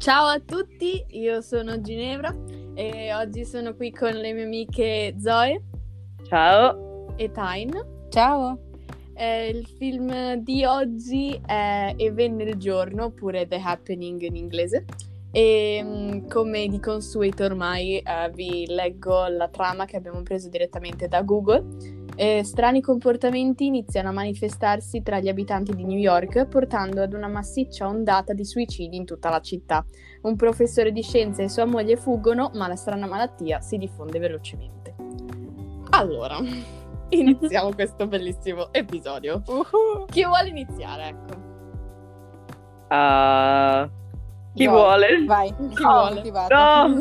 Ciao 0.00 0.28
a 0.28 0.40
tutti, 0.40 1.04
io 1.08 1.42
sono 1.42 1.82
Ginevra 1.82 2.34
e 2.72 3.12
oggi 3.12 3.44
sono 3.44 3.74
qui 3.74 3.90
con 3.92 4.12
le 4.12 4.32
mie 4.32 4.44
amiche 4.44 5.14
Zoe 5.20 5.62
Ciao. 6.26 7.12
e 7.18 7.30
Tain. 7.30 7.70
Ciao. 8.08 8.58
Eh, 9.12 9.48
il 9.48 9.66
film 9.66 10.36
di 10.36 10.64
oggi 10.64 11.38
è 11.44 11.92
E 11.98 12.12
venne 12.12 12.44
il 12.44 12.56
giorno, 12.56 13.04
oppure 13.04 13.46
The 13.46 13.60
Happening 13.62 14.22
in 14.22 14.36
inglese. 14.36 14.86
E 15.32 15.82
mm, 15.84 16.28
come 16.28 16.66
di 16.68 16.80
consueto 16.80 17.44
ormai 17.44 17.98
eh, 17.98 18.30
vi 18.32 18.64
leggo 18.68 19.26
la 19.26 19.48
trama 19.48 19.84
che 19.84 19.98
abbiamo 19.98 20.22
preso 20.22 20.48
direttamente 20.48 21.08
da 21.08 21.20
Google. 21.20 21.62
Eh, 22.20 22.44
strani 22.44 22.82
comportamenti 22.82 23.64
iniziano 23.64 24.10
a 24.10 24.12
manifestarsi 24.12 25.02
tra 25.02 25.20
gli 25.20 25.28
abitanti 25.30 25.74
di 25.74 25.86
New 25.86 25.96
York, 25.96 26.44
portando 26.48 27.00
ad 27.00 27.14
una 27.14 27.28
massiccia 27.28 27.86
ondata 27.88 28.34
di 28.34 28.44
suicidi 28.44 28.94
in 28.94 29.06
tutta 29.06 29.30
la 29.30 29.40
città. 29.40 29.82
Un 30.20 30.36
professore 30.36 30.92
di 30.92 31.00
scienze 31.00 31.44
e 31.44 31.48
sua 31.48 31.64
moglie 31.64 31.96
fuggono, 31.96 32.50
ma 32.56 32.68
la 32.68 32.76
strana 32.76 33.06
malattia 33.06 33.62
si 33.62 33.78
diffonde 33.78 34.18
velocemente. 34.18 34.94
Allora, 35.92 36.36
iniziamo 37.08 37.72
questo 37.72 38.06
bellissimo 38.06 38.70
episodio. 38.70 39.42
Chi 40.10 40.22
vuole 40.22 40.48
iniziare? 40.50 41.06
Ecco. 41.08 41.38
Ah, 42.88 43.88
chi 44.52 44.64
Zoe, 44.64 44.72
vuole? 44.74 45.24
Vai. 45.24 45.54
Chi 45.74 45.82
Oh, 45.84 46.10
vuole? 46.10 46.30
No, 46.50 46.86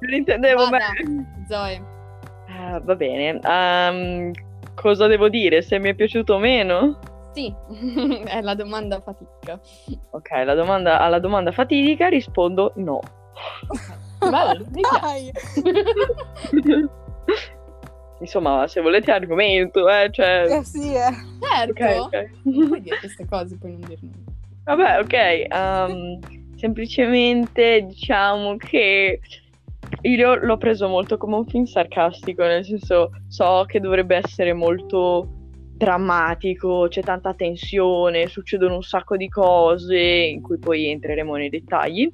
non 0.00 0.12
intendevo 0.12 0.64
Vada, 0.68 0.78
me. 1.06 1.44
Zoe. 1.48 1.92
Ah, 2.64 2.80
va 2.80 2.96
bene. 2.96 3.40
Ehm, 3.42 4.32
cosa 4.74 5.06
devo 5.06 5.28
dire? 5.28 5.60
Se 5.60 5.78
mi 5.78 5.90
è 5.90 5.94
piaciuto 5.94 6.34
o 6.34 6.38
meno? 6.38 6.98
Sì, 7.34 7.52
è 8.24 8.40
la 8.40 8.54
domanda 8.54 9.00
fatica. 9.00 9.60
Ok, 10.10 10.30
la 10.44 10.54
domanda- 10.54 11.00
alla 11.00 11.18
domanda 11.18 11.52
fatidica 11.52 12.08
rispondo 12.08 12.72
no. 12.76 13.00
Bello, 14.18 14.64
mi 14.72 14.80
piace. 14.80 15.32
Insomma, 18.20 18.66
se 18.66 18.80
volete 18.80 19.10
argomento, 19.10 19.86
eh, 19.90 20.08
cioè... 20.10 20.46
Eh 20.48 20.64
sì, 20.64 20.94
eh. 20.94 21.12
Certo. 21.40 21.72
Ok, 21.84 21.98
ok. 22.06 22.30
Non 22.44 22.68
puoi 22.68 22.80
dire 22.80 22.98
queste 22.98 23.26
cose, 23.26 23.58
poi 23.58 23.72
non 23.72 23.80
dire 23.80 23.98
nulla. 24.00 24.32
Vabbè, 24.64 25.00
ok. 25.00 25.12
ehm, 25.52 26.18
semplicemente 26.56 27.82
diciamo 27.82 28.56
che 28.56 29.20
io 30.02 30.34
l'ho 30.34 30.56
preso 30.56 30.88
molto 30.88 31.16
come 31.16 31.36
un 31.36 31.46
film 31.46 31.64
sarcastico, 31.64 32.42
nel 32.42 32.64
senso 32.64 33.10
so 33.28 33.64
che 33.66 33.80
dovrebbe 33.80 34.16
essere 34.16 34.52
molto 34.52 35.28
drammatico, 35.76 36.86
c'è 36.88 37.02
tanta 37.02 37.34
tensione, 37.34 38.28
succedono 38.28 38.76
un 38.76 38.82
sacco 38.82 39.16
di 39.16 39.28
cose 39.28 39.98
in 39.98 40.40
cui 40.40 40.58
poi 40.58 40.88
entreremo 40.88 41.34
nei 41.34 41.48
dettagli, 41.48 42.08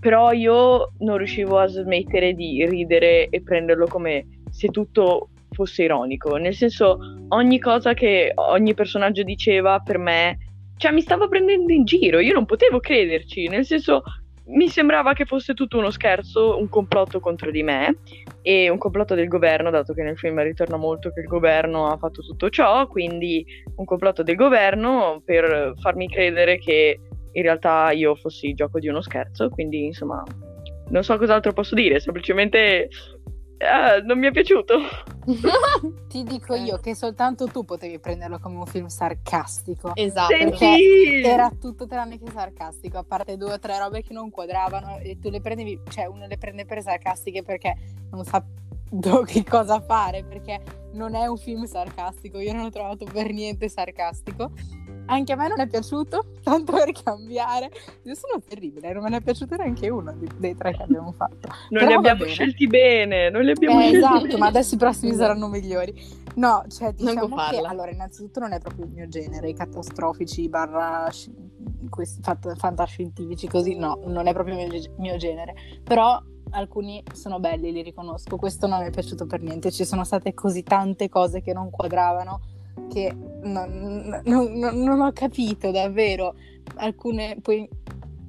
però 0.00 0.32
io 0.32 0.92
non 0.98 1.16
riuscivo 1.16 1.58
a 1.58 1.66
smettere 1.66 2.34
di 2.34 2.66
ridere 2.66 3.28
e 3.28 3.42
prenderlo 3.42 3.86
come 3.86 4.42
se 4.50 4.68
tutto 4.68 5.30
fosse 5.50 5.84
ironico, 5.84 6.36
nel 6.36 6.54
senso 6.54 6.98
ogni 7.28 7.58
cosa 7.58 7.94
che 7.94 8.32
ogni 8.34 8.74
personaggio 8.74 9.22
diceva 9.22 9.80
per 9.80 9.98
me 9.98 10.38
cioè 10.78 10.92
mi 10.92 11.00
stava 11.00 11.26
prendendo 11.26 11.72
in 11.72 11.84
giro, 11.84 12.20
io 12.20 12.32
non 12.32 12.46
potevo 12.46 12.78
crederci, 12.78 13.48
nel 13.48 13.64
senso 13.64 14.02
mi 14.48 14.68
sembrava 14.68 15.12
che 15.12 15.24
fosse 15.24 15.54
tutto 15.54 15.78
uno 15.78 15.90
scherzo, 15.90 16.58
un 16.58 16.68
complotto 16.68 17.20
contro 17.20 17.50
di 17.50 17.62
me 17.62 17.98
e 18.42 18.68
un 18.68 18.78
complotto 18.78 19.14
del 19.14 19.28
governo, 19.28 19.70
dato 19.70 19.92
che 19.92 20.02
nel 20.02 20.18
film 20.18 20.40
ritorna 20.42 20.76
molto 20.76 21.10
che 21.10 21.20
il 21.20 21.26
governo 21.26 21.88
ha 21.88 21.96
fatto 21.96 22.22
tutto 22.22 22.48
ciò, 22.48 22.86
quindi 22.86 23.44
un 23.76 23.84
complotto 23.84 24.22
del 24.22 24.36
governo 24.36 25.22
per 25.24 25.74
farmi 25.80 26.08
credere 26.08 26.58
che 26.58 27.00
in 27.32 27.42
realtà 27.42 27.90
io 27.90 28.14
fossi 28.14 28.54
gioco 28.54 28.78
di 28.78 28.88
uno 28.88 29.00
scherzo, 29.00 29.50
quindi 29.50 29.84
insomma 29.84 30.22
non 30.90 31.04
so 31.04 31.18
cos'altro 31.18 31.52
posso 31.52 31.74
dire, 31.74 32.00
semplicemente 32.00 32.88
eh, 33.58 34.02
non 34.02 34.18
mi 34.18 34.28
è 34.28 34.30
piaciuto. 34.30 34.78
Ti 36.08 36.22
dico 36.22 36.54
io 36.54 36.78
che 36.78 36.94
soltanto 36.94 37.46
tu 37.46 37.64
potevi 37.64 37.98
prenderlo 37.98 38.38
come 38.38 38.56
un 38.56 38.66
film 38.66 38.86
sarcastico. 38.86 39.92
Esatto. 39.94 40.34
Senti! 40.34 41.22
Era 41.22 41.50
tutto 41.50 41.86
tranne 41.86 42.18
che 42.18 42.30
sarcastico, 42.30 42.98
a 42.98 43.04
parte 43.04 43.36
due 43.36 43.52
o 43.52 43.58
tre 43.58 43.78
robe 43.78 44.02
che 44.02 44.12
non 44.12 44.30
quadravano 44.30 44.98
e 44.98 45.18
tu 45.18 45.28
le 45.28 45.40
prendevi, 45.40 45.80
cioè 45.90 46.06
uno 46.06 46.26
le 46.26 46.38
prende 46.38 46.64
per 46.64 46.82
sarcastiche 46.82 47.42
perché 47.42 47.74
non 48.10 48.24
sa 48.24 48.44
che 49.26 49.44
cosa 49.44 49.80
fare, 49.80 50.24
perché 50.24 50.62
non 50.92 51.14
è 51.14 51.26
un 51.26 51.36
film 51.36 51.64
sarcastico, 51.64 52.38
io 52.38 52.52
non 52.52 52.62
l'ho 52.62 52.70
trovato 52.70 53.04
per 53.04 53.32
niente 53.32 53.68
sarcastico. 53.68 54.52
Anche 55.10 55.32
a 55.32 55.36
me 55.36 55.48
non 55.48 55.60
è 55.60 55.66
piaciuto, 55.66 56.24
tanto 56.44 56.72
per 56.72 56.92
cambiare. 56.92 57.70
Io 58.04 58.14
sono 58.14 58.40
terribile, 58.46 58.92
non 58.92 59.02
me 59.02 59.10
ne 59.10 59.16
è 59.18 59.20
piaciuto 59.20 59.56
neanche 59.56 59.88
uno 59.88 60.14
dei 60.36 60.54
tre 60.54 60.72
che 60.72 60.82
abbiamo 60.82 61.12
fatto. 61.12 61.48
Non 61.70 61.84
Però 61.84 61.86
li 61.86 61.92
abbiamo 61.94 62.18
bene. 62.20 62.30
scelti 62.32 62.66
bene, 62.66 63.30
non 63.30 63.42
li 63.42 63.50
abbiamo 63.50 63.78
Eh, 63.80 63.88
scelti 63.88 63.96
esatto, 63.98 64.38
ma 64.38 64.46
adesso 64.46 64.74
i 64.74 64.78
prossimi 64.78 65.14
saranno 65.14 65.48
migliori. 65.48 65.94
No, 66.34 66.64
cioè 66.68 66.92
diciamo 66.92 67.34
che 67.50 67.58
allora 67.58 67.90
innanzitutto 67.90 68.40
non 68.40 68.52
è 68.52 68.60
proprio 68.60 68.84
il 68.84 68.92
mio 68.92 69.08
genere, 69.08 69.48
i 69.48 69.54
catastrofici 69.54 70.48
barra 70.48 71.08
questi 71.90 72.20
fat- 72.22 72.56
fantascientifici 72.56 73.48
così, 73.48 73.74
no, 73.76 74.00
non 74.04 74.26
è 74.26 74.32
proprio 74.32 74.60
il 74.60 74.68
mio, 74.68 74.82
mio 74.98 75.16
genere. 75.16 75.54
Però 75.82 76.20
alcuni 76.50 77.02
sono 77.12 77.40
belli, 77.40 77.72
li 77.72 77.82
riconosco. 77.82 78.36
Questo 78.36 78.66
non 78.66 78.80
mi 78.80 78.86
è 78.86 78.90
piaciuto 78.90 79.26
per 79.26 79.42
niente, 79.42 79.70
ci 79.70 79.84
sono 79.84 80.04
state 80.04 80.32
così 80.34 80.62
tante 80.62 81.08
cose 81.08 81.40
che 81.40 81.52
non 81.52 81.70
quadravano 81.70 82.40
che 82.88 83.14
non, 83.42 84.20
non- 84.24 84.52
non- 84.52 85.00
ho 85.00 85.12
capito 85.12 85.70
davvero. 85.70 86.34
Alcune 86.76 87.36
poi 87.42 87.68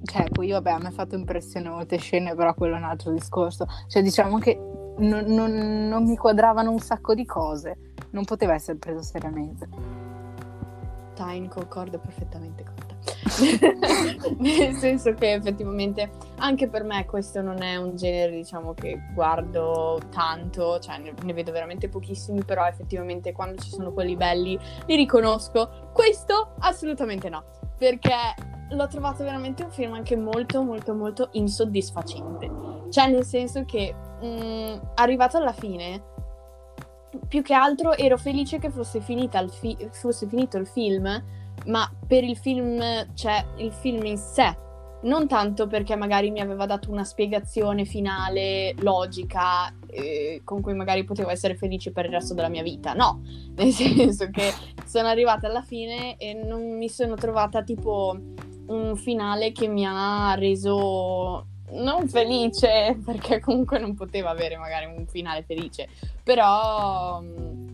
cioè, 0.04 0.30
poi 0.30 0.50
vabbè, 0.52 0.72
a 0.72 0.78
me 0.80 0.88
ha 0.88 0.92
fatto 0.92 1.16
impressione 1.16 1.70
molte 1.70 1.98
scene, 1.98 2.34
però 2.34 2.54
quello 2.54 2.76
è 2.76 2.78
un 2.78 2.86
altro 2.86 3.12
discorso. 3.12 3.66
Cioè, 3.88 4.02
diciamo 4.02 4.38
che 4.40 4.58
non, 4.98 5.26
non- 5.26 5.88
non 5.90 6.04
mi 6.06 6.16
quadravano 6.16 6.72
un 6.72 6.80
sacco 6.80 7.14
di 7.14 7.26
cose. 7.26 7.94
Non 8.12 8.24
poteva 8.24 8.54
essere 8.54 8.78
preso 8.78 9.02
seriamente. 9.04 9.68
Time 11.16 11.48
concordo 11.50 12.00
perfettamente 12.00 12.64
con. 12.64 12.79
Nel 14.38 14.76
senso 14.76 15.14
che 15.14 15.34
effettivamente 15.34 16.10
anche 16.38 16.68
per 16.68 16.84
me 16.84 17.06
questo 17.06 17.42
non 17.42 17.62
è 17.62 17.76
un 17.76 17.96
genere, 17.96 18.32
diciamo, 18.32 18.74
che 18.74 19.02
guardo 19.14 20.00
tanto, 20.10 20.80
cioè 20.80 20.98
ne, 20.98 21.14
ne 21.24 21.34
vedo 21.34 21.52
veramente 21.52 21.90
pochissimi, 21.90 22.44
però 22.44 22.66
effettivamente 22.66 23.32
quando 23.32 23.62
ci 23.62 23.70
sono 23.70 23.92
quelli 23.92 24.16
belli 24.16 24.60
li 24.86 24.96
riconosco. 24.96 25.90
Questo 25.94 26.56
assolutamente 26.60 27.30
no, 27.30 27.44
perché 27.78 28.16
l'ho 28.72 28.88
trovato 28.88 29.24
veramente 29.24 29.64
un 29.64 29.72
film 29.72 29.94
anche 29.94 30.16
molto 30.16 30.62
molto 30.64 30.94
molto 30.94 31.30
insoddisfacente. 31.34 32.50
Cioè 32.90 33.10
nel 33.10 33.24
senso 33.24 33.66
che 33.66 33.94
mh, 33.94 34.92
arrivato 34.96 35.38
alla 35.38 35.54
fine 35.54 36.18
più 37.28 37.42
che 37.42 37.54
altro 37.54 37.96
ero 37.96 38.18
felice 38.18 38.60
che 38.60 38.70
fosse, 38.70 39.00
fi- 39.02 39.90
fosse 39.92 40.28
finito 40.28 40.58
il 40.58 40.68
film, 40.68 41.24
ma 41.66 41.92
per 42.10 42.24
il 42.24 42.36
film, 42.36 42.82
cioè 43.14 43.46
il 43.58 43.72
film 43.72 44.04
in 44.08 44.18
sé, 44.18 44.58
non 45.04 45.28
tanto 45.28 45.68
perché 45.68 45.96
magari 45.96 46.32
mi 46.32 46.42
aveva 46.42 46.66
dato 46.66 46.90
una 46.90 47.04
spiegazione 47.04 47.86
finale 47.86 48.74
logica 48.80 49.72
eh, 49.86 50.42
con 50.44 50.60
cui 50.60 50.74
magari 50.74 51.04
potevo 51.04 51.30
essere 51.30 51.54
felice 51.54 51.92
per 51.92 52.06
il 52.06 52.12
resto 52.12 52.34
della 52.34 52.50
mia 52.50 52.64
vita, 52.64 52.94
no, 52.94 53.22
nel 53.58 53.72
senso 53.72 54.28
che 54.32 54.52
sono 54.86 55.08
arrivata 55.08 55.46
alla 55.46 55.62
fine 55.62 56.18
e 56.18 56.34
non 56.34 56.78
mi 56.80 56.90
sono 56.90 57.14
trovata 57.14 57.62
tipo 57.62 58.18
un 58.70 58.96
finale 58.96 59.52
che 59.52 59.68
mi 59.68 59.86
ha 59.86 60.34
reso 60.34 61.46
non 61.74 62.08
felice, 62.08 62.98
perché 63.06 63.40
comunque 63.40 63.78
non 63.78 63.94
poteva 63.94 64.32
avere 64.32 64.58
magari 64.58 64.86
un 64.86 65.06
finale 65.06 65.44
felice, 65.44 65.90
però 66.24 67.22
mh, 67.22 67.69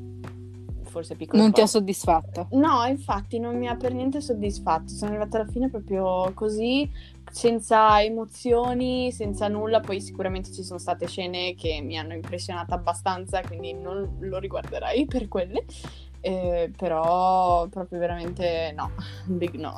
forse 0.96 1.16
piccolo. 1.16 1.42
Non 1.42 1.52
ti 1.52 1.60
ha 1.60 1.68
soddisfatto. 1.68 2.48
No, 2.52 2.86
infatti 2.86 3.38
non 3.38 3.58
mi 3.58 3.68
ha 3.68 3.76
per 3.76 3.94
niente 3.94 4.22
soddisfatto. 4.22 4.88
Sono 4.88 5.12
arrivata 5.12 5.42
alla 5.42 5.52
fine 5.52 5.70
proprio 5.70 6.32
così, 6.34 6.90
senza 7.30 8.02
emozioni, 8.02 9.12
senza 9.12 9.50
nulla. 9.50 9.82
Poi 9.82 10.00
sicuramente 10.00 10.54
ci 10.54 10.64
sono 10.64 10.80
state 10.80 11.06
scene 11.08 11.54
che 11.56 11.82
mi 11.82 11.98
hanno 11.98 12.14
impressionata 12.14 12.76
abbastanza, 12.76 13.42
quindi 13.42 13.74
non 13.74 14.18
lo 14.22 14.40
riguarderai 14.40 15.06
per 15.12 15.28
quelle. 15.28 15.66
Eh, 16.22 16.72
però 16.76 17.68
proprio 17.68 18.00
veramente 18.00 18.74
no, 18.74 18.92
big 19.28 19.56
no. 19.56 19.76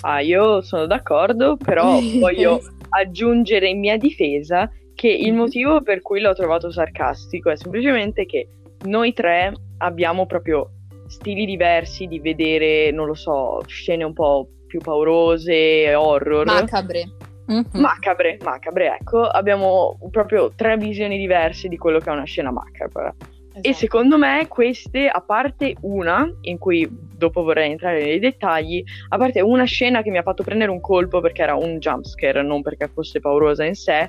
Ah, 0.00 0.20
io 0.20 0.62
sono 0.62 0.86
d'accordo, 0.86 1.58
però 1.58 1.98
voglio 2.18 2.58
aggiungere 2.88 3.68
in 3.68 3.80
mia 3.80 3.98
difesa 3.98 4.70
che 4.94 5.08
il 5.08 5.34
motivo 5.34 5.82
per 5.82 6.00
cui 6.00 6.20
l'ho 6.20 6.32
trovato 6.32 6.72
sarcastico 6.72 7.50
è 7.50 7.56
semplicemente 7.56 8.24
che 8.24 8.48
noi 8.84 9.12
tre 9.12 9.52
abbiamo 9.78 10.26
proprio 10.26 10.70
stili 11.06 11.44
diversi 11.44 12.06
di 12.06 12.20
vedere, 12.20 12.90
non 12.90 13.06
lo 13.06 13.14
so, 13.14 13.62
scene 13.66 14.04
un 14.04 14.12
po' 14.12 14.48
più 14.66 14.80
paurose, 14.80 15.94
horror. 15.94 16.46
Macabre. 16.46 17.04
Mhm. 17.46 17.66
Macabre, 17.72 18.38
macabre, 18.42 18.96
ecco, 18.98 19.20
abbiamo 19.22 19.98
proprio 20.10 20.52
tre 20.54 20.76
visioni 20.76 21.18
diverse 21.18 21.68
di 21.68 21.76
quello 21.76 21.98
che 21.98 22.08
è 22.08 22.12
una 22.12 22.24
scena 22.24 22.50
macabra. 22.50 23.14
E 23.54 23.58
Esatto. 23.58 23.74
secondo 23.74 24.16
me 24.16 24.46
queste, 24.48 25.08
a 25.08 25.20
parte 25.20 25.74
una, 25.82 26.26
in 26.42 26.56
cui 26.56 26.88
dopo 26.90 27.42
vorrei 27.42 27.72
entrare 27.72 28.02
nei 28.02 28.18
dettagli, 28.18 28.82
a 29.10 29.18
parte 29.18 29.42
una 29.42 29.64
scena 29.64 30.00
che 30.00 30.08
mi 30.08 30.16
ha 30.16 30.22
fatto 30.22 30.42
prendere 30.42 30.70
un 30.70 30.80
colpo 30.80 31.20
perché 31.20 31.42
era 31.42 31.54
un 31.54 31.78
jumpscare, 31.78 32.42
non 32.42 32.62
perché 32.62 32.88
fosse 32.88 33.20
paurosa 33.20 33.64
in 33.64 33.74
sé, 33.74 34.08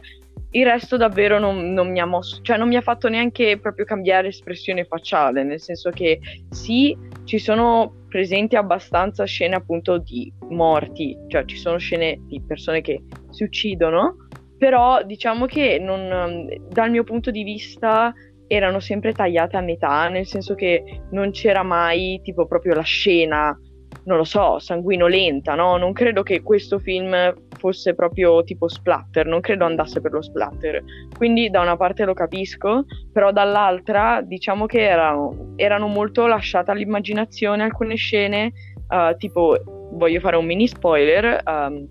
il 0.55 0.65
resto 0.65 0.97
davvero 0.97 1.39
non, 1.39 1.73
non 1.73 1.91
mi 1.91 1.99
ha 1.99 2.05
mosso, 2.05 2.39
cioè 2.41 2.57
non 2.57 2.67
mi 2.67 2.75
ha 2.75 2.81
fatto 2.81 3.09
neanche 3.09 3.57
proprio 3.59 3.85
cambiare 3.85 4.27
espressione 4.27 4.85
facciale, 4.85 5.43
nel 5.43 5.59
senso 5.59 5.89
che 5.89 6.19
sì, 6.49 6.95
ci 7.23 7.39
sono 7.39 8.05
presenti 8.07 8.55
abbastanza 8.55 9.23
scene 9.25 9.55
appunto 9.55 9.97
di 9.97 10.31
morti, 10.49 11.17
cioè 11.27 11.45
ci 11.45 11.57
sono 11.57 11.77
scene 11.77 12.19
di 12.27 12.41
persone 12.45 12.81
che 12.81 13.03
si 13.31 13.43
uccidono, 13.43 14.27
però 14.57 15.03
diciamo 15.03 15.45
che 15.47 15.79
non, 15.79 16.47
dal 16.69 16.91
mio 16.91 17.03
punto 17.03 17.31
di 17.31 17.43
vista 17.43 18.13
erano 18.45 18.79
sempre 18.79 19.13
tagliate 19.13 19.57
a 19.57 19.61
metà, 19.61 20.07
nel 20.09 20.27
senso 20.27 20.53
che 20.53 21.01
non 21.11 21.31
c'era 21.31 21.63
mai 21.63 22.21
tipo 22.23 22.45
proprio 22.45 22.75
la 22.75 22.83
scena, 22.83 23.57
non 24.05 24.17
lo 24.17 24.23
so, 24.23 24.59
sanguinolenta, 24.59 25.55
no? 25.55 25.77
Non 25.77 25.93
credo 25.93 26.23
che 26.23 26.41
questo 26.41 26.79
film 26.79 27.33
fosse 27.57 27.95
proprio 27.95 28.43
tipo 28.43 28.67
splatter, 28.67 29.25
non 29.25 29.39
credo 29.39 29.65
andasse 29.65 30.01
per 30.01 30.11
lo 30.11 30.21
splatter. 30.21 30.83
Quindi 31.15 31.49
da 31.49 31.61
una 31.61 31.77
parte 31.77 32.05
lo 32.05 32.13
capisco, 32.13 32.85
però 33.11 33.31
dall'altra 33.31 34.21
diciamo 34.21 34.65
che 34.65 34.81
erano, 34.81 35.53
erano 35.55 35.87
molto 35.87 36.27
lasciate 36.27 36.71
all'immaginazione 36.71 37.63
alcune 37.63 37.95
scene, 37.95 38.51
uh, 38.89 39.15
tipo 39.17 39.57
voglio 39.93 40.19
fare 40.19 40.35
un 40.35 40.45
mini 40.45 40.67
spoiler. 40.67 41.41
Um, 41.45 41.87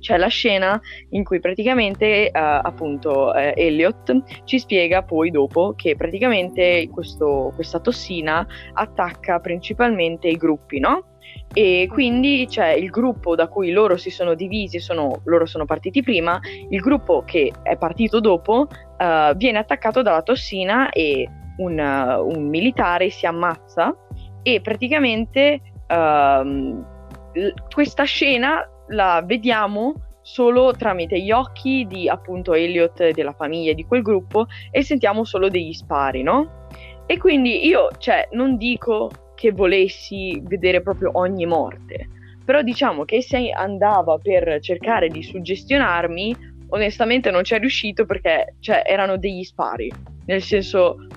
c'è 0.00 0.16
la 0.16 0.26
scena 0.26 0.80
in 1.10 1.22
cui 1.22 1.38
praticamente 1.38 2.28
uh, 2.34 2.38
appunto 2.38 3.28
uh, 3.28 3.52
Elliot 3.54 4.42
ci 4.42 4.58
spiega 4.58 5.04
poi 5.04 5.30
dopo 5.30 5.74
che 5.76 5.94
praticamente 5.94 6.88
questo, 6.90 7.52
questa 7.54 7.78
tossina 7.78 8.44
attacca 8.72 9.38
principalmente 9.38 10.26
i 10.26 10.36
gruppi, 10.36 10.80
no? 10.80 11.11
E 11.54 11.86
quindi 11.90 12.46
c'è 12.48 12.70
il 12.72 12.88
gruppo 12.88 13.34
da 13.34 13.46
cui 13.48 13.70
loro 13.72 13.96
si 13.96 14.10
sono 14.10 14.34
divisi, 14.34 14.78
sono, 14.78 15.20
loro 15.24 15.44
sono 15.44 15.64
partiti 15.64 16.02
prima, 16.02 16.40
il 16.70 16.80
gruppo 16.80 17.22
che 17.26 17.52
è 17.62 17.76
partito 17.76 18.20
dopo 18.20 18.66
uh, 18.68 19.34
viene 19.36 19.58
attaccato 19.58 20.00
dalla 20.00 20.22
tossina 20.22 20.90
e 20.90 21.28
un, 21.58 21.78
un 21.78 22.48
militare 22.48 23.10
si 23.10 23.26
ammazza 23.26 23.94
e 24.42 24.60
praticamente 24.62 25.60
uh, 25.88 26.84
questa 27.72 28.04
scena 28.04 28.66
la 28.88 29.22
vediamo 29.24 29.94
solo 30.22 30.72
tramite 30.72 31.20
gli 31.20 31.32
occhi 31.32 31.86
di 31.86 32.08
appunto 32.08 32.54
Elliot 32.54 33.00
e 33.00 33.12
della 33.12 33.32
famiglia 33.32 33.72
di 33.72 33.84
quel 33.84 34.02
gruppo 34.02 34.46
e 34.70 34.82
sentiamo 34.82 35.24
solo 35.24 35.48
degli 35.48 35.72
spari, 35.72 36.22
no? 36.22 36.66
E 37.06 37.18
quindi 37.18 37.66
io, 37.66 37.88
cioè, 37.98 38.28
non 38.32 38.56
dico 38.56 39.10
che 39.42 39.50
volessi 39.50 40.40
vedere 40.44 40.82
proprio 40.82 41.10
ogni 41.14 41.46
morte, 41.46 42.08
però 42.44 42.62
diciamo 42.62 43.04
che 43.04 43.22
se 43.22 43.50
andava 43.50 44.16
per 44.18 44.60
cercare 44.60 45.08
di 45.08 45.20
suggestionarmi, 45.20 46.36
onestamente 46.68 47.32
non 47.32 47.42
ci 47.42 47.54
è 47.54 47.58
riuscito 47.58 48.06
perché, 48.06 48.54
cioè, 48.60 48.84
erano 48.86 49.16
degli 49.16 49.42
spari, 49.42 49.90
nel 50.26 50.42
senso 50.42 51.08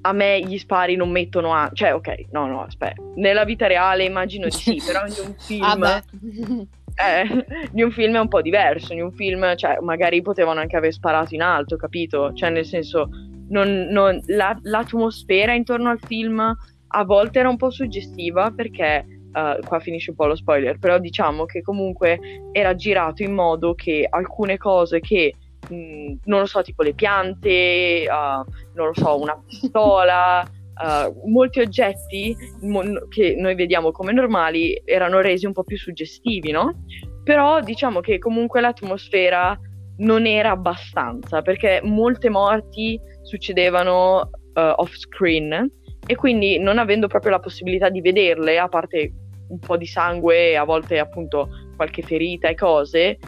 a 0.00 0.12
me 0.12 0.40
gli 0.40 0.58
spari 0.58 0.96
non 0.96 1.10
mettono 1.10 1.54
a... 1.54 1.70
cioè 1.72 1.94
ok, 1.94 2.24
no 2.32 2.48
no, 2.48 2.64
aspetta, 2.64 3.00
nella 3.14 3.44
vita 3.44 3.68
reale 3.68 4.02
immagino 4.02 4.46
di 4.46 4.50
sì, 4.50 4.82
però 4.84 5.06
in 5.06 5.14
un 5.24 5.34
film... 5.38 6.66
eh, 6.96 7.68
di 7.70 7.82
un 7.82 7.92
film 7.92 8.16
è 8.16 8.20
un 8.20 8.28
po' 8.28 8.42
diverso, 8.42 8.92
in 8.94 9.02
un 9.02 9.12
film, 9.12 9.54
cioè, 9.54 9.78
magari 9.80 10.22
potevano 10.22 10.58
anche 10.58 10.74
aver 10.74 10.92
sparato 10.92 11.36
in 11.36 11.42
alto, 11.42 11.76
capito? 11.76 12.32
Cioè, 12.32 12.50
nel 12.50 12.66
senso, 12.66 13.08
non, 13.50 13.86
non, 13.90 14.20
la, 14.26 14.58
l'atmosfera 14.62 15.54
intorno 15.54 15.90
al 15.90 16.00
film 16.04 16.56
a 16.94 17.04
volte 17.04 17.40
era 17.40 17.48
un 17.48 17.56
po' 17.56 17.70
suggestiva 17.70 18.50
perché, 18.52 19.04
uh, 19.32 19.66
qua 19.66 19.80
finisce 19.80 20.10
un 20.10 20.16
po' 20.16 20.26
lo 20.26 20.36
spoiler, 20.36 20.78
però 20.78 20.98
diciamo 20.98 21.44
che 21.44 21.60
comunque 21.60 22.18
era 22.52 22.74
girato 22.74 23.22
in 23.22 23.34
modo 23.34 23.74
che 23.74 24.06
alcune 24.08 24.56
cose 24.56 25.00
che, 25.00 25.34
mh, 25.68 26.12
non 26.24 26.40
lo 26.40 26.46
so, 26.46 26.62
tipo 26.62 26.82
le 26.82 26.94
piante, 26.94 28.06
uh, 28.08 28.50
non 28.74 28.86
lo 28.86 28.94
so, 28.94 29.20
una 29.20 29.40
pistola... 29.46 30.42
Uh, 30.74 31.22
molti 31.30 31.60
oggetti 31.60 32.36
mo- 32.62 33.06
che 33.08 33.36
noi 33.38 33.54
vediamo 33.54 33.92
come 33.92 34.12
normali 34.12 34.82
erano 34.84 35.20
resi 35.20 35.46
un 35.46 35.52
po' 35.52 35.62
più 35.62 35.78
suggestivi, 35.78 36.50
no? 36.50 36.82
Però 37.22 37.60
diciamo 37.60 38.00
che 38.00 38.18
comunque 38.18 38.60
l'atmosfera 38.60 39.56
non 39.98 40.26
era 40.26 40.50
abbastanza 40.50 41.42
perché 41.42 41.80
molte 41.84 42.28
morti 42.28 42.98
succedevano 43.22 44.30
off 44.54 44.92
screen 44.94 45.70
e 46.06 46.14
quindi 46.16 46.58
non 46.58 46.78
avendo 46.78 47.06
proprio 47.06 47.32
la 47.32 47.40
possibilità 47.40 47.88
di 47.88 48.00
vederle, 48.00 48.58
a 48.58 48.68
parte 48.68 49.12
un 49.48 49.58
po' 49.58 49.76
di 49.76 49.86
sangue 49.86 50.50
e 50.50 50.56
a 50.56 50.64
volte 50.64 50.98
appunto 50.98 51.48
qualche 51.76 52.02
ferita 52.02 52.48
e 52.48 52.54
cose, 52.54 53.18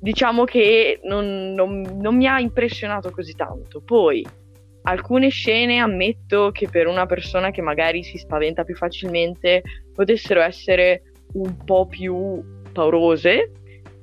diciamo 0.00 0.44
che 0.44 1.00
non, 1.04 1.52
non, 1.54 1.80
non 2.00 2.16
mi 2.16 2.26
ha 2.26 2.40
impressionato 2.40 3.10
così 3.10 3.34
tanto. 3.34 3.80
Poi 3.80 4.24
alcune 4.82 5.28
scene 5.28 5.78
ammetto 5.78 6.50
che 6.52 6.68
per 6.68 6.86
una 6.86 7.06
persona 7.06 7.50
che 7.50 7.62
magari 7.62 8.02
si 8.02 8.18
spaventa 8.18 8.64
più 8.64 8.76
facilmente 8.76 9.62
potessero 9.92 10.40
essere 10.40 11.02
un 11.34 11.56
po' 11.64 11.86
più 11.86 12.42
paurose, 12.72 13.50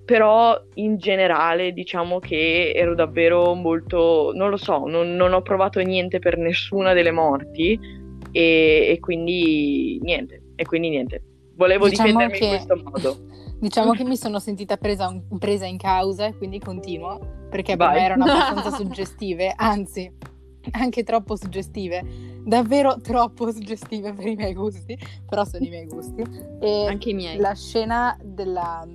però 0.06 0.62
in 0.76 0.98
generale 0.98 1.72
diciamo 1.72 2.20
che 2.20 2.74
ero 2.76 2.96
davvero 2.96 3.54
molto, 3.54 4.32
non 4.36 4.50
lo 4.50 4.58
so, 4.58 4.86
non, 4.86 5.16
non 5.16 5.34
ho 5.34 5.42
provato 5.42 5.80
niente 5.80 6.20
per 6.20 6.38
nessuna 6.38 6.94
delle 6.94 7.12
morti 7.12 8.02
e, 8.34 8.88
e, 8.90 9.00
quindi 9.00 10.00
niente, 10.02 10.42
e 10.56 10.66
quindi 10.66 10.90
niente. 10.90 11.24
Volevo 11.56 11.88
diciamo 11.88 12.10
difendermi 12.10 12.38
che, 12.38 12.46
in 12.46 12.66
questo 12.66 12.90
modo. 12.90 13.32
Diciamo 13.64 13.94
che 13.94 14.04
mi 14.04 14.18
sono 14.18 14.40
sentita 14.40 14.76
presa, 14.76 15.18
presa 15.40 15.66
in 15.66 15.78
causa 15.78 16.26
e 16.26 16.36
quindi 16.36 16.60
continuo, 16.60 17.46
perché 17.50 17.78
per 17.78 17.92
me 17.92 18.04
erano 18.04 18.26
abbastanza 18.26 18.72
suggestive, 18.76 19.54
anzi 19.56 20.12
anche 20.72 21.04
troppo 21.04 21.36
suggestive, 21.36 22.04
davvero 22.44 23.00
troppo 23.02 23.52
suggestive 23.52 24.14
per 24.14 24.28
i 24.28 24.36
miei 24.36 24.54
gusti, 24.54 24.98
però 25.28 25.46
sono 25.46 25.66
i 25.66 25.70
miei 25.70 25.86
gusti. 25.86 26.24
E 26.60 26.88
anche 26.88 27.12
i 27.12 27.14
miei. 27.14 27.38
La 27.38 27.54
scena 27.54 28.18
della, 28.22 28.86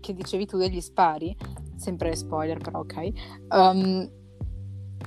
che 0.00 0.14
dicevi 0.14 0.46
tu 0.46 0.56
degli 0.56 0.80
spari, 0.80 1.36
sempre 1.76 2.14
spoiler 2.14 2.58
però 2.58 2.80
ok, 2.80 3.10
um, 3.50 4.10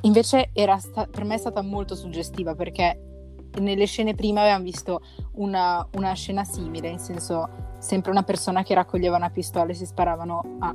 invece 0.01 0.50
era 0.53 0.77
sta- 0.77 1.07
per 1.07 1.23
me 1.23 1.35
è 1.35 1.38
stata 1.38 1.61
molto 1.61 1.95
suggestiva 1.95 2.56
perché 2.56 3.14
nelle 3.60 3.86
scene 3.86 4.16
prima 4.16 4.42
avevamo 4.42 4.63
visto 4.63 5.02
una, 5.33 5.85
una 5.94 6.14
scena 6.14 6.44
simile, 6.44 6.90
in 6.90 7.00
senso 7.00 7.74
sempre 7.80 8.12
una 8.12 8.24
persona 8.24 8.64
che 8.64 8.74
raccoglieva 8.74 9.16
una 9.16 9.30
pistola 9.30 9.71
e 9.71 9.76
si 9.76 9.85
sparavano 9.85 10.57
a 10.59 10.71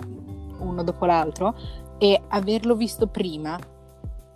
uno 0.59 0.83
dopo 0.83 1.07
l'altro 1.07 1.55
e 1.99 2.21
averlo 2.29 2.75
visto 2.77 3.07
prima 3.07 3.59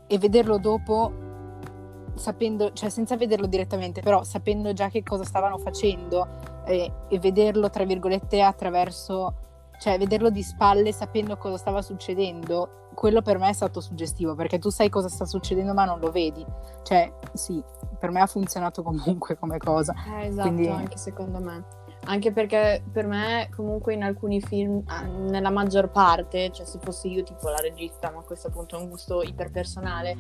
e 0.07 0.19
vederlo 0.19 0.59
dopo 0.59 1.13
sapendo, 2.15 2.73
cioè 2.73 2.89
senza 2.89 3.17
vederlo 3.17 3.47
direttamente, 3.47 4.01
però 4.01 4.23
sapendo 4.23 4.73
già 4.73 4.89
che 4.89 5.03
cosa 5.03 5.25
stavano 5.25 5.59
facendo 5.59 6.27
e, 6.67 6.91
e 7.09 7.19
vederlo 7.19 7.71
tra 7.71 7.85
virgolette 7.85 8.41
attraverso, 8.41 9.35
cioè 9.79 9.99
vederlo 9.99 10.31
di 10.31 10.43
spalle 10.43 10.93
sapendo 10.93 11.37
cosa 11.37 11.57
stava 11.57 11.83
succedendo, 11.83 12.84
quello 12.95 13.23
per 13.23 13.39
me 13.39 13.49
è 13.49 13.53
stato 13.53 13.81
suggestivo 13.81 14.35
perché 14.35 14.59
tu 14.59 14.71
sai 14.71 14.89
cosa 14.89 15.09
sta 15.09 15.25
succedendo 15.25 15.75
ma 15.75 15.85
non 15.85 16.01
lo 16.01 16.11
vedi. 16.11 16.45
Cioè, 16.83 17.13
sì, 17.33 17.63
per 17.99 18.11
me 18.11 18.21
ha 18.21 18.27
funzionato 18.27 18.83
comunque 18.83 19.37
come 19.39 19.59
cosa. 19.59 19.95
Eh, 20.21 20.27
esatto, 20.27 20.49
Quindi... 20.49 20.69
anche 20.69 20.97
secondo 20.97 21.41
me. 21.41 21.83
Anche 22.07 22.33
perché 22.33 22.83
per 22.93 23.07
me, 23.07 23.49
comunque, 23.55 23.95
in 23.95 24.03
alcuni 24.03 24.41
film, 24.41 24.83
ah, 24.87 25.05
nella 25.05 25.49
maggior 25.49 25.91
parte, 25.91 26.51
cioè 26.53 26.67
se 26.67 26.79
fossi 26.79 27.11
io 27.11 27.23
tipo 27.23 27.49
la 27.49 27.57
regista, 27.57 28.11
ma 28.11 28.21
questo 28.21 28.51
punto 28.51 28.77
è 28.77 28.79
un 28.79 28.91
gusto 28.91 29.23
iperpersonale, 29.23 30.15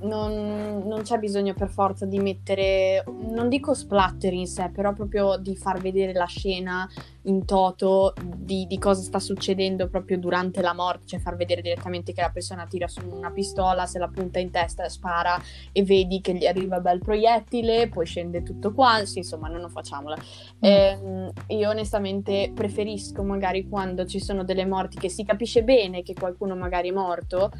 non, 0.00 0.82
non 0.84 1.02
c'è 1.02 1.18
bisogno 1.18 1.54
per 1.54 1.68
forza 1.68 2.06
di 2.06 2.18
mettere, 2.18 3.04
non 3.28 3.48
dico 3.48 3.72
splatter 3.72 4.32
in 4.32 4.48
sé, 4.48 4.70
però 4.70 4.92
proprio 4.92 5.36
di 5.36 5.54
far 5.54 5.80
vedere 5.80 6.12
la 6.12 6.26
scena 6.26 6.88
in 7.28 7.44
toto 7.44 8.14
di, 8.36 8.66
di, 8.66 8.78
cosa 8.78 9.02
sta 9.02 9.18
succedendo 9.18 9.88
proprio 9.88 10.18
durante 10.18 10.60
la 10.62 10.74
morte, 10.74 11.06
cioè 11.06 11.20
far 11.20 11.36
vedere 11.36 11.60
direttamente 11.60 12.12
che 12.12 12.22
la 12.22 12.30
persona 12.30 12.66
tira 12.66 12.88
su 12.88 13.00
una 13.06 13.30
pistola, 13.30 13.86
se 13.86 13.98
la 13.98 14.08
punta 14.08 14.38
in 14.38 14.50
testa 14.50 14.88
spara 14.88 15.40
e 15.72 15.82
vedi 15.82 16.20
che 16.20 16.34
gli 16.34 16.46
arriva 16.46 16.80
bel 16.80 16.98
proiettile, 16.98 17.88
poi 17.88 18.06
scende 18.06 18.42
tutto 18.42 18.72
qua, 18.72 19.04
sì, 19.04 19.18
insomma, 19.18 19.48
non 19.48 19.60
lo 19.60 19.68
facciamola. 19.68 20.16
Eh, 20.60 21.30
io 21.48 21.68
onestamente 21.68 22.50
preferisco 22.54 23.22
magari 23.22 23.68
quando 23.68 24.06
ci 24.06 24.20
sono 24.20 24.42
delle 24.42 24.64
morti 24.64 24.98
che 24.98 25.10
si 25.10 25.24
capisce 25.24 25.62
bene 25.62 26.02
che 26.02 26.14
qualcuno 26.14 26.56
magari 26.56 26.88
è 26.88 26.92
morto, 26.92 27.50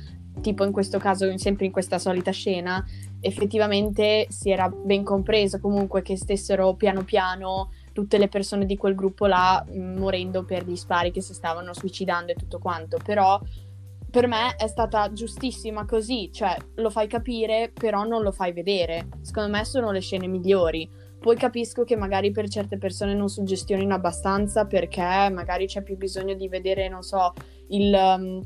tipo 0.40 0.64
in 0.64 0.72
questo 0.72 0.98
caso, 0.98 1.36
sempre 1.36 1.66
in 1.66 1.72
questa 1.72 1.98
solita 1.98 2.30
scena, 2.30 2.82
effettivamente 3.20 4.26
si 4.30 4.50
era 4.50 4.68
ben 4.68 5.04
compreso 5.04 5.60
comunque 5.60 6.02
che 6.02 6.16
stessero 6.16 6.74
piano 6.74 7.04
piano 7.04 7.70
tutte 7.98 8.16
le 8.16 8.28
persone 8.28 8.64
di 8.64 8.76
quel 8.76 8.94
gruppo 8.94 9.26
là 9.26 9.64
mm, 9.68 9.98
morendo 9.98 10.44
per 10.44 10.64
gli 10.64 10.76
spari 10.76 11.10
che 11.10 11.20
si 11.20 11.34
stavano 11.34 11.74
suicidando 11.74 12.30
e 12.30 12.36
tutto 12.36 12.60
quanto, 12.60 12.96
però 13.04 13.40
per 14.08 14.28
me 14.28 14.54
è 14.54 14.68
stata 14.68 15.12
giustissima 15.12 15.84
così, 15.84 16.30
cioè 16.32 16.56
lo 16.76 16.90
fai 16.90 17.08
capire, 17.08 17.72
però 17.74 18.04
non 18.04 18.22
lo 18.22 18.30
fai 18.30 18.52
vedere. 18.52 19.08
Secondo 19.22 19.50
me 19.50 19.64
sono 19.64 19.90
le 19.90 19.98
scene 20.00 20.28
migliori. 20.28 20.88
Poi 21.18 21.34
capisco 21.34 21.82
che 21.82 21.96
magari 21.96 22.30
per 22.30 22.48
certe 22.48 22.78
persone 22.78 23.14
non 23.14 23.28
suggestionino 23.28 23.92
abbastanza 23.94 24.64
perché 24.64 25.28
magari 25.32 25.66
c'è 25.66 25.82
più 25.82 25.96
bisogno 25.96 26.34
di 26.34 26.46
vedere, 26.46 26.88
non 26.88 27.02
so, 27.02 27.32
il, 27.70 27.92
um, 27.92 28.40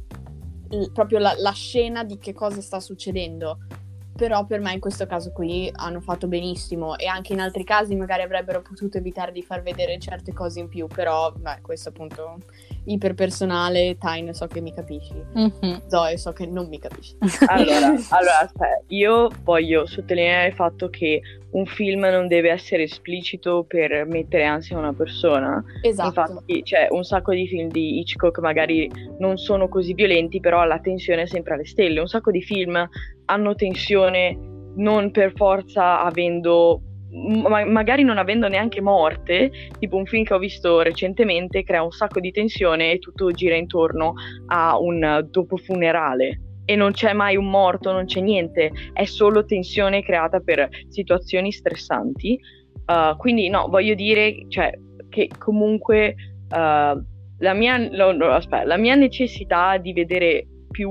il, 0.70 0.90
proprio 0.92 1.18
la, 1.18 1.34
la 1.36 1.52
scena 1.52 2.04
di 2.04 2.16
che 2.16 2.32
cosa 2.32 2.62
sta 2.62 2.80
succedendo 2.80 3.58
però 4.14 4.44
per 4.44 4.60
me 4.60 4.72
in 4.72 4.80
questo 4.80 5.06
caso 5.06 5.32
qui 5.32 5.70
hanno 5.74 6.00
fatto 6.00 6.26
benissimo 6.26 6.96
e 6.96 7.06
anche 7.06 7.32
in 7.32 7.40
altri 7.40 7.64
casi 7.64 7.94
magari 7.94 8.22
avrebbero 8.22 8.62
potuto 8.62 8.98
evitare 8.98 9.32
di 9.32 9.42
far 9.42 9.62
vedere 9.62 9.98
certe 9.98 10.32
cose 10.32 10.60
in 10.60 10.68
più, 10.68 10.86
però 10.86 11.32
beh, 11.32 11.60
questo 11.62 11.88
appunto 11.88 12.38
iperpersonale, 12.84 13.96
Tyne 13.98 14.34
so 14.34 14.46
che 14.46 14.60
mi 14.60 14.72
capisci, 14.72 15.14
mm-hmm. 15.36 15.76
Zoe 15.86 16.16
so 16.16 16.32
che 16.32 16.46
non 16.46 16.68
mi 16.68 16.78
capisci. 16.78 17.16
Allora, 17.46 17.94
allora 18.10 18.38
aspetta, 18.40 18.82
io 18.88 19.28
voglio 19.42 19.86
sottolineare 19.86 20.48
il 20.48 20.54
fatto 20.54 20.88
che 20.88 21.20
un 21.52 21.66
film 21.66 22.00
non 22.00 22.28
deve 22.28 22.50
essere 22.50 22.84
esplicito 22.84 23.64
per 23.66 24.06
mettere 24.06 24.44
ansia 24.44 24.76
a 24.76 24.80
una 24.80 24.92
persona. 24.92 25.62
Esatto. 25.82 26.20
Infatti 26.20 26.62
c'è 26.62 26.88
un 26.90 27.04
sacco 27.04 27.32
di 27.32 27.46
film 27.46 27.68
di 27.68 28.00
Hitchcock 28.00 28.38
magari 28.38 28.90
non 29.18 29.36
sono 29.36 29.68
così 29.68 29.94
violenti, 29.94 30.40
però 30.40 30.64
la 30.64 30.78
tensione 30.78 31.22
è 31.22 31.26
sempre 31.26 31.54
alle 31.54 31.66
stelle. 31.66 32.00
Un 32.00 32.08
sacco 32.08 32.30
di 32.30 32.42
film 32.42 32.88
hanno 33.26 33.54
tensione 33.54 34.38
non 34.74 35.10
per 35.10 35.32
forza 35.36 36.02
avendo 36.02 36.80
ma- 37.12 37.64
magari 37.64 38.02
non 38.02 38.18
avendo 38.18 38.48
neanche 38.48 38.80
morte, 38.80 39.50
tipo 39.78 39.96
un 39.96 40.06
film 40.06 40.24
che 40.24 40.34
ho 40.34 40.38
visto 40.38 40.80
recentemente 40.80 41.62
crea 41.62 41.82
un 41.82 41.90
sacco 41.90 42.20
di 42.20 42.30
tensione 42.30 42.92
e 42.92 42.98
tutto 42.98 43.30
gira 43.30 43.54
intorno 43.54 44.14
a 44.46 44.78
un 44.78 45.26
dopo 45.30 45.56
funerale 45.56 46.40
e 46.64 46.76
non 46.76 46.92
c'è 46.92 47.12
mai 47.12 47.36
un 47.36 47.50
morto, 47.50 47.92
non 47.92 48.06
c'è 48.06 48.20
niente, 48.20 48.70
è 48.92 49.04
solo 49.04 49.44
tensione 49.44 50.02
creata 50.02 50.40
per 50.40 50.68
situazioni 50.88 51.52
stressanti. 51.52 52.38
Uh, 52.86 53.16
quindi 53.16 53.48
no, 53.48 53.68
voglio 53.68 53.94
dire 53.94 54.46
cioè, 54.48 54.72
che 55.08 55.28
comunque 55.38 56.14
uh, 56.50 57.02
la, 57.38 57.52
mia, 57.54 57.76
no, 57.76 58.12
no, 58.12 58.26
aspetta, 58.30 58.64
la 58.64 58.76
mia 58.76 58.94
necessità 58.94 59.76
di 59.76 59.92
vedere 59.92 60.46
più, 60.70 60.90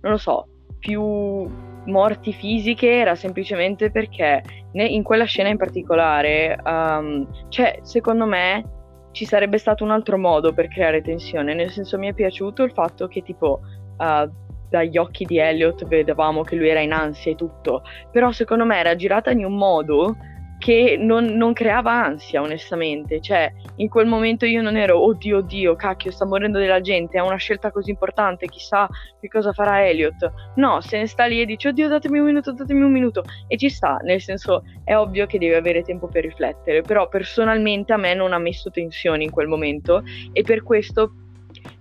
non 0.00 0.12
lo 0.12 0.18
so, 0.18 0.46
più 0.78 1.48
morti 1.86 2.32
fisiche 2.32 2.90
era 2.90 3.14
semplicemente 3.14 3.90
perché 3.90 4.42
in 4.72 5.02
quella 5.02 5.24
scena 5.24 5.48
in 5.48 5.56
particolare, 5.56 6.58
um, 6.64 7.26
cioè, 7.48 7.78
secondo 7.82 8.26
me 8.26 8.64
ci 9.12 9.24
sarebbe 9.24 9.56
stato 9.56 9.82
un 9.82 9.90
altro 9.90 10.18
modo 10.18 10.52
per 10.52 10.68
creare 10.68 11.00
tensione, 11.00 11.54
nel 11.54 11.70
senso 11.70 11.98
mi 11.98 12.08
è 12.08 12.12
piaciuto 12.12 12.62
il 12.62 12.72
fatto 12.72 13.08
che 13.08 13.22
tipo 13.22 13.60
uh, 13.96 14.30
dagli 14.68 14.98
occhi 14.98 15.24
di 15.24 15.38
Elliot 15.38 15.86
vedevamo 15.86 16.42
che 16.42 16.56
lui 16.56 16.68
era 16.68 16.80
in 16.80 16.92
ansia 16.92 17.32
e 17.32 17.36
tutto, 17.36 17.82
però 18.12 18.30
secondo 18.32 18.66
me 18.66 18.78
era 18.78 18.94
girata 18.94 19.30
in 19.30 19.44
un 19.44 19.56
modo 19.56 20.16
che 20.66 20.96
non, 20.98 21.26
non, 21.36 21.52
creava 21.52 21.92
ansia, 21.92 22.42
onestamente. 22.42 23.20
Cioè, 23.20 23.52
in 23.76 23.88
quel 23.88 24.08
momento 24.08 24.46
io 24.46 24.62
non 24.62 24.76
ero, 24.76 25.00
oddio, 25.00 25.36
oddio, 25.36 25.76
cacchio, 25.76 26.10
sta 26.10 26.26
morendo 26.26 26.58
della 26.58 26.80
gente, 26.80 27.18
è 27.18 27.20
una 27.20 27.36
scelta 27.36 27.70
così 27.70 27.90
importante, 27.90 28.48
chissà 28.48 28.88
che 29.20 29.28
cosa 29.28 29.52
farà 29.52 29.86
Elliot. 29.86 30.32
No, 30.56 30.80
se 30.80 30.98
ne 30.98 31.06
sta 31.06 31.26
lì 31.26 31.40
e 31.40 31.46
dice, 31.46 31.68
oddio, 31.68 31.86
datemi 31.86 32.18
un 32.18 32.24
minuto, 32.24 32.52
datemi 32.52 32.82
un 32.82 32.90
minuto. 32.90 33.22
E 33.46 33.56
ci 33.56 33.68
sta, 33.68 33.98
nel 34.02 34.20
senso, 34.20 34.64
è 34.82 34.96
ovvio 34.96 35.26
che 35.26 35.38
deve 35.38 35.54
avere 35.54 35.82
tempo 35.82 36.08
per 36.08 36.24
riflettere, 36.24 36.82
però 36.82 37.06
personalmente 37.06 37.92
a 37.92 37.96
me 37.96 38.14
non 38.14 38.32
ha 38.32 38.38
messo 38.38 38.68
tensione 38.68 39.22
in 39.22 39.30
quel 39.30 39.46
momento 39.46 40.02
e 40.32 40.42
per 40.42 40.64
questo, 40.64 41.12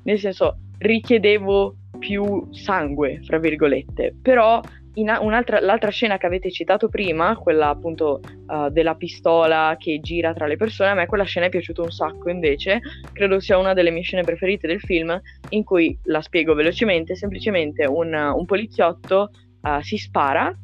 nel 0.04 0.20
senso, 0.20 0.60
richiedevo 0.78 1.76
più 1.98 2.50
sangue, 2.52 3.20
fra 3.24 3.40
virgolette. 3.40 4.14
Però 4.22 4.62
l'altra 5.04 5.90
scena 5.90 6.18
che 6.18 6.26
avete 6.26 6.52
citato 6.52 6.88
prima, 6.88 7.36
quella 7.36 7.70
appunto 7.70 8.22
uh, 8.48 8.70
della 8.70 8.96
pistola 8.96 9.76
che 9.78 10.00
gira 10.02 10.34
tra 10.34 10.48
le 10.48 10.58
persone, 10.58 10.92
a 10.92 10.94
me 10.94 11.06
quella 11.06 11.24
scena 11.24 11.48
è 11.48 11.50
piaciuta 11.50 11.82
un 11.82 11.92
sacco 11.92 12.30
invece, 12.30 12.80
credo 13.12 13.40
sia 13.40 13.58
una 13.58 13.74
delle 13.74 13.92
mie 13.92 14.04
scene 14.04 14.24
preferite 14.24 14.68
del 14.68 14.80
film, 14.80 15.20
in 15.50 15.64
cui, 15.64 15.98
la 16.04 16.22
spiego 16.22 16.54
velocemente, 16.54 17.16
semplicemente 17.16 17.86
un, 17.86 18.14
un 18.14 18.46
poliziotto 18.46 19.32
uh, 19.62 19.82
si 19.82 19.98
spara, 19.98 20.56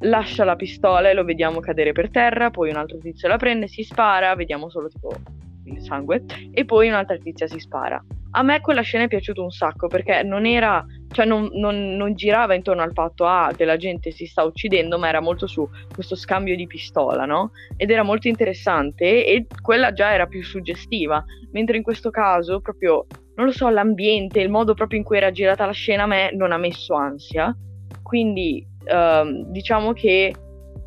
lascia 0.00 0.44
la 0.44 0.56
pistola 0.56 1.10
e 1.10 1.14
lo 1.14 1.24
vediamo 1.24 1.60
cadere 1.60 1.92
per 1.92 2.10
terra, 2.10 2.50
poi 2.50 2.70
un 2.70 2.76
altro 2.76 2.98
tizio 2.98 3.28
la 3.28 3.36
prende, 3.36 3.68
si 3.68 3.82
spara, 3.82 4.34
vediamo 4.34 4.68
solo 4.68 4.88
tipo 4.88 5.12
il 5.64 5.80
sangue, 5.80 6.24
e 6.52 6.64
poi 6.64 6.88
un'altra 6.88 7.16
tizia 7.16 7.46
si 7.46 7.58
spara. 7.58 8.02
A 8.34 8.42
me 8.42 8.60
quella 8.60 8.80
scena 8.80 9.04
è 9.04 9.08
piaciuta 9.08 9.42
un 9.42 9.50
sacco 9.50 9.88
perché 9.88 10.22
non 10.22 10.46
era, 10.46 10.84
cioè 11.12 11.24
non, 11.24 11.50
non, 11.52 11.94
non 11.96 12.14
girava 12.14 12.54
intorno 12.54 12.82
al 12.82 12.92
fatto 12.92 13.26
ah, 13.26 13.52
della 13.56 13.76
gente 13.76 14.10
si 14.10 14.26
sta 14.26 14.42
uccidendo, 14.42 14.98
ma 14.98 15.08
era 15.08 15.20
molto 15.20 15.46
su 15.46 15.68
questo 15.94 16.16
scambio 16.16 16.56
di 16.56 16.66
pistola, 16.66 17.24
no? 17.24 17.52
Ed 17.76 17.90
era 17.90 18.02
molto 18.02 18.28
interessante 18.28 19.24
e 19.26 19.46
quella 19.60 19.92
già 19.92 20.12
era 20.12 20.26
più 20.26 20.42
suggestiva, 20.42 21.24
mentre 21.52 21.76
in 21.76 21.82
questo 21.82 22.10
caso 22.10 22.60
proprio, 22.60 23.06
non 23.36 23.46
lo 23.46 23.52
so, 23.52 23.68
l'ambiente, 23.68 24.40
il 24.40 24.50
modo 24.50 24.74
proprio 24.74 24.98
in 24.98 25.04
cui 25.04 25.18
era 25.18 25.30
girata 25.30 25.66
la 25.66 25.72
scena 25.72 26.04
a 26.04 26.06
me 26.06 26.32
non 26.34 26.50
ha 26.50 26.58
messo 26.58 26.94
ansia. 26.94 27.56
Quindi 28.02 28.66
ehm, 28.84 29.44
diciamo 29.50 29.92
che 29.92 30.34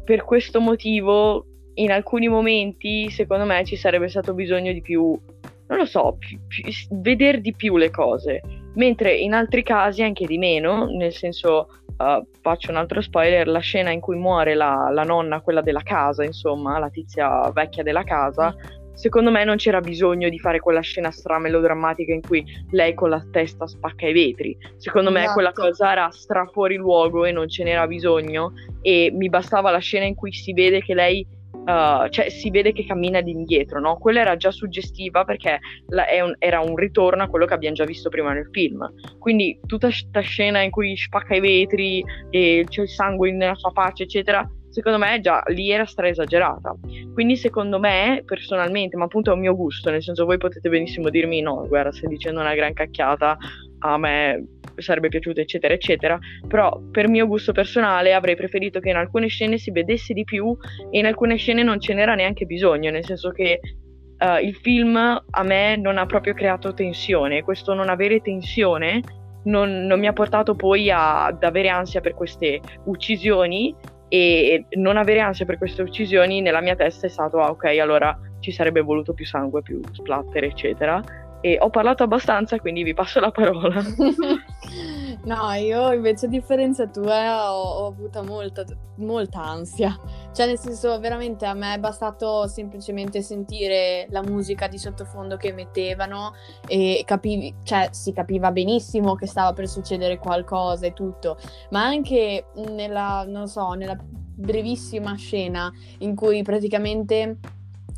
per 0.04 0.24
questo 0.24 0.60
motivo 0.60 1.46
in 1.76 1.92
alcuni 1.92 2.28
momenti 2.28 3.10
secondo 3.10 3.46
me 3.46 3.64
ci 3.66 3.76
sarebbe 3.76 4.08
stato 4.08 4.34
bisogno 4.34 4.72
di 4.72 4.82
più 4.82 5.20
non 5.68 5.80
lo 5.80 5.86
so, 5.86 6.16
più, 6.18 6.40
più, 6.48 6.64
vedere 7.02 7.42
di 7.42 7.54
più 7.54 7.78
le 7.78 7.90
cose, 7.90 8.42
mentre 8.76 9.14
in 9.16 9.34
altri 9.34 9.64
casi 9.64 10.04
anche 10.04 10.26
di 10.26 10.38
meno, 10.38 10.86
nel 10.86 11.14
senso, 11.14 11.68
uh, 11.98 12.26
faccio 12.42 12.72
un 12.72 12.78
altro 12.78 13.02
spoiler, 13.02 13.48
la 13.48 13.60
scena 13.60 13.92
in 13.92 14.00
cui 14.00 14.16
muore 14.16 14.56
la, 14.56 14.90
la, 14.92 15.04
nonna, 15.04 15.42
quella 15.42 15.62
della 15.62 15.84
casa, 15.84 16.24
insomma, 16.24 16.80
la 16.80 16.90
tizia 16.90 17.50
vecchia 17.52 17.84
della 17.84 18.04
casa, 18.04 18.56
secondo 18.96 19.30
me 19.30 19.44
non 19.44 19.58
c'era 19.58 19.82
bisogno 19.82 20.30
di 20.30 20.40
fare 20.40 20.60
quella 20.60 20.80
scena 20.80 21.12
stramelodrammatica 21.12 22.14
in 22.14 22.22
cui 22.22 22.44
lei 22.72 22.94
con 22.94 23.10
la 23.10 23.24
testa 23.30 23.68
spacca 23.68 24.08
i 24.08 24.14
vetri. 24.14 24.58
Secondo 24.78 25.10
esatto. 25.10 25.28
me 25.28 25.34
quella 25.34 25.50
esatto. 25.50 25.68
cosa 25.70 25.92
era 25.92 26.10
stra 26.12 26.46
fuori 26.48 26.76
luogo 26.76 27.26
e 27.26 27.32
non 27.32 27.48
ce 27.50 27.64
n'era 27.64 27.86
bisogno 27.88 28.54
e 28.82 29.12
mi 29.14 29.30
bastava 29.30 29.70
la 29.72 29.80
scena 29.80 30.06
in 30.06 30.16
cui 30.16 30.32
si 30.32 30.54
vede 30.54 30.82
che 30.82 30.94
lei 30.94 31.26
Uh, 31.66 32.08
cioè 32.10 32.30
si 32.30 32.52
vede 32.52 32.74
che 32.74 32.86
cammina 32.86 33.22
di 33.22 33.32
indietro, 33.32 33.80
no? 33.80 33.98
Quella 33.98 34.22
era 34.22 34.36
già 34.36 34.52
suggestiva 34.52 35.24
perché 35.24 35.60
la, 35.88 36.06
un, 36.24 36.36
era 36.38 36.60
un 36.60 36.76
ritorno 36.76 37.24
a 37.24 37.28
quello 37.28 37.46
che 37.46 37.54
abbiamo 37.54 37.76
già 37.76 37.86
visto 37.86 38.10
prima 38.10 38.34
nel 38.34 38.50
film. 38.52 38.88
Quindi 39.18 39.60
tutta 39.66 39.88
questa 39.88 40.20
scena 40.20 40.62
in 40.62 40.70
cui 40.70 40.96
spacca 40.96 41.36
i 41.36 41.40
vetri 41.40 42.04
e 42.30 42.66
c'è 42.68 42.82
il 42.84 42.90
sangue 42.90 43.32
nella 43.32 43.56
sua 43.56 43.72
faccia, 43.72 44.04
eccetera, 44.04 44.48
secondo 44.76 44.98
me 44.98 45.22
già 45.22 45.42
lì 45.48 45.72
era 45.72 45.86
stra 45.86 46.10
esagerata. 46.10 46.76
Quindi 47.14 47.38
secondo 47.38 47.80
me, 47.80 48.24
personalmente, 48.26 48.98
ma 48.98 49.06
appunto 49.06 49.32
è 49.32 49.34
un 49.34 49.40
mio 49.40 49.56
gusto, 49.56 49.90
nel 49.90 50.04
senso 50.04 50.26
voi 50.26 50.38
potete 50.38 50.68
benissimo 50.68 51.10
dirmi 51.10 51.40
no, 51.40 51.66
guarda, 51.66 51.94
stai 51.94 52.10
dicendo 52.10 52.42
una 52.42 52.54
gran 52.54 52.74
cacchiata, 52.74 53.38
a 53.80 53.98
me 53.98 54.48
sarebbe 54.76 55.08
piaciuto, 55.08 55.40
eccetera, 55.40 55.74
eccetera. 55.74 56.20
Però 56.46 56.78
per 56.92 57.08
mio 57.08 57.26
gusto 57.26 57.54
personale 57.54 58.14
avrei 58.14 58.36
preferito 58.36 58.82
che 58.82 58.90
in 58.90 58.98
alcune 58.98 59.28
scene 59.28 59.58
si 59.58 59.72
vedesse 59.72 60.14
di 60.14 60.26
più 60.26 60.54
e 60.92 61.00
in 61.00 61.06
alcune 61.06 61.38
scene 61.38 61.64
non 61.64 61.80
ce 61.80 61.94
n'era 61.94 62.14
neanche 62.14 62.46
bisogno, 62.46 62.92
nel 62.92 63.06
senso 63.06 63.30
che 63.30 63.62
uh, 63.62 64.44
il 64.44 64.56
film 64.56 64.98
a 64.98 65.44
me 65.44 65.78
non 65.78 65.98
ha 65.98 66.06
proprio 66.06 66.34
creato 66.34 66.74
tensione. 66.74 67.44
Questo 67.44 67.74
non 67.74 67.88
avere 67.88 68.20
tensione 68.20 69.02
non, 69.46 69.86
non 69.86 70.00
mi 70.00 70.08
ha 70.08 70.14
portato 70.14 70.54
poi 70.56 70.90
a, 70.90 71.28
ad 71.28 71.44
avere 71.44 71.70
ansia 71.70 72.02
per 72.02 72.14
queste 72.14 72.60
uccisioni 72.86 73.74
e 74.08 74.66
non 74.72 74.98
avere 74.98 75.20
ansia 75.20 75.46
per 75.46 75.58
queste 75.58 75.82
uccisioni 75.82 76.42
nella 76.42 76.62
mia 76.62 76.76
testa 76.76 77.08
è 77.08 77.10
stato 77.10 77.40
ah 77.40 77.50
ok 77.50 77.66
allora 77.80 78.18
ci 78.40 78.52
sarebbe 78.52 78.82
voluto 78.82 79.14
più 79.14 79.26
sangue, 79.26 79.62
più 79.62 79.82
splatter 79.92 80.44
eccetera 80.44 81.02
e 81.46 81.58
ho 81.60 81.70
parlato 81.70 82.02
abbastanza, 82.02 82.60
quindi 82.60 82.82
vi 82.82 82.96
passo 82.96 83.20
la 83.20 83.30
parola. 83.30 83.80
no, 85.26 85.52
io 85.54 85.92
invece 85.92 86.28
a 86.28 86.30
differenza 86.30 86.88
tua 86.88 87.54
ho, 87.54 87.62
ho 87.62 87.88
avuto 87.88 88.24
molta, 88.24 88.64
molta 88.98 89.44
ansia. 89.44 90.00
Cioè, 90.32 90.48
nel 90.48 90.58
senso, 90.58 91.00
veramente 91.00 91.46
a 91.46 91.54
me 91.54 91.76
è 91.76 91.80
bastato 91.80 92.48
semplicemente 92.48 93.22
sentire 93.22 94.08
la 94.10 94.22
musica 94.22 94.68
di 94.68 94.78
sottofondo 94.78 95.38
che 95.38 95.52
mettevano 95.52 96.34
e 96.68 97.04
capivi, 97.06 97.54
cioè, 97.64 97.90
si 97.92 98.14
capiva 98.14 98.52
benissimo 98.52 99.16
che 99.16 99.28
stava 99.28 99.54
per 99.54 99.68
succedere 99.68 100.18
qualcosa 100.18 100.86
e 100.86 100.94
tutto, 100.94 101.38
ma 101.72 101.84
anche 101.84 102.46
nella, 102.56 103.26
non 103.28 103.48
so, 103.48 103.74
nella 103.74 103.98
brevissima 104.38 105.16
scena 105.16 105.72
in 106.00 106.16
cui 106.16 106.44
praticamente 106.44 107.40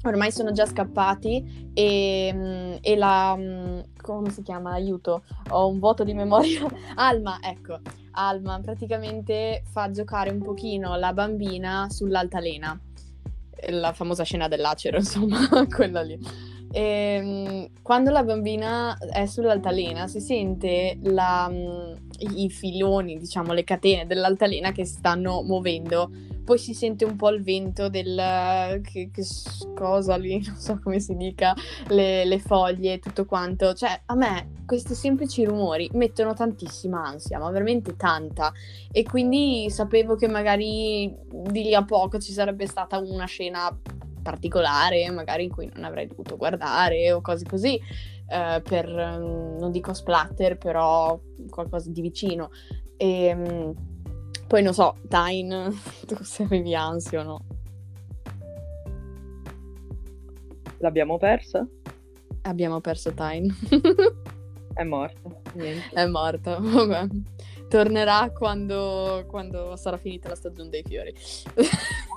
ormai 0.08 0.32
sono 0.32 0.52
già 0.52 0.66
scappati 0.66 1.70
e, 1.74 2.32
mm, 2.34 2.74
e 2.82 2.96
la... 2.96 3.36
Mm, 3.38 3.80
come 4.02 4.30
si 4.32 4.42
chiama? 4.42 4.72
Aiuto, 4.72 5.24
ho 5.50 5.68
un 5.68 5.80
vuoto 5.80 6.04
di 6.04 6.14
memoria. 6.14 6.66
Alma, 6.96 7.40
ecco, 7.42 7.80
Alma 8.12 8.60
praticamente 8.62 9.64
fa 9.70 9.92
giocare 9.92 10.30
un 10.30 10.42
pochino 10.42 10.96
la 10.96 11.14
bambina 11.14 11.88
sull'altalena, 11.90 12.80
la 13.70 13.94
famosa 13.94 14.24
scena 14.24 14.48
dell'acero, 14.48 14.98
insomma, 15.00 15.40
quella 15.68 16.02
lì. 16.02 16.18
ehm, 16.72 17.68
quando 17.82 18.12
la 18.12 18.24
bambina 18.24 18.98
è 18.98 19.26
sull'altalena 19.26 20.08
si 20.08 20.20
sente 20.20 20.98
la, 21.04 21.50
mm, 21.52 21.94
i 22.38 22.50
filoni, 22.50 23.18
diciamo 23.18 23.54
le 23.54 23.64
catene 23.64 24.06
dell'altalena 24.08 24.72
che 24.72 24.86
si 24.86 24.96
stanno 24.96 25.42
muovendo 25.44 26.10
poi 26.48 26.58
si 26.58 26.74
sente 26.74 27.04
un 27.04 27.18
po' 27.18 27.28
il 27.28 27.44
vento 27.44 27.90
del 27.90 28.80
che, 28.82 29.10
che 29.12 29.26
cosa 29.76 30.16
lì, 30.16 30.42
non 30.48 30.56
so 30.56 30.80
come 30.82 31.02
si 31.02 31.18
dica, 31.18 31.54
le, 31.90 32.24
le 32.24 32.40
foglie 32.40 32.94
e 32.94 33.00
tutto 33.00 33.26
quanto. 33.26 33.74
Cioè, 33.74 34.04
a 34.06 34.16
me 34.16 34.54
questi 34.66 34.96
semplici 34.96 35.44
rumori 35.44 35.90
mettono 35.92 36.34
tantissima 36.34 37.04
ansia, 37.04 37.38
ma 37.38 37.52
veramente 37.52 37.98
tanta. 37.98 38.54
E 38.94 39.04
quindi 39.04 39.70
sapevo 39.70 40.16
che 40.16 40.30
magari 40.30 41.14
di 41.30 41.64
lì 41.64 41.76
a 41.76 41.84
poco 41.84 42.18
ci 42.18 42.32
sarebbe 42.32 42.66
stata 42.66 42.98
una 42.98 43.26
scena 43.26 43.78
particolare, 44.24 45.10
magari 45.12 45.44
in 45.44 45.52
cui 45.52 45.70
non 45.74 45.84
avrei 45.84 46.08
dovuto 46.08 46.38
guardare 46.38 47.12
o 47.12 47.20
cose 47.20 47.44
così. 47.44 47.78
Uh, 48.30 48.62
per 48.62 48.88
non 48.88 49.70
dico 49.72 49.94
splatter, 49.94 50.58
però 50.58 51.20
qualcosa 51.50 51.90
di 51.92 52.00
vicino. 52.00 52.52
E 52.96 53.34
um, 53.34 53.97
poi 54.48 54.64
non 54.64 54.74
so, 54.74 54.96
Tyne, 55.10 55.70
tu 56.08 56.16
se 56.22 56.44
avevi 56.44 56.74
ansia 56.74 57.20
o 57.20 57.24
no? 57.24 57.46
L'abbiamo 60.80 61.18
persa? 61.18 61.68
Abbiamo 62.44 62.80
perso 62.80 63.14
Tyne. 63.14 63.54
È 64.74 64.84
morta. 64.84 65.30
Niente. 65.54 65.90
È 65.96 66.06
morta, 66.06 66.58
vabbè. 66.60 67.08
Tornerà 67.68 68.32
quando, 68.32 69.26
quando 69.28 69.76
sarà 69.76 69.98
finita 69.98 70.30
la 70.30 70.36
stagione 70.36 70.70
dei 70.70 70.84
fiori. 70.84 71.14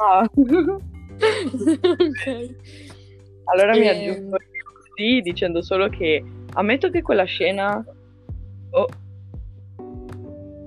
Ah. 0.01 0.23
ok. 0.23 0.57
Allora 3.45 3.75
e... 3.75 3.81
mi 3.81 3.89
aggiungo 3.89 4.37
così 4.37 5.21
dicendo 5.23 5.63
solo 5.63 5.89
che 5.89 6.23
ammetto 6.53 6.91
che 6.91 7.03
quella 7.03 7.25
scena... 7.25 7.85
Oh, 8.71 8.87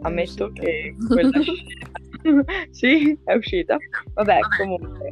ammetto 0.04 0.52
che 0.52 0.96
quella 1.08 1.30
scena... 1.42 2.44
sì, 2.70 3.18
è 3.26 3.34
uscita. 3.34 3.78
Vabbè, 4.14 4.40
comunque, 4.58 5.10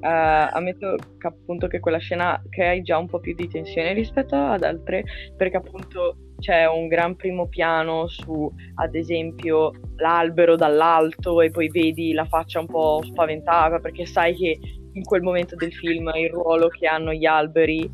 uh, 0.00 0.48
ammetto 0.52 0.96
che 1.18 1.26
appunto 1.26 1.66
che 1.66 1.80
quella 1.80 1.98
scena 1.98 2.42
crea 2.50 2.80
già 2.82 2.98
un 2.98 3.06
po' 3.06 3.20
più 3.20 3.34
di 3.34 3.48
tensione 3.48 3.92
rispetto 3.92 4.34
ad 4.34 4.62
altre, 4.62 5.04
perché 5.36 5.56
appunto 5.56 6.16
c'è 6.38 6.66
un 6.66 6.88
gran 6.88 7.16
primo 7.16 7.48
piano 7.48 8.08
su, 8.08 8.50
ad 8.76 8.94
esempio, 8.94 9.72
l'albero 9.96 10.56
dall'alto 10.56 11.40
e 11.40 11.50
poi 11.50 11.68
vedi 11.68 12.12
la 12.12 12.24
faccia 12.24 12.60
un 12.60 12.66
po' 12.66 13.00
spaventata, 13.04 13.78
perché 13.78 14.06
sai 14.06 14.34
che 14.34 14.58
in 14.92 15.02
quel 15.04 15.22
momento 15.22 15.54
del 15.54 15.72
film 15.72 16.10
il 16.16 16.30
ruolo 16.30 16.68
che 16.68 16.86
hanno 16.86 17.12
gli 17.12 17.26
alberi. 17.26 17.88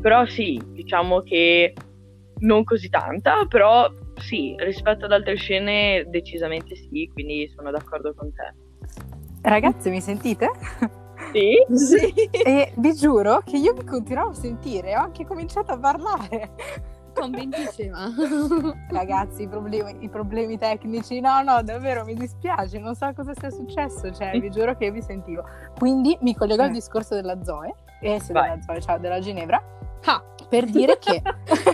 Però 0.00 0.24
sì, 0.26 0.60
diciamo 0.72 1.22
che 1.22 1.74
non 2.40 2.62
così 2.62 2.88
tanta, 2.88 3.46
però 3.48 3.90
sì, 4.18 4.54
rispetto 4.58 5.06
ad 5.06 5.12
altre 5.12 5.36
scene 5.36 6.04
decisamente 6.08 6.74
sì, 6.74 7.10
quindi 7.12 7.50
sono 7.54 7.70
d'accordo 7.70 8.14
con 8.14 8.32
te. 8.32 8.54
Ragazze, 9.42 9.90
mi 9.90 10.00
sentite? 10.00 10.50
Sì. 11.32 11.56
sì. 11.74 12.12
E 12.30 12.72
vi 12.76 12.94
giuro 12.94 13.42
che 13.44 13.56
io 13.56 13.74
mi 13.74 13.84
continuavo 13.84 14.30
a 14.30 14.34
sentire, 14.34 14.96
ho 14.96 15.02
anche 15.02 15.26
cominciato 15.26 15.72
a 15.72 15.78
parlare. 15.78 16.50
Convintissima. 17.14 18.14
Ragazzi, 18.88 19.42
i 19.42 19.48
problemi, 19.48 19.96
i 20.00 20.08
problemi, 20.08 20.56
tecnici, 20.56 21.20
no, 21.20 21.42
no, 21.42 21.62
davvero 21.62 22.04
mi 22.04 22.14
dispiace, 22.14 22.78
non 22.78 22.94
so 22.94 23.12
cosa 23.14 23.32
sia 23.34 23.50
successo, 23.50 24.12
cioè 24.12 24.38
vi 24.38 24.50
giuro 24.50 24.76
che 24.76 24.86
io 24.86 24.92
vi 24.92 25.02
sentivo. 25.02 25.44
Quindi 25.76 26.16
mi 26.20 26.34
collego 26.34 26.62
al 26.62 26.70
discorso 26.70 27.14
della 27.14 27.42
Zoe, 27.42 27.74
e 28.00 28.20
se 28.20 28.32
della 28.32 28.58
Zoe, 28.64 28.80
cioè 28.80 28.98
della 28.98 29.18
Ginevra, 29.18 29.60
ah, 30.04 30.22
per 30.48 30.64
dire 30.66 30.98
che 30.98 31.20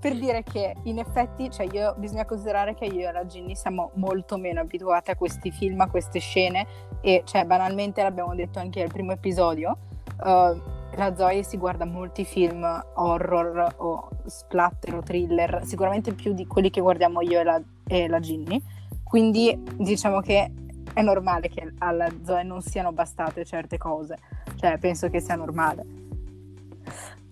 per 0.00 0.16
dire 0.16 0.42
che 0.42 0.74
in 0.84 0.98
effetti 0.98 1.50
cioè 1.50 1.66
io, 1.72 1.94
bisogna 1.96 2.24
considerare 2.24 2.74
che 2.74 2.84
io 2.84 3.08
e 3.08 3.12
la 3.12 3.26
Ginny 3.26 3.54
siamo 3.54 3.90
molto 3.94 4.36
meno 4.36 4.60
abituate 4.60 5.10
a 5.10 5.16
questi 5.16 5.50
film, 5.50 5.80
a 5.80 5.88
queste 5.88 6.20
scene 6.20 6.66
e 7.00 7.22
cioè 7.24 7.44
banalmente 7.44 8.02
l'abbiamo 8.02 8.34
detto 8.34 8.58
anche 8.58 8.82
al 8.82 8.88
primo 8.88 9.12
episodio 9.12 9.76
uh, 10.22 10.76
la 10.96 11.14
Zoe 11.16 11.42
si 11.42 11.56
guarda 11.56 11.84
molti 11.84 12.24
film 12.24 12.64
horror 12.94 13.74
o 13.78 14.08
splatter 14.26 14.94
o 14.94 15.02
thriller 15.02 15.60
sicuramente 15.64 16.12
più 16.12 16.32
di 16.32 16.46
quelli 16.46 16.70
che 16.70 16.80
guardiamo 16.80 17.20
io 17.20 17.40
e 17.40 17.44
la, 17.44 17.62
e 17.86 18.08
la 18.08 18.20
Ginny. 18.20 18.60
Quindi 19.04 19.62
diciamo 19.76 20.20
che 20.20 20.50
è 20.92 21.02
normale 21.02 21.48
che 21.48 21.72
alla 21.78 22.08
Zoe 22.24 22.42
non 22.42 22.60
siano 22.62 22.92
bastate 22.92 23.44
certe 23.44 23.78
cose 23.78 24.16
cioè 24.56 24.78
penso 24.78 25.08
che 25.08 25.20
sia 25.20 25.36
normale 25.36 26.07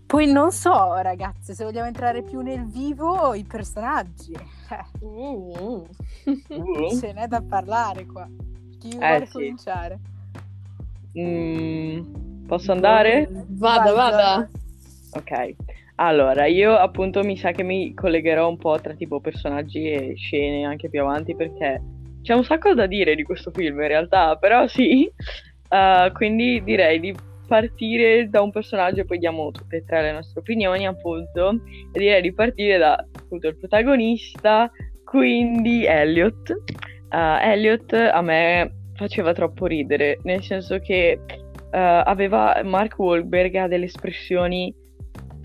poi 0.07 0.31
non 0.31 0.53
so, 0.53 0.95
ragazze, 1.01 1.53
se 1.53 1.65
vogliamo 1.65 1.89
entrare 1.89 2.23
più 2.23 2.41
nel 2.41 2.65
vivo, 2.65 3.35
i 3.35 3.45
personaggi. 3.45 4.33
Uh. 5.01 5.85
uh. 6.49 6.99
Ce 6.99 7.13
n'è 7.13 7.27
da 7.27 7.43
parlare 7.43 8.07
qua. 8.07 8.29
Chi 8.79 8.91
eh, 8.91 8.97
vuole 8.97 9.27
sì. 9.27 9.33
cominciare? 9.33 9.99
Mm, 11.19 12.47
posso 12.47 12.71
andare? 12.71 13.29
Vada, 13.49 13.93
vada. 13.93 14.49
Ok. 15.13 15.55
Allora, 15.97 16.47
io 16.47 16.77
appunto 16.77 17.25
mi 17.25 17.37
sa 17.37 17.53
che 17.53 17.63
mi 17.63 17.95
collegherò 17.95 18.49
un 18.49 18.59
po' 18.59 18.79
tra 18.81 18.93
tipo 18.93 19.19
personaggi 19.21 19.91
e 19.91 20.15
scene 20.15 20.65
anche 20.65 20.91
più 20.91 21.01
avanti 21.01 21.35
perché 21.35 21.83
c'è 22.23 22.35
un 22.35 22.45
sacco 22.45 22.75
da 22.75 22.87
dire 22.87 23.15
di 23.15 23.23
questo 23.23 23.51
film 23.51 23.81
in 23.81 23.89
realtà, 23.89 24.37
però 24.37 24.67
sì. 24.69 25.11
Uh, 25.69 26.13
quindi 26.15 26.63
direi 26.63 27.01
di 27.01 27.17
partire 27.47 28.29
da 28.29 28.43
un 28.43 28.51
personaggio 28.51 29.05
poi 29.05 29.19
diamo 29.19 29.51
tutte 29.51 29.77
e 29.77 29.85
tre 29.85 30.03
le 30.03 30.13
nostre 30.13 30.41
opinioni, 30.41 30.87
appunto. 30.87 31.61
E 31.93 31.99
direi 31.99 32.23
di 32.23 32.33
partire 32.33 32.79
da 32.79 32.95
appunto 32.95 33.49
il 33.49 33.57
protagonista, 33.57 34.71
quindi 35.05 35.85
Elliot. 35.85 36.51
Uh, 37.11 37.39
Elliot 37.41 37.93
a 37.93 38.21
me 38.21 38.73
faceva 38.95 39.33
troppo 39.33 39.67
ridere, 39.67 40.19
nel 40.23 40.43
senso 40.43 40.79
che 40.79 41.19
uh, 41.19 41.69
aveva 41.71 42.61
Mark 42.65 42.99
Wahlberg 42.99 43.55
ha 43.57 43.69
delle 43.69 43.85
espressioni 43.85 44.75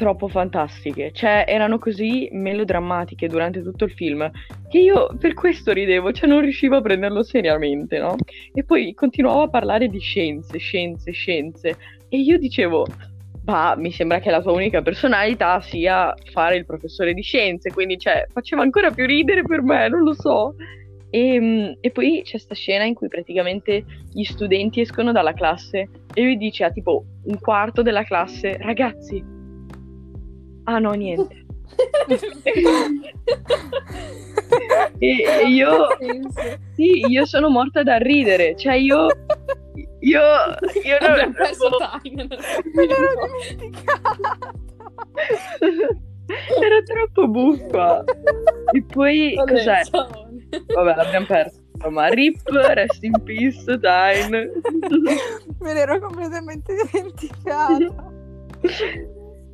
troppo 0.02 0.28
fantastiche, 0.28 1.12
cioè 1.14 1.46
erano 1.48 1.78
così 1.78 2.28
melodrammatiche 2.32 3.28
durante 3.28 3.62
tutto 3.62 3.84
il 3.84 3.92
film 3.92 4.28
che 4.68 4.80
io 4.80 5.16
per 5.20 5.36
questo 5.36 5.72
ridevo, 5.74 6.12
cioè 6.12 6.28
non 6.28 6.42
riuscivo 6.42 6.78
a 6.78 6.82
prenderlo 6.82 7.22
seriamente, 7.22 8.00
no? 8.00 8.16
E 8.52 8.64
poi 8.64 8.96
continuavo 8.96 9.44
a 9.44 9.50
parlare 9.50 9.90
di 9.90 10.00
scienze, 10.00 10.58
scienze, 10.58 11.12
scienze 11.12 11.78
e 12.10 12.18
io 12.18 12.40
dicevo, 12.40 12.88
ma 13.46 13.76
mi 13.78 13.92
sembra 13.92 14.18
che 14.18 14.32
la 14.32 14.42
tua 14.42 14.54
unica 14.54 14.82
personalità 14.82 15.62
sia 15.62 16.16
fare 16.32 16.56
il 16.56 16.66
professore 16.66 17.14
di 17.14 17.22
scienze, 17.22 17.72
quindi 17.72 18.00
cioè 18.00 18.26
faceva 18.34 18.64
ancora 18.64 18.90
più 18.90 19.06
ridere 19.06 19.44
per 19.44 19.62
me, 19.62 19.88
non 19.88 20.02
lo 20.02 20.16
so. 20.16 20.56
E, 21.12 21.36
ehm, 21.36 21.78
e, 21.80 21.92
poi 21.92 22.22
c'è 22.24 22.32
questa 22.32 22.56
scena 22.56 22.86
in 22.86 22.96
cui 22.96 23.08
praticamente 23.08 23.86
gli 24.12 24.24
studenti 24.24 24.82
escono 24.82 25.12
dalla 25.12 25.34
classe 25.34 25.90
e 26.12 26.24
lui 26.24 26.38
dice 26.38 26.64
a 26.64 26.72
tipo 26.72 27.04
un 27.26 27.38
quarto 27.40 27.84
della 27.84 28.04
classe, 28.04 28.58
ragazzi, 28.58 29.40
Ah 30.64 30.80
no, 30.80 30.92
niente. 30.92 31.46
e, 35.00 35.24
e, 35.24 35.48
io 35.48 35.88
sì, 36.76 37.06
io 37.08 37.26
sono 37.26 37.50
morta 37.50 37.84
da 37.84 37.98
ridere, 37.98 38.56
cioè 38.58 38.74
io 38.74 39.08
io 40.00 40.22
io 40.84 40.98
non 41.00 41.20
ho 41.20 41.32
perso 41.32 41.70
time. 42.02 42.28
Me 42.74 42.86
l'ero 42.86 43.14
dimenticata. 43.48 44.54
Era 46.62 46.82
troppo 46.84 47.28
buffa. 47.28 48.04
E 48.74 48.84
poi 48.84 49.34
Vabbè, 49.36 49.52
cos'è? 49.52 49.82
Vabbè, 50.74 50.96
l'abbiamo 50.96 51.26
perso. 51.26 51.60
Ma 51.90 52.08
rip, 52.08 52.48
rest 52.48 53.04
in 53.04 53.14
peace, 53.24 53.64
Time. 53.80 54.52
Me 55.60 55.74
l'ero 55.74 56.00
completamente 56.00 56.76
dimenticata. 56.92 58.10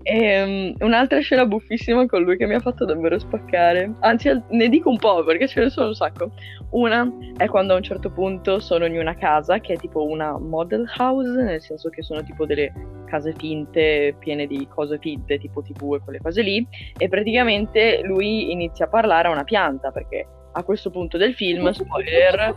E, 0.09 0.41
um, 0.41 0.73
un'altra 0.87 1.19
scena 1.19 1.45
buffissima 1.45 2.05
con 2.05 2.23
lui 2.23 2.37
che 2.37 2.45
mi 2.45 2.53
ha 2.53 2.61
fatto 2.61 2.85
davvero 2.85 3.19
spaccare. 3.19 3.93
Anzi, 3.99 4.41
ne 4.51 4.69
dico 4.69 4.89
un 4.89 4.97
po' 4.97 5.21
perché 5.25 5.49
ce 5.49 5.59
ne 5.59 5.69
sono 5.69 5.87
un 5.87 5.95
sacco. 5.95 6.31
Una 6.69 7.11
è 7.35 7.47
quando 7.47 7.73
a 7.73 7.75
un 7.75 7.83
certo 7.83 8.09
punto 8.09 8.59
sono 8.59 8.85
in 8.85 8.97
una 8.97 9.15
casa 9.15 9.59
che 9.59 9.73
è 9.73 9.77
tipo 9.77 10.05
una 10.05 10.37
model 10.37 10.89
house, 10.97 11.43
nel 11.43 11.61
senso 11.61 11.89
che 11.89 12.03
sono 12.03 12.23
tipo 12.23 12.45
delle 12.45 12.71
case 13.07 13.33
finte, 13.37 14.15
piene 14.17 14.47
di 14.47 14.65
cose 14.73 14.97
finte, 14.97 15.39
tipo 15.39 15.61
TV 15.61 15.95
e 15.95 15.99
quelle 15.99 16.19
cose 16.19 16.41
lì. 16.41 16.65
E 16.97 17.09
praticamente 17.09 17.99
lui 18.03 18.49
inizia 18.49 18.85
a 18.85 18.89
parlare 18.89 19.27
a 19.27 19.31
una 19.31 19.43
pianta 19.43 19.91
perché 19.91 20.25
a 20.57 20.63
questo 20.63 20.89
punto 20.89 21.17
del 21.17 21.33
film, 21.35 21.69
spoiler. 21.71 22.55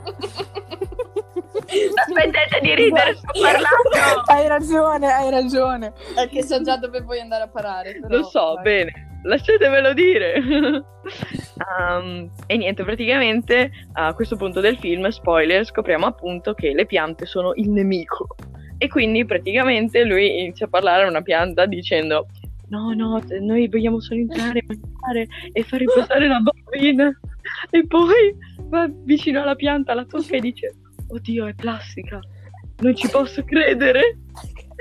Smettete 2.06 2.60
di 2.62 2.74
ridere, 2.74 3.14
sto 3.14 3.32
parlando! 3.40 4.22
Hai 4.26 4.48
ragione, 4.48 5.12
hai 5.12 5.30
ragione. 5.30 5.92
È 6.16 6.28
che 6.28 6.42
so 6.42 6.62
già 6.62 6.76
dove 6.76 7.00
vuoi 7.02 7.20
andare 7.20 7.44
a 7.44 7.48
parare. 7.48 7.98
Però, 8.00 8.16
Lo 8.16 8.24
so, 8.24 8.54
vai. 8.54 8.62
bene, 8.62 9.18
lasciatemelo 9.24 9.92
dire. 9.92 10.40
um, 10.40 12.30
e 12.46 12.56
niente, 12.56 12.82
praticamente 12.82 13.70
a 13.92 14.14
questo 14.14 14.36
punto 14.36 14.60
del 14.60 14.78
film, 14.78 15.06
spoiler, 15.08 15.64
scopriamo 15.64 16.06
appunto 16.06 16.54
che 16.54 16.72
le 16.72 16.86
piante 16.86 17.26
sono 17.26 17.52
il 17.54 17.70
nemico. 17.70 18.34
E 18.78 18.88
quindi 18.88 19.26
praticamente 19.26 20.04
lui 20.04 20.40
inizia 20.40 20.64
a 20.64 20.70
parlare 20.70 21.04
a 21.04 21.08
una 21.08 21.20
pianta 21.20 21.66
dicendo 21.66 22.28
no, 22.70 22.92
no, 22.94 23.22
noi 23.40 23.68
vogliamo 23.68 24.00
solo 24.00 24.20
entrare, 24.20 24.64
mangiare 24.66 25.26
e 25.52 25.62
far 25.62 25.80
riposare 25.80 26.26
la 26.26 26.40
bambina. 26.40 27.12
E 27.70 27.86
poi 27.86 28.34
va 28.68 28.88
vicino 29.04 29.42
alla 29.42 29.54
pianta, 29.54 29.94
la 29.94 30.04
tocca 30.04 30.36
e 30.36 30.40
dice, 30.40 30.74
oddio, 31.08 31.46
è 31.46 31.54
plastica, 31.54 32.20
non 32.78 32.94
ci 32.96 33.08
posso 33.08 33.44
credere. 33.44 34.18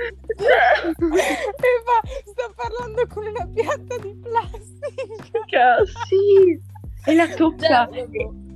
e 0.00 0.44
va, 1.84 2.00
sta 2.24 2.50
parlando 2.56 3.06
con 3.08 3.26
una 3.26 3.46
pianta 3.52 3.98
di 3.98 4.18
plastica. 4.22 5.84
Sì, 6.06 6.58
e 7.06 7.14
la 7.14 7.28
tocca. 7.28 7.88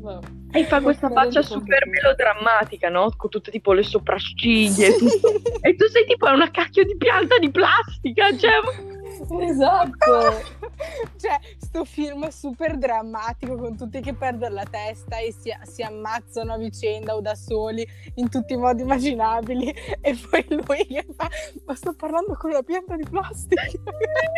Wow. 0.01 0.20
E 0.53 0.64
fa 0.64 0.81
questa 0.81 1.11
faccia 1.11 1.42
super 1.42 1.87
melodrammatica, 1.88 2.88
no? 2.88 3.11
Con 3.16 3.29
tutte 3.29 3.51
tipo 3.51 3.73
le 3.73 3.83
sopracciglia 3.83 4.87
e 4.87 4.97
tutto. 4.97 5.29
e 5.62 5.75
tu 5.75 5.87
sei 5.88 6.05
tipo 6.07 6.31
una 6.31 6.51
cacchio 6.51 6.85
di 6.85 6.97
pianta 6.97 7.38
di 7.38 7.51
plastica, 7.51 8.37
cioè... 8.37 8.94
Esatto. 9.41 10.43
cioè, 11.17 11.39
sto 11.59 11.85
film 11.85 12.29
super 12.29 12.77
drammatico 12.77 13.57
con 13.57 13.77
tutti 13.77 14.01
che 14.01 14.15
perdono 14.15 14.55
la 14.55 14.65
testa 14.69 15.19
e 15.19 15.33
si, 15.33 15.55
si 15.63 15.83
ammazzano 15.83 16.53
a 16.53 16.59
vicenda 16.59 17.15
o 17.15 17.21
da 17.21 17.35
soli 17.35 17.87
in 18.17 18.29
tutti 18.29 18.55
i 18.55 18.57
modi 18.57 18.83
immaginabili. 18.83 19.75
E 20.01 20.17
poi 20.29 20.45
lui 20.49 20.87
che 20.87 21.07
fa: 21.17 21.29
Ma 21.65 21.75
sto 21.75 21.95
parlando 21.95 22.37
con 22.39 22.51
una 22.51 22.63
pianta 22.63 22.97
di 22.97 23.05
plastica. 23.09 23.63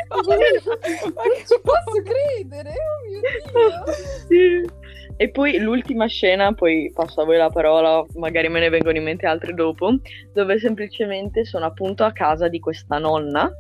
Ma 0.09 0.21
che- 0.37 0.63
Non 1.05 1.37
ci 1.47 1.61
posso 1.63 2.03
credere, 2.05 2.71
oh 2.71 3.09
mio 3.09 3.21
Dio. 3.21 3.93
Sì. 4.29 4.85
E 5.19 5.31
poi 5.31 5.59
l'ultima 5.59 6.07
scena, 6.07 6.53
poi 6.53 6.93
passo 6.95 7.23
a 7.23 7.25
voi 7.25 7.39
la 7.39 7.49
parola, 7.49 8.05
magari 8.17 8.49
me 8.49 8.61
ne 8.61 8.69
vengono 8.69 8.99
in 8.99 9.05
mente 9.05 9.27
altre 9.27 9.55
dopo, 9.55 9.99
dove 10.35 10.59
semplicemente 10.59 11.47
sono 11.47 11.65
appunto 11.65 12.05
a 12.05 12.13
casa 12.13 12.49
di 12.49 12.61
questa 12.61 12.99
nonna 12.99 13.51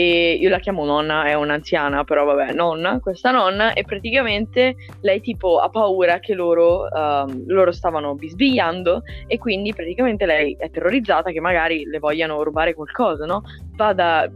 e 0.00 0.38
io 0.40 0.48
la 0.48 0.60
chiamo 0.60 0.86
nonna, 0.86 1.24
è 1.24 1.34
un'anziana, 1.34 2.04
però 2.04 2.24
vabbè, 2.24 2.54
nonna, 2.54 3.00
questa 3.00 3.30
nonna 3.32 3.74
e 3.74 3.84
praticamente 3.84 4.74
lei 5.02 5.20
tipo 5.20 5.58
ha 5.58 5.68
paura 5.68 6.20
che 6.20 6.32
loro, 6.32 6.90
ehm, 6.90 7.44
loro 7.48 7.70
stavano 7.70 8.14
bisbigliando 8.14 9.02
e 9.26 9.36
quindi 9.36 9.74
praticamente 9.74 10.24
lei 10.24 10.56
è 10.58 10.70
terrorizzata 10.70 11.32
che 11.32 11.40
magari 11.40 11.84
le 11.84 11.98
vogliano 11.98 12.42
rubare 12.42 12.72
qualcosa, 12.72 13.26
no? 13.26 13.42
Va 13.76 13.92
da... 13.92 14.26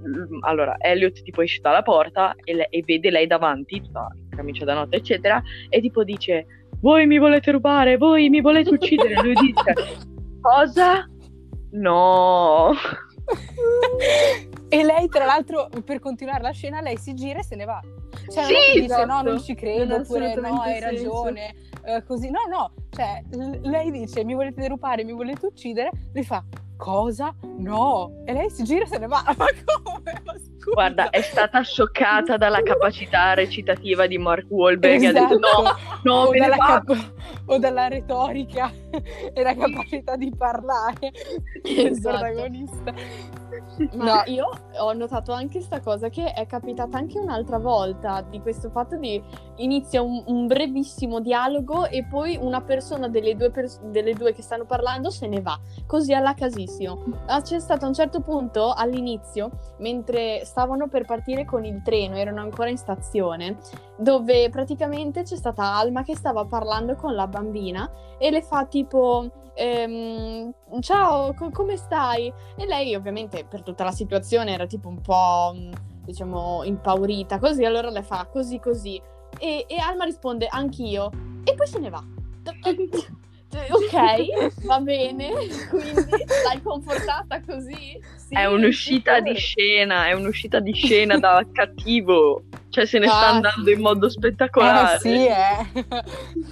Allora, 0.40 0.77
Elliot 0.79 1.22
tipo 1.22 1.40
esce 1.40 1.61
dalla 1.62 1.81
porta 1.81 2.35
e, 2.44 2.55
le- 2.55 2.68
e 2.68 2.83
vede 2.85 3.09
lei 3.09 3.27
davanti, 3.27 3.81
tutta 3.81 4.09
camicia 4.37 4.66
da 4.66 4.74
notte, 4.74 4.96
eccetera, 4.96 5.42
e 5.70 5.81
tipo 5.81 6.05
dice 6.05 6.44
voi 6.83 7.07
mi 7.07 7.16
volete 7.16 7.50
rubare, 7.53 7.96
voi 7.96 8.29
mi 8.29 8.42
volete 8.42 8.68
uccidere. 8.68 9.14
Lui 9.22 9.33
dice 9.33 9.72
cosa? 10.42 11.09
No. 11.70 12.74
e 14.80 14.84
lei, 14.84 15.08
tra 15.08 15.24
l'altro, 15.24 15.68
per 15.84 15.98
continuare 16.00 16.42
la 16.42 16.50
scena, 16.52 16.80
lei 16.80 16.96
si 16.98 17.14
gira 17.14 17.40
e 17.40 17.44
se 17.44 17.54
ne 17.56 17.64
va. 17.64 17.80
Cioè, 18.30 18.42
non 18.42 18.44
Sì, 18.46 18.54
che 18.72 18.80
dice 18.80 18.84
esatto. 18.84 19.06
no, 19.06 19.22
non 19.22 19.40
ci 19.42 19.54
credo, 19.54 19.84
Non 19.87 20.00
oppure 20.00 20.34
no, 20.37 20.60
hai 20.60 20.78
senso. 20.80 20.87
ragione, 20.87 21.54
eh, 21.84 22.02
così. 22.04 22.30
No, 22.30 22.40
no, 22.48 22.72
cioè, 22.90 23.22
l- 23.30 23.60
lei 23.68 23.90
dice 23.90 24.24
mi 24.24 24.34
volete 24.34 24.60
derubare, 24.60 25.04
mi 25.04 25.12
volete 25.12 25.46
uccidere, 25.46 25.90
lui 26.12 26.24
fa 26.24 26.42
cosa? 26.76 27.34
No. 27.58 28.22
E 28.24 28.32
lei 28.32 28.50
si 28.50 28.62
gira 28.64 28.84
e 28.84 28.87
se 28.87 28.98
ne 28.98 29.06
va. 29.06 29.22
Ma 29.37 29.46
come? 29.64 30.22
Ma 30.24 30.34
scusa. 30.64 30.72
Guarda, 30.74 31.11
è 31.11 31.20
stata 31.20 31.61
scioccata 31.62 32.37
dalla 32.37 32.62
capacità 32.62 33.35
recitativa 33.35 34.07
di 34.07 34.18
Mark 34.18 34.46
Wahlberg. 34.48 35.05
Ha 35.05 35.12
detto 35.12 35.35
Esatto. 35.35 35.62
no, 35.62 35.77
no, 36.03 36.20
o, 36.29 36.31
dalla 36.37 36.57
cap- 36.57 37.12
o 37.46 37.59
dalla 37.59 37.88
retorica 37.88 38.70
e 39.33 39.42
la 39.42 39.55
capacità 39.55 40.16
di 40.16 40.33
parlare 40.37 41.12
del 41.62 41.87
Esatto. 41.87 42.18
protagonista. 42.18 42.92
Ma 43.92 44.05
No. 44.05 44.22
io 44.27 44.48
ho 44.79 44.92
notato 44.92 45.33
anche 45.33 45.61
sta 45.61 45.81
cosa 45.81 46.09
che 46.09 46.33
è 46.33 46.46
capitata 46.46 46.96
anche 46.98 47.18
un'altra 47.18 47.59
volta 47.59 48.24
di 48.29 48.40
questo 48.40 48.68
fatto 48.70 48.96
di 48.96 49.22
inizia 49.57 50.03
un, 50.03 50.22
un 50.27 50.46
brevissimo 50.46 51.20
dialogo 51.20 51.87
e 51.87 52.05
poi 52.05 52.37
una 52.40 52.61
persona 52.62 53.09
delle 53.09 53.37
due, 53.37 53.50
pers- 53.50 53.81
delle 53.83 54.12
due 54.14 54.33
che 54.33 54.42
stanno 54.42 54.64
parlando 54.64 55.11
se 55.11 55.27
ne 55.29 55.40
va, 55.40 55.59
così 55.87 56.12
alla 56.12 56.35
casissimo. 56.35 57.05
Ah, 57.27 57.42
c'è 57.42 57.59
stato 57.61 57.85
a 57.85 57.88
un 57.88 57.94
certo 57.94 58.20
punto 58.20 58.72
all'inizio, 58.72 59.50
mentre 59.79 60.42
stavano 60.55 60.87
per 60.87 61.05
partire 61.05 61.45
con 61.45 61.64
il 61.64 61.83
treno, 61.83 62.14
erano 62.14 62.40
ancora 62.40 62.71
in 62.71 62.77
stazione, 62.77 63.57
dove 63.97 64.49
praticamente 64.51 65.25
c'è 65.25 65.35
stata 65.35 65.75
Alma 65.75 66.05
che 66.05 66.14
stava 66.14 66.45
parlando 66.45 66.95
con 66.95 67.12
la 67.17 67.27
bambina 67.27 67.90
e 68.19 68.31
le 68.31 68.40
fa 68.40 68.64
tipo 68.67 69.29
ehm, 69.53 70.53
ciao 70.79 71.35
co- 71.35 71.51
come 71.51 71.77
stai? 71.77 72.33
E 72.57 72.67
lei 72.67 72.95
ovviamente 72.95 73.45
per 73.45 73.64
tutta 73.64 73.83
la 73.83 73.90
situazione 73.90 74.53
era 74.53 74.67
tipo 74.67 74.87
un 74.87 75.01
po' 75.01 75.53
mh, 75.57 76.05
diciamo 76.05 76.62
impaurita 76.62 77.40
così 77.40 77.64
allora 77.64 77.90
le 77.90 78.05
fa 78.05 78.29
così 78.31 78.61
così 78.61 79.03
e, 79.40 79.64
e 79.69 79.77
Alma 79.81 80.05
risponde 80.05 80.47
anch'io 80.49 81.11
e 81.43 81.53
poi 81.57 81.67
se 81.67 81.81
ne 81.81 81.90
va. 81.90 82.03
Ok, 83.71 84.55
va 84.67 84.81
bene, 84.81 85.31
quindi 85.71 86.11
l'hai 86.45 86.61
confortata 86.62 87.40
così? 87.47 88.01
Sì, 88.17 88.35
È 88.35 88.47
un'uscita 88.47 89.21
di 89.21 89.35
scena, 89.37 90.07
è 90.07 90.12
un'uscita 90.12 90.61
di 90.61 90.73
scena 90.73 91.19
da 91.19 91.45
cattivo. 91.53 92.45
Cioè 92.71 92.87
se 92.87 92.99
ne 92.99 93.07
sta 93.07 93.19
Ah, 93.29 93.29
andando 93.35 93.67
sì. 93.67 93.73
in 93.73 93.81
modo 93.81 94.09
spettacolare. 94.11 94.97
Eh 94.97 94.99
sì, 94.99 95.27
eh. 95.27 96.05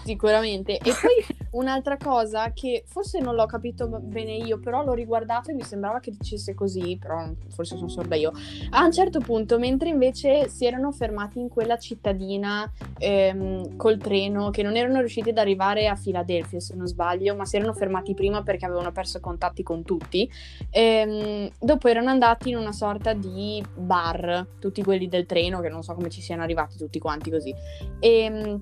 Sicuramente. 0.05 0.79
E 0.79 0.93
poi 1.01 1.32
un'altra 1.53 1.97
cosa 1.97 2.53
che 2.53 2.85
forse 2.87 3.21
non 3.21 3.35
l'ho 3.35 3.47
capito 3.47 3.89
bene 3.89 4.37
io, 4.37 4.59
però 4.59 4.85
l'ho 4.85 4.95
riguardato 4.95 5.51
e 5.51 5.55
mi 5.55 5.63
sembrava 5.63 6.01
che 6.01 6.11
dicesse 6.11 6.55
così, 6.55 6.97
però 7.01 7.31
forse 7.49 7.77
sono 7.77 7.89
sorda 7.89 8.15
io. 8.15 8.33
A 8.71 8.85
un 8.85 8.93
certo 8.93 9.21
punto, 9.21 9.59
mentre 9.59 9.89
invece 9.89 10.49
si 10.49 10.65
erano 10.65 10.93
fermati 10.93 11.39
in 11.39 11.49
quella 11.49 11.79
cittadina 11.79 12.71
ehm, 12.99 13.77
col 13.77 13.99
treno, 13.99 14.51
che 14.51 14.63
non 14.63 14.77
erano 14.77 14.99
riusciti 14.99 15.31
ad 15.31 15.39
arrivare 15.39 15.89
a 15.89 15.95
Filadelfia, 15.95 16.61
se 16.61 16.75
non 16.75 16.87
sbaglio, 16.87 17.35
ma 17.35 17.45
si 17.45 17.57
erano 17.57 17.73
fermati 17.73 18.15
prima 18.15 18.43
perché 18.43 18.65
avevano 18.65 18.93
perso 18.93 19.21
contatti 19.21 19.63
con 19.63 19.83
tutti, 19.83 20.31
ehm, 20.71 21.51
dopo 21.59 21.89
erano 21.89 22.11
andati 22.11 22.51
in 22.51 22.57
una 22.57 22.73
sorta 22.73 23.13
di 23.13 23.63
bar, 23.75 24.47
tutti 24.59 24.83
quelli 24.83 25.09
del 25.09 25.27
treno, 25.27 25.61
che 25.61 25.69
non 25.69 25.83
so 25.83 25.95
come 25.95 26.11
ci 26.11 26.21
siano 26.21 26.43
arrivati 26.43 26.77
tutti 26.77 26.99
quanti 26.99 27.31
così. 27.31 27.55
E, 28.01 28.61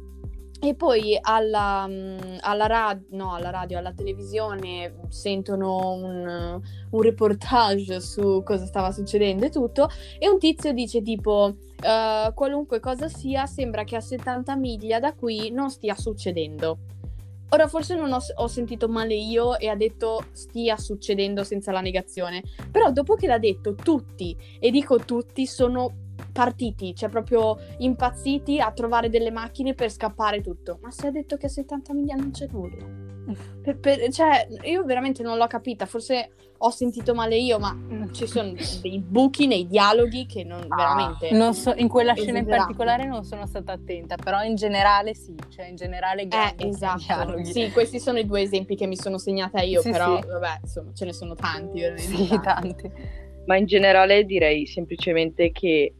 e 0.62 0.74
poi 0.74 1.18
alla, 1.20 1.86
mm, 1.88 2.18
alla, 2.40 2.66
rad- 2.66 3.06
no, 3.10 3.34
alla 3.34 3.50
radio, 3.50 3.78
alla 3.78 3.92
televisione 3.94 4.94
sentono 5.08 5.92
un, 5.92 6.60
un 6.90 7.00
reportage 7.00 8.00
su 8.00 8.42
cosa 8.44 8.66
stava 8.66 8.92
succedendo 8.92 9.46
e 9.46 9.50
tutto, 9.50 9.88
e 10.18 10.28
un 10.28 10.38
tizio 10.38 10.72
dice 10.72 11.00
tipo, 11.00 11.56
"Eh, 11.82 12.32
qualunque 12.34 12.78
cosa 12.78 13.08
sia, 13.08 13.46
sembra 13.46 13.84
che 13.84 13.96
a 13.96 14.00
70 14.00 14.54
miglia 14.56 15.00
da 15.00 15.14
qui 15.14 15.50
non 15.50 15.70
stia 15.70 15.94
succedendo. 15.94 16.78
Ora 17.52 17.66
forse 17.66 17.96
non 17.96 18.12
ho, 18.12 18.18
ho 18.36 18.46
sentito 18.46 18.86
male 18.86 19.14
io 19.14 19.58
e 19.58 19.68
ha 19.68 19.74
detto 19.74 20.26
stia 20.32 20.76
succedendo 20.76 21.42
senza 21.42 21.72
la 21.72 21.80
negazione, 21.80 22.42
però 22.70 22.92
dopo 22.92 23.14
che 23.16 23.26
l'ha 23.26 23.38
detto 23.38 23.74
tutti, 23.74 24.36
e 24.60 24.70
dico 24.70 24.98
tutti, 24.98 25.46
sono 25.46 26.09
partiti, 26.32 26.94
cioè 26.94 27.08
proprio 27.08 27.58
impazziti 27.78 28.60
a 28.60 28.70
trovare 28.72 29.08
delle 29.08 29.30
macchine 29.30 29.74
per 29.74 29.90
scappare 29.90 30.40
tutto. 30.40 30.78
Ma 30.82 30.90
se 30.90 31.08
ha 31.08 31.10
detto 31.10 31.36
che 31.36 31.46
a 31.46 31.50
70 31.50 31.92
miglia 31.94 32.14
non 32.16 32.30
c'è 32.30 32.46
nulla. 32.50 33.08
Per- 33.62 33.78
per- 33.78 34.10
cioè, 34.10 34.48
io 34.64 34.82
veramente 34.84 35.22
non 35.22 35.36
l'ho 35.36 35.46
capita, 35.46 35.84
forse 35.86 36.30
ho 36.56 36.70
sentito 36.70 37.14
male 37.14 37.36
io, 37.36 37.58
ma 37.58 37.76
ci 38.10 38.26
sono 38.26 38.54
dei 38.80 38.98
buchi 38.98 39.46
nei 39.46 39.66
dialoghi 39.66 40.26
che 40.26 40.42
non 40.44 40.66
veramente... 40.68 41.30
Non 41.32 41.54
so, 41.54 41.72
in 41.76 41.86
quella 41.88 42.14
scena 42.14 42.38
in 42.38 42.46
particolare 42.46 43.06
non 43.06 43.22
sono 43.22 43.46
stata 43.46 43.72
attenta, 43.72 44.16
però 44.16 44.42
in 44.42 44.56
generale 44.56 45.14
sì, 45.14 45.34
cioè 45.48 45.66
in 45.66 45.76
generale 45.76 46.22
Eh, 46.22 46.54
esatto. 46.66 47.02
dialoghi. 47.06 47.44
Sì, 47.44 47.70
questi 47.70 48.00
sono 48.00 48.18
i 48.18 48.26
due 48.26 48.40
esempi 48.40 48.74
che 48.74 48.86
mi 48.86 48.96
sono 48.96 49.16
segnata 49.18 49.60
io, 49.60 49.80
Sì, 49.82 49.90
però 49.90 50.18
sì. 50.20 50.26
vabbè, 50.26 50.58
insomma, 50.62 50.90
ce 50.94 51.04
ne 51.04 51.12
sono 51.12 51.34
tanti, 51.34 51.80
veramente 51.80 52.16
Sì, 52.16 52.28
tanti. 52.28 52.42
tanti. 52.42 52.92
Ma 53.46 53.56
in 53.56 53.66
generale 53.66 54.24
direi 54.24 54.66
semplicemente 54.66 55.50
che 55.52 55.94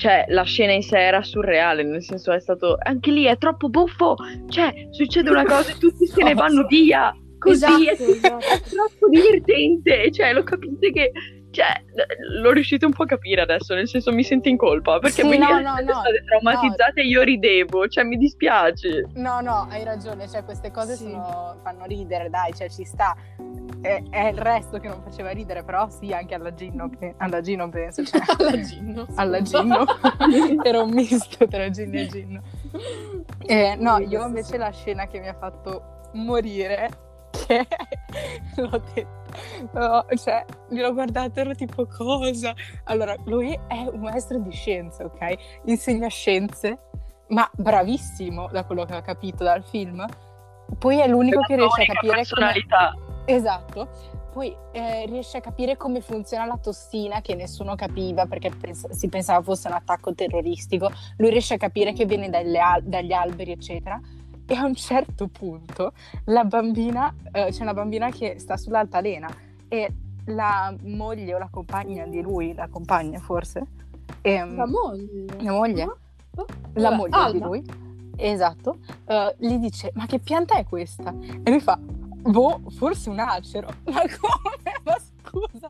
cioè, 0.00 0.24
la 0.28 0.44
scena 0.44 0.72
in 0.72 0.82
sé 0.82 0.98
era 0.98 1.20
surreale, 1.22 1.82
nel 1.82 2.02
senso 2.02 2.32
è 2.32 2.40
stato 2.40 2.78
anche 2.82 3.10
lì 3.10 3.24
è 3.24 3.36
troppo 3.36 3.68
buffo, 3.68 4.16
cioè 4.48 4.72
succede 4.92 5.28
una 5.28 5.44
cosa 5.44 5.72
e 5.72 5.76
tutti 5.78 6.06
se 6.06 6.22
ne 6.22 6.32
vanno 6.34 6.64
via. 6.66 7.14
Così 7.38 7.86
è, 7.86 7.92
Esatto, 7.92 8.12
esatto. 8.12 8.46
è 8.48 8.60
troppo 8.60 9.08
divertente, 9.10 10.10
cioè 10.10 10.32
lo 10.32 10.42
capite 10.42 10.90
che 10.90 11.12
cioè, 11.50 11.66
l- 11.94 12.40
l'ho 12.40 12.52
riuscito 12.52 12.86
un 12.86 12.92
po' 12.92 13.02
a 13.02 13.06
capire 13.06 13.40
adesso, 13.42 13.74
nel 13.74 13.88
senso 13.88 14.10
mi 14.12 14.22
sento 14.22 14.48
in 14.48 14.56
colpa, 14.56 14.98
perché 15.00 15.20
Sì, 15.22 15.26
voi 15.26 15.36
no, 15.38 15.48
no, 15.60 15.74
no, 15.74 15.80
state 15.80 16.22
traumatizzate 16.24 17.00
e 17.02 17.06
io 17.06 17.22
ridevo, 17.22 17.86
cioè 17.88 18.04
mi 18.04 18.16
dispiace. 18.16 19.06
No, 19.16 19.40
no, 19.40 19.66
hai 19.70 19.84
ragione, 19.84 20.28
cioè 20.28 20.44
queste 20.44 20.70
cose 20.70 20.94
Sì. 20.94 21.10
sono- 21.10 21.58
fanno 21.62 21.84
ridere, 21.86 22.30
dai, 22.30 22.54
cioè 22.54 22.70
ci 22.70 22.84
sta. 22.84 23.14
È, 23.80 24.02
è 24.10 24.26
il 24.28 24.38
resto 24.38 24.78
che 24.78 24.88
non 24.88 25.02
faceva 25.02 25.30
ridere, 25.30 25.62
però 25.62 25.88
sì, 25.88 26.12
anche 26.12 26.34
alla 26.34 26.52
Ginno, 26.52 26.88
pe- 26.90 27.14
alla 27.18 27.40
Ginno 27.40 27.68
penso, 27.68 28.04
cioè, 28.04 28.20
Alla 28.38 28.60
Ginno. 28.60 29.06
alla 29.16 29.42
Ginno. 29.42 29.84
Era 30.62 30.82
un 30.82 30.90
misto 30.90 31.46
tra 31.46 31.68
Ginno 31.70 31.98
e 31.98 32.06
Ginno. 32.08 32.42
Eh, 33.46 33.76
no, 33.78 33.98
io 33.98 34.26
invece 34.26 34.56
la 34.58 34.70
scena 34.70 35.06
che 35.06 35.20
mi 35.20 35.28
ha 35.28 35.34
fatto 35.34 36.08
morire, 36.14 36.88
che 37.46 37.66
l'ho 38.56 38.82
detto 38.94 39.18
No, 39.72 40.04
cioè, 40.16 40.44
glielo 40.68 40.92
guardato 40.92 41.40
ero 41.40 41.54
tipo 41.54 41.86
cosa? 41.86 42.52
Allora, 42.84 43.14
lui 43.24 43.58
è 43.68 43.86
un 43.90 44.00
maestro 44.00 44.38
di 44.38 44.50
scienze, 44.50 45.04
ok? 45.04 45.34
Insegna 45.66 46.08
scienze, 46.08 46.78
ma 47.28 47.48
bravissimo 47.54 48.48
da 48.50 48.64
quello 48.64 48.84
che 48.84 48.96
ho 48.96 49.02
capito 49.02 49.44
dal 49.44 49.64
film. 49.64 50.04
Poi 50.78 50.98
è 50.98 51.06
l'unico 51.08 51.40
che 51.42 51.56
riesce 51.56 51.82
a 51.82 51.86
capire 51.86 52.14
personalità. 52.16 52.92
Come... 52.94 53.09
Esatto. 53.34 53.88
Poi 54.32 54.54
eh, 54.72 55.06
riesce 55.06 55.38
a 55.38 55.40
capire 55.40 55.76
come 55.76 56.00
funziona 56.00 56.44
la 56.44 56.56
tossina 56.56 57.20
che 57.20 57.34
nessuno 57.34 57.74
capiva 57.74 58.26
perché 58.26 58.50
pens- 58.50 58.90
si 58.90 59.08
pensava 59.08 59.42
fosse 59.42 59.66
un 59.66 59.74
attacco 59.74 60.14
terroristico. 60.14 60.90
Lui 61.16 61.30
riesce 61.30 61.54
a 61.54 61.56
capire 61.56 61.92
che 61.92 62.04
viene 62.04 62.26
al- 62.26 62.82
dagli 62.84 63.12
alberi, 63.12 63.52
eccetera 63.52 64.00
e 64.50 64.54
a 64.54 64.64
un 64.64 64.74
certo 64.74 65.28
punto 65.28 65.92
la 66.24 66.42
bambina, 66.42 67.14
eh, 67.30 67.50
c'è 67.50 67.62
una 67.62 67.72
bambina 67.72 68.10
che 68.10 68.40
sta 68.40 68.56
sull'altalena 68.56 69.28
e 69.68 69.92
la 70.26 70.74
moglie 70.82 71.36
o 71.36 71.38
la 71.38 71.48
compagna 71.48 72.04
di 72.06 72.20
lui, 72.20 72.52
la 72.52 72.66
compagna 72.66 73.20
forse, 73.20 73.64
ehm, 74.22 74.56
la 74.56 74.66
moglie, 74.66 75.24
la 75.38 75.52
moglie, 75.52 75.84
no? 75.84 75.96
oh, 76.34 76.46
la 76.72 76.90
moglie 76.90 77.30
di 77.30 77.38
lui, 77.38 77.64
esatto, 78.16 78.78
uh, 79.06 79.32
gli 79.38 79.56
dice 79.58 79.92
ma 79.94 80.06
che 80.06 80.18
pianta 80.18 80.56
è 80.56 80.64
questa? 80.64 81.14
E 81.44 81.48
lui 81.48 81.60
fa, 81.60 81.78
boh, 82.22 82.62
forse 82.76 83.08
un 83.08 83.18
acero, 83.18 83.68
ma 83.86 84.00
come? 84.00 84.80
Ma 84.84 84.96
scusa, 84.98 85.68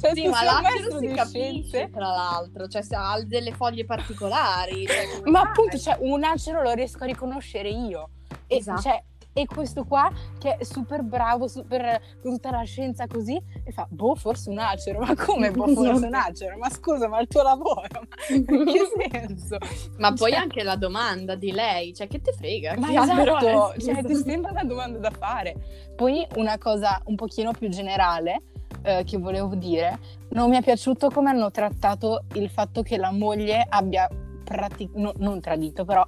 cioè, 0.00 0.14
sì, 0.14 0.28
ma 0.28 0.42
l'acero 0.42 0.98
si 0.98 1.06
capisce 1.08 1.68
scienze... 1.68 1.90
tra 1.90 2.08
l'altro, 2.08 2.68
cioè 2.68 2.82
se 2.82 2.94
ha 2.94 3.20
delle 3.24 3.52
foglie 3.52 3.84
particolari. 3.84 4.86
Cioè, 4.86 5.30
ma 5.30 5.40
appunto, 5.40 5.78
cioè, 5.78 5.96
un 6.00 6.24
acero 6.24 6.62
lo 6.62 6.72
riesco 6.72 7.02
a 7.04 7.06
riconoscere 7.06 7.68
io. 7.68 8.10
E, 8.46 8.56
esatto. 8.56 8.80
cioè, 8.80 9.02
e 9.32 9.46
questo 9.46 9.84
qua 9.84 10.10
che 10.38 10.56
è 10.56 10.64
super 10.64 11.02
bravo, 11.02 11.48
super 11.48 12.00
con 12.20 12.32
tutta 12.32 12.50
la 12.50 12.62
scienza 12.64 13.06
così, 13.06 13.40
e 13.64 13.72
fa, 13.72 13.86
boh, 13.88 14.14
forse 14.14 14.50
un 14.50 14.58
acero, 14.58 15.00
ma 15.00 15.14
come 15.14 15.50
boh, 15.50 15.68
forse 15.74 16.06
un 16.06 16.14
acero? 16.14 16.56
Ma 16.58 16.70
scusa, 16.70 17.08
ma 17.08 17.20
il 17.20 17.28
tuo 17.28 17.42
lavoro, 17.42 17.88
ma 17.92 18.34
in 18.34 18.44
che 18.44 19.10
senso? 19.10 19.58
Ma 19.98 20.08
cioè... 20.08 20.16
poi 20.16 20.34
anche 20.34 20.62
la 20.62 20.76
domanda 20.76 21.34
di 21.34 21.52
lei, 21.52 21.94
cioè 21.94 22.06
che 22.06 22.20
te 22.20 22.32
frega? 22.32 22.76
Ma 22.78 22.90
esatto, 22.90 23.74
cioè 23.78 24.04
ti 24.04 24.14
sembra 24.14 24.50
una 24.50 24.64
domanda 24.64 24.98
da 24.98 25.10
fare. 25.10 25.56
Poi 25.96 26.26
una 26.36 26.58
cosa 26.58 27.00
un 27.06 27.16
pochino 27.16 27.52
più 27.52 27.68
generale, 27.68 28.42
eh, 28.82 29.04
che 29.04 29.18
volevo 29.18 29.54
dire, 29.54 29.98
non 30.30 30.50
mi 30.50 30.56
è 30.56 30.62
piaciuto 30.62 31.10
come 31.10 31.30
hanno 31.30 31.50
trattato 31.50 32.24
il 32.34 32.48
fatto 32.48 32.82
che 32.82 32.96
la 32.96 33.12
moglie 33.12 33.64
abbia 33.68 34.08
pratic- 34.42 34.94
no, 34.94 35.12
non 35.18 35.40
tradito, 35.40 35.84
però 35.84 36.04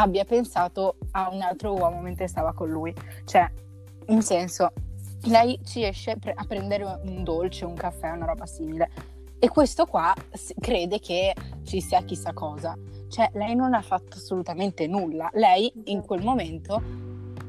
abbia 0.00 0.24
pensato 0.24 0.96
a 1.12 1.28
un 1.30 1.40
altro 1.42 1.74
uomo 1.74 2.00
mentre 2.00 2.28
stava 2.28 2.52
con 2.52 2.68
lui. 2.70 2.94
Cioè, 3.24 3.50
in 4.06 4.22
senso, 4.22 4.72
lei 5.24 5.58
ci 5.64 5.84
esce 5.84 6.12
a 6.12 6.44
prendere 6.44 6.84
un 6.84 7.24
dolce, 7.24 7.64
un 7.64 7.74
caffè, 7.74 8.10
una 8.10 8.26
roba 8.26 8.46
simile. 8.46 8.90
E 9.40 9.48
questo 9.48 9.86
qua 9.86 10.14
crede 10.60 11.00
che 11.00 11.34
ci 11.64 11.80
sia 11.80 12.02
chissà 12.02 12.32
cosa. 12.32 12.76
Cioè, 13.08 13.30
lei 13.34 13.54
non 13.54 13.74
ha 13.74 13.82
fatto 13.82 14.16
assolutamente 14.16 14.86
nulla. 14.86 15.28
Lei 15.32 15.72
in 15.86 16.02
quel 16.02 16.22
momento 16.22 16.80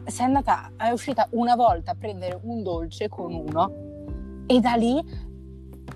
è 0.03 0.23
andata, 0.23 0.71
è 0.75 0.89
uscita 0.89 1.27
una 1.31 1.55
volta 1.55 1.91
a 1.91 1.95
prendere 1.95 2.39
un 2.41 2.63
dolce 2.63 3.09
con 3.09 3.33
uno 3.33 4.43
e 4.47 4.59
da 4.59 4.73
lì 4.73 4.99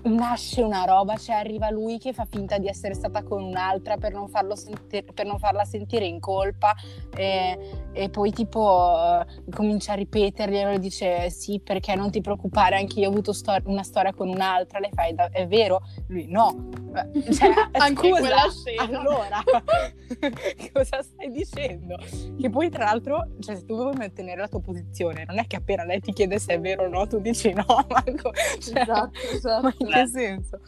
nasce 0.04 0.62
una 0.62 0.84
roba, 0.84 1.16
cioè 1.16 1.36
arriva 1.36 1.70
lui 1.70 1.98
che 1.98 2.12
fa 2.12 2.26
finta 2.28 2.58
di 2.58 2.68
essere 2.68 2.94
stata 2.94 3.22
con 3.22 3.42
un'altra 3.42 3.96
per 3.96 4.12
non, 4.12 4.28
senti- 4.54 5.02
per 5.02 5.26
non 5.26 5.38
farla 5.38 5.64
sentire 5.64 6.04
in 6.04 6.20
colpa 6.20 6.74
e, 7.14 7.88
e 7.92 8.08
poi 8.10 8.30
tipo 8.32 9.22
uh, 9.24 9.50
comincia 9.50 9.92
a 9.92 9.96
ripeterglielo 9.96 10.72
e 10.72 10.78
dice 10.78 11.30
sì 11.30 11.60
perché 11.60 11.94
non 11.94 12.10
ti 12.10 12.20
preoccupare 12.20 12.76
anche 12.76 13.00
io 13.00 13.08
ho 13.08 13.10
avuto 13.10 13.32
stor- 13.32 13.66
una 13.66 13.82
storia 13.82 14.12
con 14.12 14.28
un'altra, 14.28 14.78
lei 14.78 14.90
fa 14.92 15.04
è 15.30 15.46
vero? 15.46 15.80
Lui 16.08 16.26
no, 16.28 16.68
cioè, 17.32 17.50
anche 17.72 18.08
scusa, 18.08 18.20
quella 18.20 18.50
scena. 18.50 18.98
allora 18.98 19.42
cosa 20.72 21.02
stai 21.02 21.30
dicendo? 21.30 21.96
Che 22.38 22.50
poi 22.50 22.68
tra 22.68 22.84
l'altro 22.84 23.28
cioè, 23.40 23.56
se 23.56 23.64
tu 23.64 23.74
vuoi 23.74 23.94
mantenere 23.96 24.40
la 24.40 24.48
tua 24.48 24.60
posizione 24.60 25.24
non 25.26 25.38
è 25.38 25.46
che 25.46 25.56
appena 25.56 25.84
lei 25.84 26.00
ti 26.00 26.12
chiede 26.12 26.38
se 26.38 26.54
è 26.54 26.60
vero 26.60 26.84
o 26.84 26.88
no 26.88 27.06
tu 27.06 27.20
dici 27.20 27.52
no 27.52 27.64
Marco, 27.88 28.32
cioè, 28.58 28.80
esatto, 28.82 29.10
esatto 29.32 29.93
che 30.02 30.06
senso? 30.06 30.60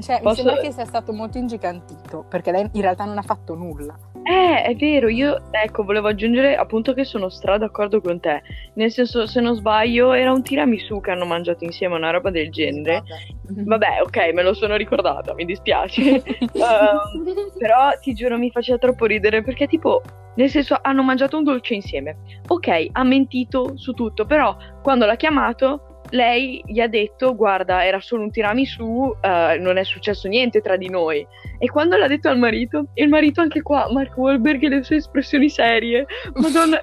Cioè, 0.00 0.20
Posso... 0.22 0.42
mi 0.42 0.48
sembra 0.48 0.62
che 0.62 0.72
sia 0.72 0.84
stato 0.84 1.12
molto 1.12 1.38
ingigantito, 1.38 2.24
perché 2.28 2.50
lei 2.50 2.68
in 2.72 2.80
realtà 2.80 3.04
non 3.04 3.18
ha 3.18 3.22
fatto 3.22 3.54
nulla. 3.54 3.96
Eh, 4.28 4.62
è 4.62 4.74
vero, 4.74 5.08
io 5.08 5.40
ecco, 5.52 5.84
volevo 5.84 6.08
aggiungere 6.08 6.56
appunto 6.56 6.94
che 6.94 7.04
sono 7.04 7.28
stra 7.28 7.58
d'accordo 7.58 8.00
con 8.00 8.18
te. 8.18 8.42
Nel 8.74 8.90
senso, 8.90 9.24
se 9.26 9.40
non 9.40 9.54
sbaglio, 9.54 10.12
era 10.12 10.32
un 10.32 10.42
tiramisù 10.42 11.00
che 11.00 11.12
hanno 11.12 11.26
mangiato 11.26 11.62
insieme, 11.62 11.94
una 11.94 12.10
roba 12.10 12.30
del 12.30 12.50
genere. 12.50 13.04
Vabbè, 13.46 14.00
ok, 14.02 14.32
me 14.32 14.42
lo 14.42 14.52
sono 14.52 14.74
ricordata, 14.74 15.32
mi 15.34 15.44
dispiace. 15.44 16.22
uh, 16.40 17.22
però 17.56 17.90
ti 18.00 18.14
giuro, 18.14 18.36
mi 18.36 18.50
faceva 18.50 18.78
troppo 18.78 19.04
ridere 19.04 19.42
perché, 19.42 19.68
tipo, 19.68 20.02
nel 20.34 20.50
senso, 20.50 20.76
hanno 20.82 21.04
mangiato 21.04 21.36
un 21.36 21.44
dolce 21.44 21.74
insieme. 21.74 22.16
Ok, 22.48 22.88
ha 22.90 23.04
mentito 23.04 23.76
su 23.76 23.92
tutto, 23.92 24.26
però 24.26 24.56
quando 24.82 25.06
l'ha 25.06 25.16
chiamato 25.16 25.95
lei 26.10 26.62
gli 26.66 26.80
ha 26.80 26.88
detto 26.88 27.34
guarda 27.34 27.84
era 27.84 28.00
solo 28.00 28.22
un 28.22 28.30
tiramisù, 28.30 28.84
uh, 28.84 29.60
non 29.60 29.76
è 29.76 29.84
successo 29.84 30.28
niente 30.28 30.60
tra 30.60 30.76
di 30.76 30.88
noi. 30.88 31.26
E 31.58 31.68
quando 31.68 31.96
l'ha 31.96 32.06
detto 32.06 32.28
al 32.28 32.38
marito, 32.38 32.86
il 32.94 33.08
marito 33.08 33.40
anche 33.40 33.62
qua, 33.62 33.90
Mark 33.90 34.16
Wahlberg 34.16 34.62
e 34.62 34.68
le 34.68 34.82
sue 34.82 34.96
espressioni 34.96 35.48
serie, 35.48 36.06
madonna, 36.34 36.80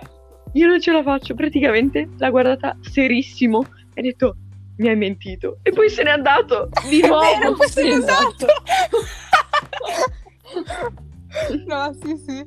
io 0.53 0.67
non 0.67 0.79
ce 0.79 0.91
la 0.91 1.03
faccio, 1.03 1.35
praticamente 1.35 2.09
l'ha 2.17 2.29
guardata 2.29 2.77
serissimo 2.81 3.65
e 3.93 3.99
ha 3.99 4.03
detto 4.03 4.37
mi 4.77 4.89
hai 4.89 4.95
mentito. 4.95 5.59
E 5.61 5.71
poi 5.71 5.89
se 5.89 6.03
n'è 6.03 6.09
andato 6.09 6.69
di 6.89 7.01
nuovo. 7.01 7.21
Vero, 7.21 7.53
poi 7.53 7.67
se 7.67 7.83
n'è 7.83 7.93
andato. 7.93 8.47
no, 11.67 11.93
sì, 12.01 12.17
sì. 12.17 12.43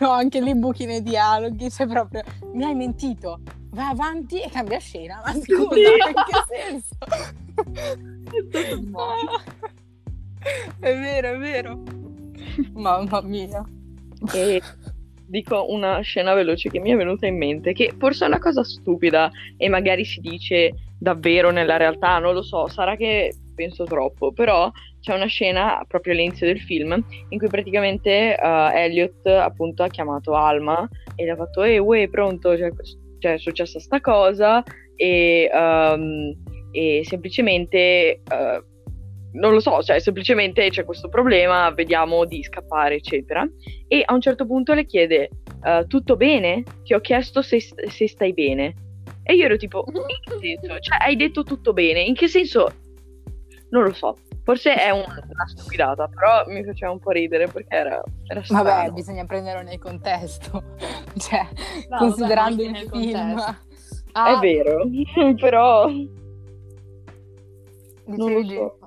No, 0.00 0.10
anche 0.10 0.40
lì 0.40 0.56
buchi 0.56 0.86
nei 0.86 1.02
dialoghi, 1.02 1.70
cioè 1.70 1.86
proprio 1.86 2.22
mi 2.54 2.64
hai 2.64 2.74
mentito 2.74 3.40
va 3.70 3.88
avanti 3.88 4.40
e 4.40 4.48
cambia 4.50 4.78
scena. 4.78 5.20
Ma 5.24 5.32
scusa, 5.32 5.74
sì. 5.74 5.80
in 5.80 6.14
che 6.26 6.44
senso? 6.48 6.96
è 10.80 10.96
vero, 10.96 11.32
è 11.32 11.38
vero. 11.38 11.82
Mamma 12.74 13.20
mia. 13.22 13.64
E 14.32 14.60
dico 15.26 15.70
una 15.70 16.00
scena 16.00 16.34
veloce 16.34 16.70
che 16.70 16.80
mi 16.80 16.90
è 16.90 16.96
venuta 16.96 17.26
in 17.26 17.36
mente, 17.36 17.72
che 17.72 17.94
forse 17.98 18.24
è 18.24 18.28
una 18.28 18.38
cosa 18.38 18.64
stupida 18.64 19.30
e 19.56 19.68
magari 19.68 20.04
si 20.04 20.20
dice 20.20 20.74
davvero 20.98 21.50
nella 21.50 21.76
realtà, 21.76 22.18
non 22.18 22.34
lo 22.34 22.42
so, 22.42 22.66
sarà 22.66 22.96
che 22.96 23.34
penso 23.54 23.84
troppo, 23.84 24.32
però 24.32 24.70
c'è 25.00 25.14
una 25.14 25.26
scena 25.26 25.84
proprio 25.86 26.12
all'inizio 26.12 26.46
del 26.46 26.60
film 26.60 27.04
in 27.28 27.38
cui 27.38 27.48
praticamente 27.48 28.36
uh, 28.40 28.70
Elliot 28.72 29.26
appunto 29.26 29.82
ha 29.82 29.88
chiamato 29.88 30.34
Alma 30.34 30.88
e 31.14 31.24
le 31.24 31.32
ha 31.32 31.36
fatto 31.36 31.62
ehi, 31.62 31.78
uè, 31.78 32.08
pronto, 32.08 32.56
cioè, 32.56 32.70
cioè 33.18 33.34
è 33.34 33.38
successa 33.38 33.78
sta 33.78 34.00
cosa 34.00 34.62
e, 34.96 35.50
um, 35.52 36.34
e 36.72 37.02
semplicemente 37.04 38.22
uh, 38.30 38.64
non 39.32 39.52
lo 39.52 39.60
so, 39.60 39.82
cioè 39.82 40.00
semplicemente 40.00 40.68
c'è 40.70 40.84
questo 40.84 41.08
problema, 41.08 41.70
vediamo 41.70 42.24
di 42.24 42.42
scappare, 42.42 42.96
eccetera. 42.96 43.46
E 43.86 44.02
a 44.04 44.14
un 44.14 44.20
certo 44.20 44.46
punto 44.46 44.72
le 44.72 44.86
chiede: 44.86 45.28
uh, 45.62 45.86
Tutto 45.86 46.16
bene? 46.16 46.62
Ti 46.82 46.94
ho 46.94 47.00
chiesto 47.00 47.42
se, 47.42 47.60
se, 47.60 48.08
stai 48.08 48.32
bene. 48.32 48.74
E 49.22 49.34
io 49.34 49.44
ero 49.44 49.56
tipo: 49.56 49.84
In 49.86 50.38
che 50.40 50.56
senso? 50.56 50.78
Cioè, 50.80 50.98
hai 51.00 51.16
detto 51.16 51.42
tutto 51.42 51.72
bene? 51.72 52.02
In 52.02 52.14
che 52.14 52.28
senso? 52.28 52.68
Non 53.70 53.84
lo 53.84 53.92
so. 53.92 54.16
Forse 54.48 54.76
è 54.76 54.88
un, 54.88 55.04
una 55.04 55.46
stupidata, 55.46 56.08
però 56.08 56.42
mi 56.46 56.64
faceva 56.64 56.90
un 56.90 56.98
po' 56.98 57.10
ridere 57.10 57.48
perché 57.48 57.74
era, 57.74 58.02
era 58.26 58.42
strano. 58.42 58.62
Vabbè, 58.62 58.92
bisogna 58.92 59.26
prenderlo 59.26 59.60
nel 59.60 59.78
contesto, 59.78 60.62
cioè, 61.18 61.46
no, 61.90 61.98
considerando 61.98 62.64
vabbè, 62.64 62.78
il 62.78 62.88
film. 62.88 63.44
Ah. 64.12 64.34
È 64.34 64.38
vero, 64.38 64.86
però... 65.38 65.86
Non 68.06 68.32
lo 68.32 68.42
so. 68.46 68.78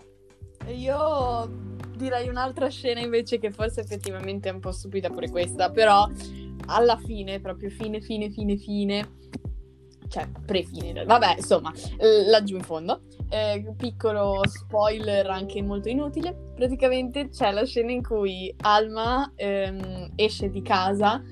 Io 0.72 1.48
direi 1.96 2.28
un'altra 2.28 2.68
scena 2.70 3.00
invece 3.00 3.38
che 3.38 3.52
forse 3.52 3.82
effettivamente 3.82 4.50
è 4.50 4.54
un 4.54 4.62
po' 4.62 4.72
stupida 4.72 5.12
pure 5.12 5.30
questa, 5.30 5.70
però 5.70 6.10
alla 6.66 6.98
fine, 6.98 7.40
proprio 7.40 7.70
fine, 7.70 8.02
fine, 8.02 8.32
fine, 8.32 8.58
fine, 8.58 9.08
cioè 10.12 10.28
pre-fine, 10.46 11.06
vabbè, 11.06 11.36
insomma, 11.38 11.72
laggiù 12.28 12.58
in 12.58 12.64
fondo. 12.64 13.04
Eh, 13.30 13.66
piccolo 13.78 14.42
spoiler 14.44 15.26
anche 15.28 15.62
molto 15.62 15.88
inutile. 15.88 16.52
Praticamente 16.54 17.30
c'è 17.30 17.52
la 17.52 17.64
scena 17.64 17.94
in 17.94 18.04
cui 18.04 18.54
Alma 18.60 19.32
ehm, 19.38 20.12
esce 20.16 20.50
di 20.50 20.62
casa 20.62 21.24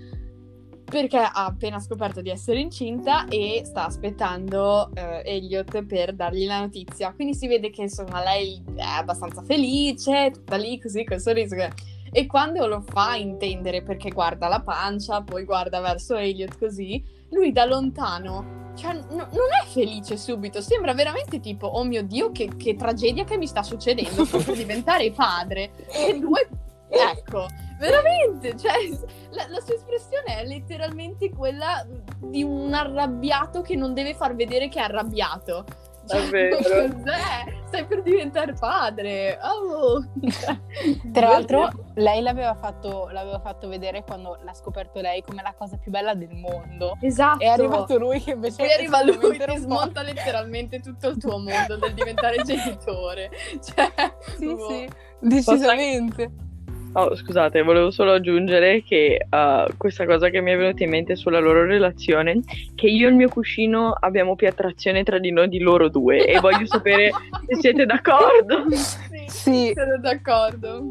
perché 0.86 1.18
ha 1.18 1.46
appena 1.46 1.78
scoperto 1.80 2.22
di 2.22 2.30
essere 2.30 2.60
incinta 2.60 3.26
e 3.28 3.62
sta 3.66 3.86
aspettando 3.86 4.90
eh, 4.96 5.22
Elliot 5.26 5.84
per 5.84 6.14
dargli 6.14 6.46
la 6.46 6.62
notizia. 6.62 7.14
Quindi 7.14 7.36
si 7.36 7.48
vede 7.48 7.70
che 7.70 7.82
insomma 7.82 8.24
lei 8.24 8.64
è 8.76 8.82
abbastanza 8.82 9.44
felice, 9.44 10.32
tutta 10.32 10.56
lì 10.56 10.80
così 10.80 11.04
col 11.04 11.20
sorriso. 11.20 11.56
E 12.12 12.26
quando 12.26 12.66
lo 12.66 12.82
fa 12.82 13.16
intendere 13.16 13.84
perché 13.84 14.10
guarda 14.10 14.48
la 14.48 14.62
pancia, 14.62 15.22
poi 15.22 15.44
guarda 15.44 15.82
verso 15.82 16.16
Elliot 16.16 16.58
così, 16.58 17.04
lui 17.32 17.52
da 17.52 17.66
lontano 17.66 18.69
cioè, 18.76 18.94
no- 18.94 19.28
non 19.32 19.50
è 19.62 19.68
felice 19.68 20.18
subito, 20.18 20.62
sembra 20.62 20.94
veramente 20.94 21.40
tipo, 21.40 21.68
oh 21.68 21.84
mio 21.84 22.04
Dio, 22.04 22.32
che, 22.32 22.50
che 22.58 22.76
tragedia 22.76 23.24
che 23.24 23.38
mi 23.38 23.48
sta 23.48 23.64
succedendo, 23.64 24.26
sto 24.26 24.40
per 24.40 24.56
diventare 24.56 25.12
padre. 25.12 25.72
E 25.92 26.18
due, 26.20 26.48
ecco, 26.90 27.48
veramente, 27.80 28.58
cioè, 28.58 28.74
la, 29.32 29.48
la 29.48 29.60
sua 29.62 29.76
espressione 29.76 30.40
è 30.40 30.46
letteralmente 30.46 31.30
quella 31.30 31.86
di 32.20 32.44
un 32.44 32.74
arrabbiato 32.74 33.62
che 33.62 33.76
non 33.76 33.94
deve 33.94 34.14
far 34.14 34.36
vedere 34.36 34.70
che 34.70 34.80
è 34.80 34.84
arrabbiato. 34.84 35.66
Cioè, 36.10 36.22
Davvero. 36.22 36.58
Cos'è? 36.58 37.58
Stai 37.68 37.86
per 37.86 38.02
diventare 38.02 38.54
padre. 38.54 39.38
Oh. 39.44 40.04
Tra 41.14 41.30
l'altro, 41.30 41.70
lei 41.96 42.22
l'aveva 42.22 42.56
fatto, 42.56 43.10
l'aveva 43.12 43.40
fatto 43.40 43.68
vedere 43.68 44.04
quando 44.04 44.40
l'ha 44.44 44.54
scoperto 44.56 45.02
lei 45.02 45.22
come 45.22 45.44
la 45.44 45.54
cosa 45.56 45.78
più 45.78 45.92
bella 45.92 46.16
del 46.16 46.34
mondo. 46.34 46.98
Esatto. 47.02 47.44
È 47.44 47.48
arrivato 47.48 48.00
lui 48.00 48.20
che 48.22 48.32
invece 48.32 48.56
Poi 48.58 48.74
arriva 48.74 49.04
lui 49.04 49.38
che 49.38 49.58
smonta 49.58 50.02
letteralmente 50.02 50.80
tutto 50.80 51.10
il 51.10 51.18
tuo 51.18 51.38
mondo 51.38 51.78
del 51.78 51.94
diventare 51.94 52.42
genitore. 52.44 53.30
Cioè, 53.64 53.92
Sì, 54.38 54.46
boh. 54.56 54.68
sì, 54.68 54.90
decisamente. 55.20 56.32
Oh, 56.94 57.16
scusate, 57.16 57.62
volevo 57.62 57.92
solo 57.92 58.14
aggiungere 58.14 58.84
che 58.84 59.28
uh, 59.30 59.72
questa 59.78 60.06
cosa 60.06 60.30
che 60.30 60.42
mi 60.42 60.52
è 60.52 60.58
venuta 60.58 60.84
in 60.84 60.90
mente 60.90 61.16
sulla 61.16 61.40
loro 61.40 61.64
relazione, 61.64 62.42
che 62.74 62.88
io 62.88 63.08
e 63.08 63.12
il 63.12 63.16
mio 63.16 63.30
cuscino 63.30 63.92
abbiamo 63.92 64.36
più 64.36 64.48
attrazione 64.48 65.04
tra 65.04 65.20
di 65.20 65.32
noi 65.32 65.50
di 65.50 65.60
loro 65.60 65.88
due 65.88 66.26
e 66.26 66.40
voglio 66.40 66.66
sapere 66.66 67.12
se 67.48 67.56
siete 67.60 67.86
d'accordo. 67.86 68.66
Sì, 68.72 69.28
Sì, 69.28 69.74
sono 69.76 69.98
d'accordo. 70.00 70.84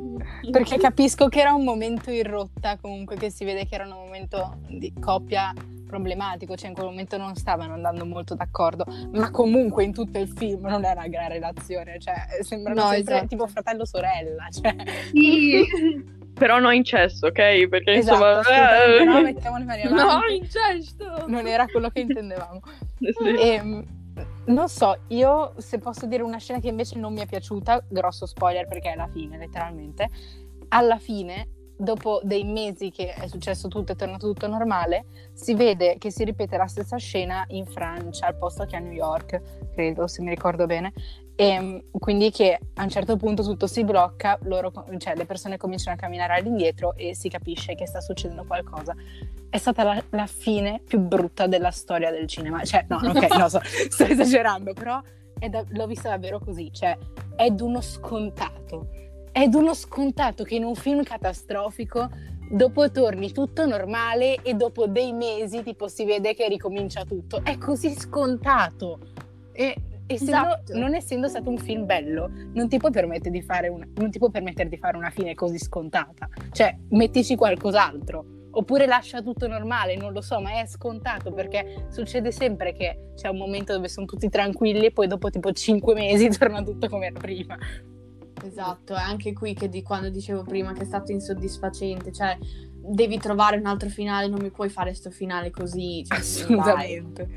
perché 0.50 0.78
capisco 0.78 1.28
che 1.28 1.40
era 1.40 1.52
un 1.52 1.64
momento 1.64 2.10
in 2.10 2.22
rotta, 2.22 2.78
comunque 2.80 3.16
che 3.16 3.30
si 3.30 3.44
vede 3.44 3.66
che 3.66 3.74
era 3.74 3.84
un 3.84 3.90
momento 3.90 4.58
di 4.68 4.92
coppia 5.00 5.52
problematico, 5.88 6.54
cioè 6.54 6.68
in 6.68 6.74
quel 6.74 6.86
momento 6.86 7.16
non 7.16 7.34
stavano 7.34 7.72
andando 7.72 8.06
molto 8.06 8.36
d'accordo, 8.36 8.84
ma 9.12 9.30
comunque 9.30 9.82
in 9.82 9.92
tutto 9.92 10.18
il 10.18 10.28
film 10.28 10.66
non 10.66 10.84
è 10.84 10.92
una 10.92 11.08
gran 11.08 11.28
relazione, 11.30 11.98
cioè 11.98 12.14
sembrano 12.42 12.82
No, 12.82 12.88
sempre 12.90 13.14
esatto. 13.14 13.26
tipo 13.28 13.46
fratello 13.48 13.84
sorella, 13.84 14.46
cioè 14.50 14.76
Però 16.38 16.60
no 16.60 16.70
incesso, 16.70 17.26
ok? 17.26 17.66
Perché 17.66 17.94
esatto, 17.94 18.14
insomma... 18.14 18.38
assolutamente 18.38 19.04
no, 19.04 19.18
eh, 19.18 19.22
mettiamole 19.22 19.64
mani 19.64 19.82
No, 19.88 20.00
avanti. 20.02 20.36
incesto! 20.36 21.24
Non 21.26 21.48
era 21.48 21.66
quello 21.66 21.88
che 21.88 22.00
intendevamo. 22.00 22.60
sì. 23.00 23.28
Ehm, 23.40 23.84
non 24.46 24.68
so, 24.68 25.00
io 25.08 25.54
se 25.58 25.78
posso 25.78 26.06
dire 26.06 26.22
una 26.22 26.38
scena 26.38 26.60
che 26.60 26.68
invece 26.68 26.96
non 26.98 27.12
mi 27.12 27.20
è 27.20 27.26
piaciuta, 27.26 27.84
grosso 27.88 28.24
spoiler 28.24 28.68
perché 28.68 28.92
è 28.92 28.94
la 28.94 29.08
fine, 29.12 29.36
letteralmente. 29.36 30.08
Alla 30.68 30.98
fine, 30.98 31.48
dopo 31.78 32.20
dei 32.24 32.44
mesi 32.44 32.90
che 32.90 33.14
è 33.14 33.28
successo 33.28 33.68
tutto, 33.68 33.92
è 33.92 33.96
tornato 33.96 34.26
tutto 34.26 34.48
normale, 34.48 35.06
si 35.32 35.54
vede 35.54 35.96
che 35.96 36.10
si 36.10 36.24
ripete 36.24 36.56
la 36.56 36.66
stessa 36.66 36.96
scena 36.96 37.44
in 37.48 37.64
Francia, 37.66 38.26
al 38.26 38.36
posto 38.36 38.64
che 38.64 38.76
a 38.76 38.80
New 38.80 38.92
York, 38.92 39.40
credo, 39.72 40.06
se 40.06 40.20
mi 40.22 40.30
ricordo 40.30 40.66
bene. 40.66 40.92
E 41.36 41.84
quindi 41.92 42.32
che 42.32 42.58
a 42.74 42.82
un 42.82 42.88
certo 42.88 43.16
punto 43.16 43.44
tutto 43.44 43.68
si 43.68 43.84
blocca, 43.84 44.36
loro, 44.42 44.72
cioè 44.98 45.14
le 45.14 45.24
persone 45.24 45.56
cominciano 45.56 45.94
a 45.94 45.98
camminare 45.98 46.34
all'indietro 46.34 46.96
e 46.96 47.14
si 47.14 47.28
capisce 47.28 47.76
che 47.76 47.86
sta 47.86 48.00
succedendo 48.00 48.44
qualcosa. 48.44 48.92
È 49.48 49.56
stata 49.56 49.84
la, 49.84 50.02
la 50.10 50.26
fine 50.26 50.82
più 50.84 50.98
brutta 50.98 51.46
della 51.46 51.70
storia 51.70 52.10
del 52.10 52.26
cinema. 52.26 52.64
Cioè, 52.64 52.86
no, 52.88 52.96
ok, 52.96 53.28
no, 53.38 53.48
so, 53.48 53.60
sto 53.62 54.04
esagerando, 54.04 54.72
però 54.72 55.00
da- 55.48 55.64
l'ho 55.68 55.86
vista 55.86 56.08
davvero 56.08 56.40
così. 56.40 56.72
Cioè, 56.72 56.98
è 57.36 57.48
d'uno 57.50 57.80
scontato. 57.82 58.88
È 59.38 59.46
d'uno 59.46 59.72
scontato 59.72 60.42
che 60.42 60.56
in 60.56 60.64
un 60.64 60.74
film 60.74 61.04
catastrofico 61.04 62.10
dopo 62.50 62.90
torni 62.90 63.30
tutto 63.30 63.66
normale 63.66 64.42
e 64.42 64.54
dopo 64.54 64.88
dei 64.88 65.12
mesi 65.12 65.62
tipo 65.62 65.86
si 65.86 66.04
vede 66.04 66.34
che 66.34 66.48
ricomincia 66.48 67.04
tutto. 67.04 67.44
È 67.44 67.56
così 67.56 67.94
scontato. 67.94 68.98
E 69.52 69.76
essendo- 70.08 70.56
Esatto. 70.56 70.76
non 70.76 70.92
essendo 70.92 71.28
stato 71.28 71.50
un 71.50 71.58
film 71.58 71.86
bello, 71.86 72.28
non 72.52 72.68
ti 72.68 72.78
puoi 72.78 72.90
permettere 72.90 73.30
di 73.30 73.40
fare 73.40 73.68
una, 73.68 73.86
non 73.94 74.10
ti 74.10 74.18
puoi 74.18 74.32
permettere 74.32 74.68
di 74.68 74.76
fare 74.76 74.96
una 74.96 75.10
fine 75.10 75.36
così 75.36 75.58
scontata. 75.58 76.28
Cioè, 76.50 76.76
mettici 76.88 77.36
qualcos'altro. 77.36 78.24
Oppure 78.50 78.86
lascia 78.86 79.22
tutto 79.22 79.46
normale, 79.46 79.94
non 79.94 80.12
lo 80.12 80.20
so, 80.20 80.40
ma 80.40 80.60
è 80.60 80.66
scontato 80.66 81.32
perché 81.32 81.86
succede 81.90 82.32
sempre 82.32 82.72
che 82.72 83.12
c'è 83.14 83.28
un 83.28 83.36
momento 83.36 83.72
dove 83.72 83.88
sono 83.88 84.04
tutti 84.04 84.28
tranquilli 84.28 84.86
e 84.86 84.90
poi 84.90 85.06
dopo 85.06 85.30
tipo 85.30 85.52
5 85.52 85.94
mesi 85.94 86.26
torna 86.36 86.60
tutto 86.64 86.88
come 86.88 87.06
era 87.06 87.20
prima. 87.20 87.56
Esatto, 88.42 88.94
è 88.94 89.00
anche 89.00 89.32
qui 89.32 89.54
che 89.54 89.68
di 89.68 89.82
quando 89.82 90.08
dicevo 90.10 90.42
prima 90.42 90.72
che 90.72 90.82
è 90.82 90.86
stato 90.86 91.12
insoddisfacente, 91.12 92.12
cioè 92.12 92.38
devi 92.90 93.18
trovare 93.18 93.56
un 93.56 93.66
altro 93.66 93.88
finale, 93.88 94.28
non 94.28 94.40
mi 94.40 94.50
puoi 94.50 94.68
fare 94.68 94.94
sto 94.94 95.10
finale 95.10 95.50
così. 95.50 96.04
Cioè, 96.06 96.18
Assolutamente. 96.18 97.28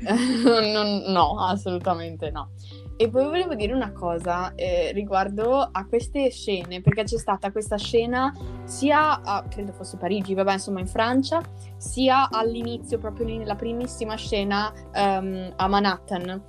Non- 0.72 1.02
no, 1.08 1.40
assolutamente 1.44 2.30
no. 2.30 2.50
E 2.96 3.08
poi 3.08 3.24
volevo 3.24 3.54
dire 3.54 3.72
una 3.72 3.92
cosa 3.92 4.54
eh, 4.54 4.92
riguardo 4.92 5.58
a 5.60 5.86
queste 5.86 6.30
scene, 6.30 6.80
perché 6.80 7.02
c'è 7.04 7.18
stata 7.18 7.50
questa 7.50 7.76
scena 7.76 8.32
sia 8.64 9.20
a, 9.22 9.44
credo 9.48 9.72
fosse 9.72 9.96
Parigi, 9.96 10.34
vabbè, 10.34 10.52
insomma 10.52 10.80
in 10.80 10.86
Francia, 10.86 11.40
sia 11.76 12.28
all'inizio, 12.30 12.98
proprio 12.98 13.26
nella 13.26 13.56
primissima 13.56 14.14
scena 14.14 14.72
ehm, 14.92 15.54
a 15.56 15.66
Manhattan. 15.66 16.42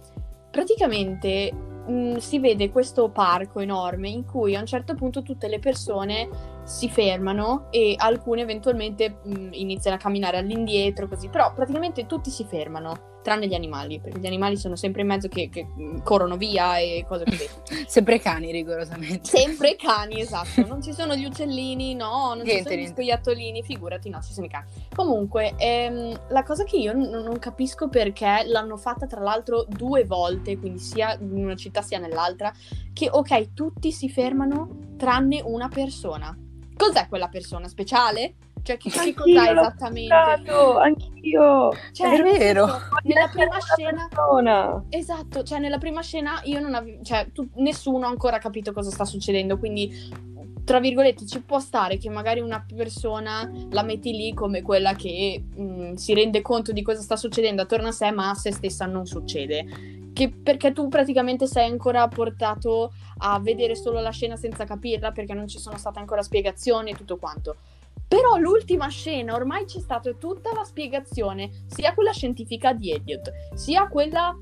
Praticamente 0.51 1.51
mh, 1.87 2.17
si 2.17 2.39
vede 2.39 2.69
questo 2.69 3.09
parco 3.09 3.59
enorme 3.59 4.09
in 4.09 4.25
cui 4.25 4.55
a 4.55 4.59
un 4.59 4.65
certo 4.65 4.95
punto 4.95 5.21
tutte 5.21 5.47
le 5.47 5.59
persone 5.59 6.29
si 6.63 6.89
fermano 6.89 7.67
e 7.69 7.95
alcune 7.97 8.41
eventualmente 8.41 9.19
mh, 9.23 9.49
iniziano 9.51 9.97
a 9.97 9.99
camminare 9.99 10.37
all'indietro, 10.37 11.07
così, 11.07 11.29
però 11.29 11.53
praticamente 11.53 12.05
tutti 12.05 12.29
si 12.29 12.45
fermano, 12.45 13.12
tranne 13.23 13.47
gli 13.47 13.55
animali, 13.55 13.99
perché 13.99 14.19
gli 14.19 14.27
animali 14.27 14.55
sono 14.57 14.75
sempre 14.75 15.01
in 15.01 15.07
mezzo 15.07 15.27
che, 15.27 15.49
che, 15.49 15.63
mh, 15.65 16.03
corrono 16.03 16.38
via 16.38 16.77
e 16.77 17.03
cose 17.07 17.23
così. 17.25 17.47
Sempre 17.88 18.19
cani, 18.19 18.51
rigorosamente. 18.51 19.21
Sempre 19.36 19.75
cani, 19.81 20.19
esatto. 20.21 20.65
Non 20.67 20.81
ci 20.83 20.93
sono 20.93 21.15
gli 21.15 21.25
uccellini, 21.25 21.95
no, 21.95 22.33
non 22.36 22.39
ci 22.39 22.51
Niente, 22.51 22.63
sono 22.63 22.75
gli 22.75 22.77
niente. 22.83 22.93
scoiattolini, 23.01 23.63
figurati, 23.63 24.09
no, 24.09 24.21
ci 24.21 24.33
sono 24.33 24.45
i 24.45 24.49
cani. 24.49 24.65
Comunque, 24.95 25.53
ehm, 25.57 26.27
la 26.29 26.43
cosa 26.43 26.63
che 26.63 26.77
io 26.77 26.93
n- 26.93 27.09
non 27.09 27.39
capisco 27.39 27.88
perché 27.89 28.43
l'hanno 28.45 28.77
fatta 28.77 29.07
tra 29.07 29.21
l'altro 29.21 29.65
due 29.67 30.03
volte, 30.05 30.57
quindi 30.57 30.79
sia 30.79 31.17
in 31.19 31.43
una 31.43 31.55
città 31.55 31.81
sia 31.81 31.97
nell'altra, 31.99 32.51
che 32.93 33.09
ok, 33.12 33.53
tutti 33.53 33.91
si 33.91 34.09
fermano 34.09 34.95
tranne 34.97 35.41
una 35.43 35.67
persona. 35.69 36.36
Cos'è 36.75 37.07
quella 37.07 37.27
persona 37.27 37.67
speciale? 37.67 38.36
Cioè, 38.63 38.77
che, 38.77 38.89
che 38.89 39.13
cos'è 39.13 39.51
esattamente? 39.51 40.13
pensato, 40.15 40.77
anch'io. 40.77 41.69
Cioè, 41.91 42.17
È 42.17 42.21
vero. 42.23 42.65
Nella 43.03 43.27
prima 43.27 43.59
scena 43.59 44.07
persona. 44.09 44.83
Esatto, 44.89 45.43
cioè 45.43 45.59
nella 45.59 45.77
prima 45.77 46.01
scena 46.01 46.39
io 46.45 46.62
non 46.62 46.73
avevo, 46.73 47.03
cioè 47.03 47.27
tu- 47.33 47.49
nessuno 47.55 48.05
ha 48.05 48.09
ancora 48.09 48.38
capito 48.38 48.71
cosa 48.71 48.89
sta 48.89 49.03
succedendo, 49.03 49.57
quindi 49.57 50.31
tra 50.63 50.79
virgolette 50.79 51.25
ci 51.25 51.41
può 51.41 51.59
stare 51.59 51.97
che 51.97 52.09
magari 52.09 52.39
una 52.39 52.65
persona 52.65 53.51
la 53.71 53.83
metti 53.83 54.13
lì 54.13 54.33
come 54.33 54.62
quella 54.62 54.93
che 54.93 55.43
mh, 55.53 55.95
si 55.95 56.13
rende 56.13 56.41
conto 56.41 56.71
di 56.71 56.81
cosa 56.81 57.01
sta 57.01 57.17
succedendo 57.17 57.63
attorno 57.63 57.89
a 57.89 57.91
sé, 57.91 58.12
ma 58.12 58.29
a 58.29 58.33
se 58.33 58.53
stessa 58.53 58.86
non 58.86 59.05
succede. 59.05 59.65
Che 60.13 60.30
perché 60.30 60.71
tu 60.71 60.88
praticamente 60.88 61.47
sei 61.47 61.69
ancora 61.69 62.08
portato 62.08 62.93
a 63.19 63.39
vedere 63.39 63.76
solo 63.76 63.99
la 63.99 64.12
scena 64.12 64.36
senza 64.36 64.63
capirla 64.63 65.12
perché 65.12 65.34
non 65.34 65.47
ci 65.47 65.58
sono 65.58 65.78
state 65.78 65.99
ancora 65.99 66.21
spiegazioni 66.21 66.91
e 66.91 66.95
tutto 66.95 67.17
quanto. 67.17 67.56
Però 68.08 68.38
l'ultima 68.38 68.88
scena 68.89 69.34
ormai 69.34 69.65
c'è 69.65 69.80
stata 69.80 70.12
tutta 70.13 70.54
la 70.54 70.63
spiegazione, 70.63 71.65
sia 71.65 71.93
quella 71.95 72.12
scientifica 72.12 72.73
di 72.73 72.91
Elliot, 72.91 73.32
sia 73.56 73.88
quella 73.88 74.38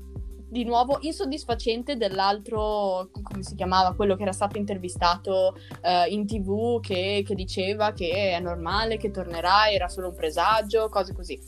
di 0.52 0.64
nuovo 0.64 0.98
insoddisfacente 1.00 1.96
dell'altro, 1.96 3.08
come 3.22 3.42
si 3.42 3.54
chiamava, 3.54 3.94
quello 3.94 4.16
che 4.16 4.22
era 4.22 4.32
stato 4.32 4.58
intervistato 4.58 5.56
eh, 5.80 6.08
in 6.08 6.26
tv 6.26 6.78
che, 6.80 7.24
che 7.26 7.34
diceva 7.34 7.92
che 7.92 8.32
è 8.32 8.38
normale, 8.38 8.98
che 8.98 9.10
tornerà, 9.10 9.70
era 9.70 9.88
solo 9.88 10.08
un 10.08 10.14
presagio, 10.14 10.90
cose 10.90 11.14
così. 11.14 11.40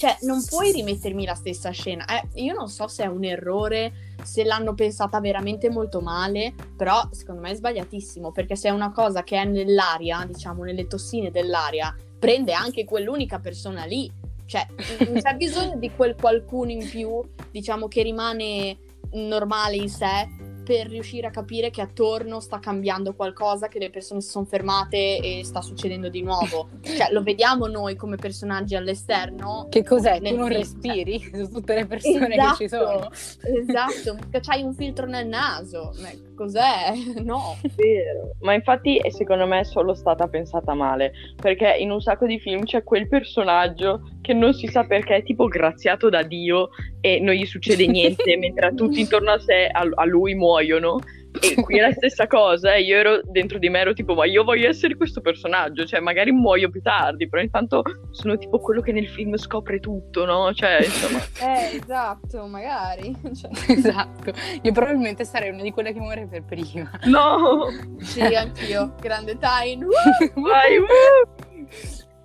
Cioè, 0.00 0.16
non 0.22 0.42
puoi 0.42 0.72
rimettermi 0.72 1.26
la 1.26 1.34
stessa 1.34 1.68
scena. 1.72 2.06
Eh, 2.06 2.40
io 2.40 2.54
non 2.54 2.70
so 2.70 2.88
se 2.88 3.02
è 3.02 3.06
un 3.06 3.22
errore, 3.22 4.14
se 4.22 4.44
l'hanno 4.44 4.72
pensata 4.72 5.20
veramente 5.20 5.68
molto 5.68 6.00
male, 6.00 6.54
però 6.74 7.06
secondo 7.10 7.42
me 7.42 7.50
è 7.50 7.54
sbagliatissimo, 7.54 8.32
perché 8.32 8.56
se 8.56 8.68
è 8.68 8.72
una 8.72 8.92
cosa 8.92 9.22
che 9.22 9.36
è 9.36 9.44
nell'aria, 9.44 10.24
diciamo, 10.26 10.64
nelle 10.64 10.86
tossine 10.86 11.30
dell'aria, 11.30 11.94
prende 12.18 12.54
anche 12.54 12.86
quell'unica 12.86 13.40
persona 13.40 13.84
lì. 13.84 14.10
Cioè, 14.46 14.66
non 15.00 15.20
c'è 15.20 15.34
bisogno 15.34 15.76
di 15.76 15.90
quel 15.94 16.16
qualcuno 16.18 16.70
in 16.70 16.88
più, 16.88 17.22
diciamo, 17.50 17.86
che 17.86 18.02
rimane 18.02 18.78
normale 19.10 19.76
in 19.76 19.90
sé 19.90 20.26
per 20.70 20.86
riuscire 20.86 21.26
a 21.26 21.30
capire 21.30 21.70
che 21.70 21.80
attorno 21.80 22.38
sta 22.38 22.60
cambiando 22.60 23.12
qualcosa, 23.14 23.66
che 23.66 23.80
le 23.80 23.90
persone 23.90 24.20
si 24.20 24.30
sono 24.30 24.44
fermate 24.44 25.18
e 25.18 25.40
sta 25.42 25.62
succedendo 25.62 26.08
di 26.08 26.22
nuovo. 26.22 26.68
Cioè, 26.82 27.10
lo 27.10 27.24
vediamo 27.24 27.66
noi 27.66 27.96
come 27.96 28.14
personaggi 28.14 28.76
all'esterno. 28.76 29.66
Che 29.68 29.82
cos'è? 29.82 30.18
Tu 30.18 30.36
non 30.36 30.46
film, 30.46 30.58
respiri 30.60 31.18
su 31.34 31.50
tutte 31.50 31.74
le 31.74 31.86
persone 31.86 32.28
che 32.28 32.54
ci 32.56 32.68
sono. 32.68 33.10
Esatto, 33.10 34.16
c'hai 34.40 34.62
un 34.62 34.72
filtro 34.72 35.06
nel 35.06 35.26
naso. 35.26 35.92
Ma 36.00 36.10
Cos'è? 36.40 36.94
No. 37.20 37.58
Vero. 37.76 38.34
Ma 38.40 38.54
infatti 38.54 38.98
secondo 39.10 39.46
me 39.46 39.60
è 39.60 39.64
solo 39.64 39.92
stata 39.92 40.26
pensata 40.26 40.72
male, 40.72 41.12
perché 41.36 41.76
in 41.78 41.90
un 41.90 42.00
sacco 42.00 42.24
di 42.24 42.38
film 42.38 42.64
c'è 42.64 42.82
quel 42.82 43.08
personaggio 43.08 44.08
che 44.22 44.32
non 44.32 44.54
si 44.54 44.66
sa 44.66 44.84
perché 44.84 45.16
è 45.16 45.22
tipo 45.22 45.48
graziato 45.48 46.08
da 46.08 46.22
Dio 46.22 46.70
e 47.02 47.20
non 47.20 47.34
gli 47.34 47.44
succede 47.44 47.86
niente, 47.86 48.36
mentre 48.40 48.72
tutti 48.74 49.00
intorno 49.00 49.32
a 49.32 49.38
sé, 49.38 49.66
a, 49.66 49.86
a 49.92 50.04
lui 50.06 50.34
muoiono. 50.34 50.98
E 51.38 51.54
qui 51.62 51.78
è 51.78 51.80
la 51.80 51.92
stessa 51.92 52.26
cosa, 52.26 52.74
eh. 52.74 52.82
io 52.82 52.96
ero 52.96 53.20
dentro 53.22 53.58
di 53.58 53.68
me, 53.68 53.80
ero 53.80 53.92
tipo, 53.92 54.14
ma 54.14 54.26
io 54.26 54.42
voglio 54.42 54.68
essere 54.68 54.96
questo 54.96 55.20
personaggio, 55.20 55.84
cioè 55.84 56.00
magari 56.00 56.32
muoio 56.32 56.70
più 56.70 56.82
tardi, 56.82 57.28
però 57.28 57.40
intanto 57.40 57.82
sono 58.10 58.36
tipo 58.36 58.58
quello 58.58 58.80
che 58.80 58.92
nel 58.92 59.08
film 59.08 59.36
scopre 59.36 59.78
tutto, 59.78 60.24
no? 60.24 60.52
Cioè, 60.52 60.78
insomma... 60.82 61.18
Eh, 61.40 61.76
esatto, 61.76 62.46
magari. 62.46 63.16
Cioè... 63.34 63.50
Esatto, 63.80 64.32
io 64.62 64.72
probabilmente 64.72 65.24
sarei 65.24 65.50
una 65.50 65.62
di 65.62 65.70
quelle 65.70 65.92
che 65.92 66.00
muore 66.00 66.26
per 66.26 66.44
prima. 66.44 66.90
No! 67.04 67.68
Sì, 67.98 68.20
anch'io, 68.20 68.94
grande 69.00 69.38
time. 69.38 69.86
Vai, 70.34 70.78
uh! 70.78 71.62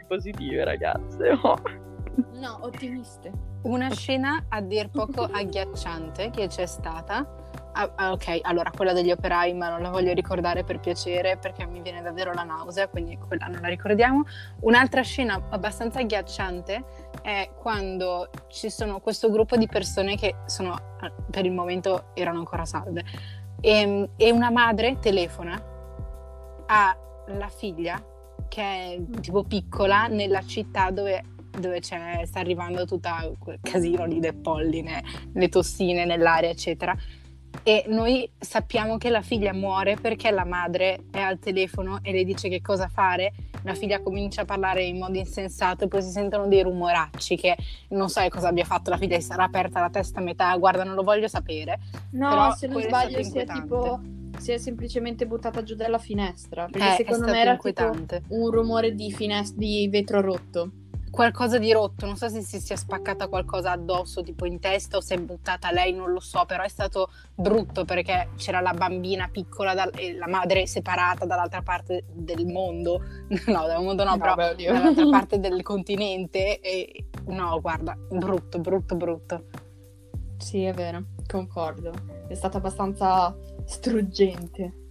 Positive, 0.07 0.63
ragazze. 0.63 1.37
Oh. 1.41 1.61
No, 2.33 2.59
ottimiste. 2.61 3.31
Una 3.63 3.89
scena 3.91 4.45
a 4.49 4.61
dir 4.61 4.89
poco 4.89 5.23
agghiacciante 5.23 6.29
che 6.29 6.47
c'è 6.47 6.65
stata 6.65 7.44
Ah, 7.77 7.91
ah, 7.95 8.11
ok, 8.13 8.39
allora 8.43 8.71
quella 8.71 8.93
degli 8.93 9.11
operai, 9.11 9.53
ma 9.53 9.67
non 9.67 9.81
la 9.81 9.89
voglio 9.89 10.13
ricordare 10.13 10.63
per 10.63 10.79
piacere 10.79 11.35
perché 11.35 11.65
mi 11.65 11.81
viene 11.81 12.01
davvero 12.01 12.31
la 12.31 12.43
nausea, 12.43 12.87
quindi 12.87 13.17
quella 13.17 13.47
non 13.47 13.59
la 13.59 13.67
ricordiamo. 13.67 14.23
Un'altra 14.61 15.01
scena 15.01 15.47
abbastanza 15.49 15.99
agghiacciante 15.99 16.85
è 17.21 17.49
quando 17.53 18.29
ci 18.47 18.69
sono 18.69 19.01
questo 19.01 19.29
gruppo 19.29 19.57
di 19.57 19.67
persone 19.67 20.15
che 20.15 20.35
sono, 20.45 20.71
ah, 20.71 21.11
per 21.29 21.43
il 21.43 21.51
momento 21.51 22.11
erano 22.13 22.39
ancora 22.39 22.63
salve, 22.63 23.03
e, 23.59 23.69
ehm, 23.69 24.09
e 24.15 24.31
una 24.31 24.51
madre 24.51 24.97
telefona 24.99 25.61
alla 26.67 27.49
figlia 27.49 28.01
che 28.47 28.61
è 28.61 29.19
tipo 29.19 29.43
piccola 29.43 30.07
nella 30.07 30.45
città 30.45 30.91
dove 30.91 31.33
dove 31.55 31.81
sta 31.81 32.39
arrivando 32.39 32.83
tutto 32.83 33.09
quel 33.39 33.59
casino 33.61 34.03
lì 34.03 34.19
del 34.19 34.35
polline, 34.35 35.01
le 35.33 35.47
tossine 35.47 36.03
nell'aria, 36.03 36.49
eccetera 36.49 36.93
e 37.63 37.85
noi 37.87 38.29
sappiamo 38.37 38.97
che 38.97 39.09
la 39.09 39.21
figlia 39.21 39.53
muore 39.53 39.95
perché 39.95 40.31
la 40.31 40.45
madre 40.45 41.05
è 41.11 41.19
al 41.19 41.39
telefono 41.39 41.99
e 42.01 42.11
le 42.11 42.23
dice 42.23 42.49
che 42.49 42.61
cosa 42.61 42.87
fare. 42.87 43.33
La 43.63 43.73
figlia 43.73 44.01
comincia 44.01 44.41
a 44.41 44.45
parlare 44.45 44.83
in 44.83 44.99
modo 44.99 45.17
insensato 45.17 45.85
e 45.85 45.87
poi 45.87 46.03
si 46.03 46.11
sentono 46.11 46.47
dei 46.47 46.61
rumoracci 46.61 47.35
che 47.35 47.57
non 47.89 48.09
so 48.09 48.21
cosa 48.29 48.49
abbia 48.49 48.65
fatto 48.65 48.91
la 48.91 48.97
figlia, 48.97 49.19
sarà 49.19 49.43
aperta 49.43 49.79
la 49.79 49.89
testa 49.89 50.19
a 50.19 50.23
metà, 50.23 50.55
guarda 50.57 50.83
non 50.83 50.93
lo 50.93 51.03
voglio 51.03 51.27
sapere. 51.27 51.79
No, 52.11 52.29
Però 52.29 52.51
se 52.53 52.67
non 52.67 52.81
sbaglio 52.81 53.23
si 53.23 53.39
è 53.39 53.45
tipo 53.45 53.99
si 54.37 54.51
è 54.51 54.57
semplicemente 54.57 55.25
buttata 55.25 55.63
giù 55.63 55.75
dalla 55.75 55.97
finestra 55.97 56.67
perché 56.69 56.91
eh, 56.91 56.95
secondo 57.05 57.31
me 57.31 57.39
era 57.39 57.57
un 58.27 58.51
rumore 58.51 58.93
di, 58.93 59.09
finest- 59.11 59.55
di 59.55 59.87
vetro 59.89 60.19
rotto 60.19 60.71
qualcosa 61.15 61.57
di 61.57 61.71
rotto, 61.71 62.05
non 62.05 62.17
so 62.17 62.27
se 62.27 62.41
si 62.41 62.59
sia 62.59 62.75
spaccata 62.75 63.29
qualcosa 63.29 63.71
addosso, 63.71 64.21
tipo 64.21 64.45
in 64.45 64.59
testa 64.59 64.97
o 64.97 65.01
si 65.01 65.13
è 65.13 65.17
buttata 65.17 65.71
lei, 65.71 65.93
non 65.93 66.11
lo 66.11 66.19
so, 66.19 66.43
però 66.45 66.61
è 66.61 66.67
stato 66.67 67.09
brutto 67.33 67.85
perché 67.85 68.31
c'era 68.35 68.59
la 68.59 68.73
bambina 68.73 69.29
piccola 69.29 69.73
da, 69.73 69.89
e 69.91 70.13
la 70.13 70.27
madre 70.27 70.67
separata 70.67 71.25
dall'altra 71.25 71.61
parte 71.61 72.03
del 72.11 72.45
mondo, 72.45 73.01
no, 73.47 73.65
dal 73.65 73.81
mondo 73.81 74.03
no, 74.03 74.11
no 74.11 74.17
però 74.17 74.35
beh, 74.35 74.55
dall'altra 74.65 75.07
parte 75.09 75.39
del 75.39 75.63
continente 75.63 76.59
e 76.59 77.05
no, 77.27 77.61
guarda, 77.61 77.97
brutto, 78.09 78.59
brutto, 78.59 78.95
brutto. 78.95 79.45
Sì, 80.37 80.63
è 80.63 80.73
vero, 80.73 81.01
concordo. 81.25 81.93
È 82.27 82.33
stata 82.33 82.57
abbastanza 82.57 83.33
struggente. 83.63 84.84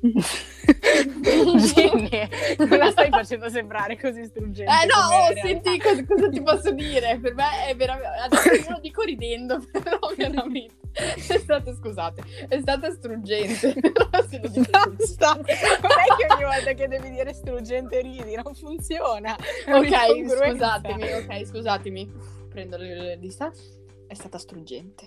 Ginny, 0.00 2.28
non 2.56 2.78
la 2.78 2.90
stai 2.90 3.10
facendo 3.10 3.50
sembrare 3.50 3.98
così 3.98 4.24
struggente. 4.24 4.72
Eh 4.72 4.86
no, 4.86 4.94
oh, 5.14 5.30
senti 5.42 5.78
cosa, 5.78 6.02
cosa, 6.06 6.30
ti 6.30 6.42
posso 6.42 6.70
dire? 6.72 7.18
Per 7.20 7.34
me 7.34 7.66
è 7.68 7.76
veramente. 7.76 8.08
Adesso 8.08 8.70
lo 8.70 8.78
dico 8.80 9.02
ridendo, 9.02 9.62
però 9.70 9.98
veramente. 10.16 10.78
È 10.92 11.38
stato, 11.38 11.74
scusate, 11.74 12.22
è 12.48 12.58
stata 12.60 12.90
struggente. 12.90 13.74
Basta! 14.00 15.34
Non 15.34 15.44
è 15.44 16.16
che 16.16 16.26
ogni 16.32 16.44
volta 16.44 16.72
che 16.72 16.88
devi 16.88 17.10
dire 17.10 17.34
struggente 17.34 18.00
ridi, 18.00 18.40
non 18.42 18.54
funziona. 18.54 19.36
Ok, 19.66 20.28
scusatemi, 20.28 21.12
ok, 21.12 21.46
scusatemi. 21.46 22.10
Prendo 22.48 22.78
le, 22.78 22.94
le 22.94 23.18
distanze. 23.18 23.84
È 24.06 24.14
stata 24.14 24.38
struggente. 24.38 25.04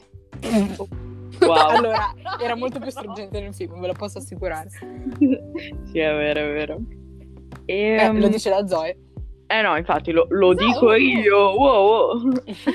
Wow. 1.45 1.69
allora, 1.77 2.13
era 2.41 2.55
molto 2.55 2.79
più 2.79 2.89
struggente 2.89 3.39
nel 3.39 3.53
film, 3.53 3.79
ve 3.79 3.87
lo 3.87 3.93
posso 3.93 4.17
assicurare. 4.17 4.69
sì, 5.91 5.99
è 5.99 6.13
vero, 6.13 6.39
è 6.39 6.53
vero. 6.53 6.79
E, 7.65 7.95
eh, 7.99 8.07
um... 8.07 8.19
Lo 8.19 8.27
dice 8.27 8.49
la 8.49 8.65
Zoe. 8.67 8.97
Eh 9.47 9.61
no, 9.61 9.77
infatti 9.77 10.11
lo, 10.11 10.25
lo 10.29 10.53
dico 10.53 10.93
io. 10.93 11.55
Wow, 11.55 11.87
wow. 11.87 12.31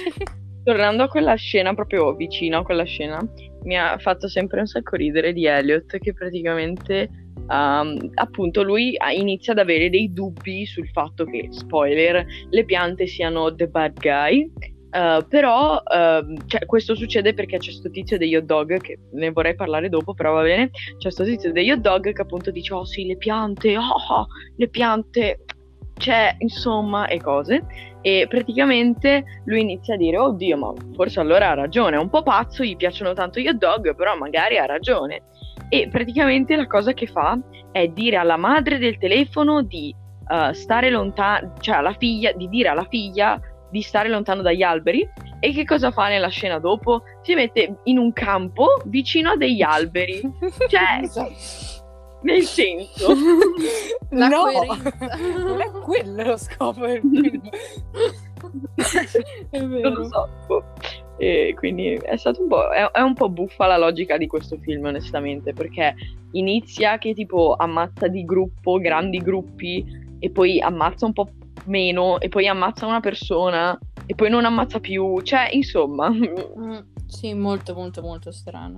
Tornando 0.62 1.02
a 1.02 1.08
quella 1.08 1.34
scena, 1.34 1.74
proprio 1.74 2.14
vicino 2.14 2.58
a 2.58 2.62
quella 2.62 2.84
scena, 2.84 3.18
mi 3.64 3.76
ha 3.76 3.96
fatto 3.98 4.28
sempre 4.28 4.60
un 4.60 4.66
sacco 4.66 4.96
ridere 4.96 5.32
di 5.32 5.46
Elliot 5.46 5.98
che 5.98 6.12
praticamente 6.12 7.08
um, 7.48 8.10
appunto 8.14 8.62
lui 8.62 8.96
inizia 9.14 9.52
ad 9.52 9.58
avere 9.58 9.90
dei 9.90 10.12
dubbi 10.12 10.66
sul 10.66 10.88
fatto 10.90 11.24
che, 11.24 11.48
spoiler, 11.50 12.24
le 12.50 12.64
piante 12.64 13.06
siano 13.06 13.54
the 13.54 13.66
bad 13.66 13.98
guy 13.98 14.50
Uh, 14.98 15.24
però 15.28 15.76
uh, 15.76 16.36
cioè, 16.46 16.66
questo 16.66 16.96
succede 16.96 17.32
perché 17.32 17.58
c'è 17.58 17.66
questo 17.66 17.88
tizio 17.88 18.18
degli 18.18 18.34
hot 18.34 18.42
dog, 18.42 18.80
che 18.80 18.98
ne 19.12 19.30
vorrei 19.30 19.54
parlare 19.54 19.88
dopo, 19.88 20.12
però 20.12 20.32
va 20.32 20.42
bene. 20.42 20.70
C'è 20.70 20.96
questo 20.98 21.22
tizio 21.22 21.52
degli 21.52 21.70
hot 21.70 21.78
dog 21.78 22.12
che 22.12 22.20
appunto 22.20 22.50
dice: 22.50 22.74
Oh 22.74 22.84
sì, 22.84 23.06
le 23.06 23.16
piante, 23.16 23.76
oh, 23.78 23.82
oh 23.82 24.26
le 24.56 24.68
piante, 24.68 25.44
c'è 25.96 26.34
insomma, 26.38 27.06
e 27.06 27.20
cose. 27.20 27.64
E 28.00 28.26
praticamente 28.28 29.22
lui 29.44 29.60
inizia 29.60 29.94
a 29.94 29.98
dire: 29.98 30.18
Oddio, 30.18 30.56
ma 30.56 30.72
forse 30.96 31.20
allora 31.20 31.50
ha 31.50 31.54
ragione. 31.54 31.94
È 31.94 32.00
un 32.00 32.10
po' 32.10 32.24
pazzo, 32.24 32.64
gli 32.64 32.74
piacciono 32.74 33.12
tanto 33.12 33.38
gli 33.38 33.46
hot 33.46 33.56
dog, 33.56 33.94
però 33.94 34.16
magari 34.16 34.58
ha 34.58 34.66
ragione. 34.66 35.22
E 35.68 35.88
praticamente 35.88 36.56
la 36.56 36.66
cosa 36.66 36.92
che 36.92 37.06
fa 37.06 37.38
è 37.70 37.86
dire 37.86 38.16
alla 38.16 38.36
madre 38.36 38.78
del 38.78 38.98
telefono 38.98 39.62
di 39.62 39.94
uh, 40.28 40.52
stare 40.52 40.90
lontano, 40.90 41.52
cioè 41.60 41.76
alla 41.76 41.94
figlia, 41.96 42.32
di 42.32 42.48
dire 42.48 42.70
alla 42.70 42.86
figlia 42.88 43.40
di 43.70 43.82
stare 43.82 44.08
lontano 44.08 44.42
dagli 44.42 44.62
alberi. 44.62 45.08
E 45.40 45.52
che 45.52 45.64
cosa 45.64 45.90
fa 45.90 46.08
nella 46.08 46.28
scena 46.28 46.58
dopo? 46.58 47.02
Si 47.22 47.34
mette 47.34 47.78
in 47.84 47.98
un 47.98 48.12
campo 48.12 48.80
vicino 48.86 49.30
a 49.30 49.36
degli 49.36 49.62
alberi. 49.62 50.20
Cioè, 50.68 51.00
nel 52.20 52.42
senso, 52.42 53.14
la 54.10 54.26
no, 54.26 54.42
coerenza. 54.42 55.16
non 55.38 55.60
è 55.60 55.70
quello 55.70 56.22
lo 56.24 56.36
scopo 56.36 56.86
del 56.86 57.00
film. 57.08 57.48
è 59.50 59.62
vero. 59.64 59.88
Non 59.88 59.92
lo 59.92 60.08
so. 60.08 60.28
E 61.18 61.54
quindi 61.56 61.94
è 61.94 62.16
stato 62.16 62.42
un 62.42 62.48
po'. 62.48 62.70
È, 62.70 62.90
è, 62.90 63.00
un 63.00 63.14
po' 63.14 63.28
buffa 63.28 63.66
la 63.66 63.76
logica 63.76 64.16
di 64.16 64.26
questo 64.26 64.56
film, 64.60 64.86
onestamente, 64.86 65.52
perché 65.52 65.94
inizia 66.32 66.98
che 66.98 67.14
tipo 67.14 67.54
ammazza 67.56 68.08
di 68.08 68.24
gruppo, 68.24 68.78
grandi 68.78 69.18
gruppi, 69.18 69.84
e 70.18 70.30
poi 70.30 70.60
ammazza 70.60 71.06
un 71.06 71.12
po' 71.12 71.30
meno 71.68 72.18
e 72.18 72.28
poi 72.28 72.48
ammazza 72.48 72.86
una 72.86 73.00
persona 73.00 73.78
e 74.06 74.14
poi 74.14 74.30
non 74.30 74.44
ammazza 74.44 74.80
più, 74.80 75.20
cioè 75.20 75.50
insomma. 75.52 76.10
Mm, 76.10 76.78
sì, 77.06 77.34
molto 77.34 77.74
molto 77.74 78.02
molto 78.02 78.32
strano. 78.32 78.74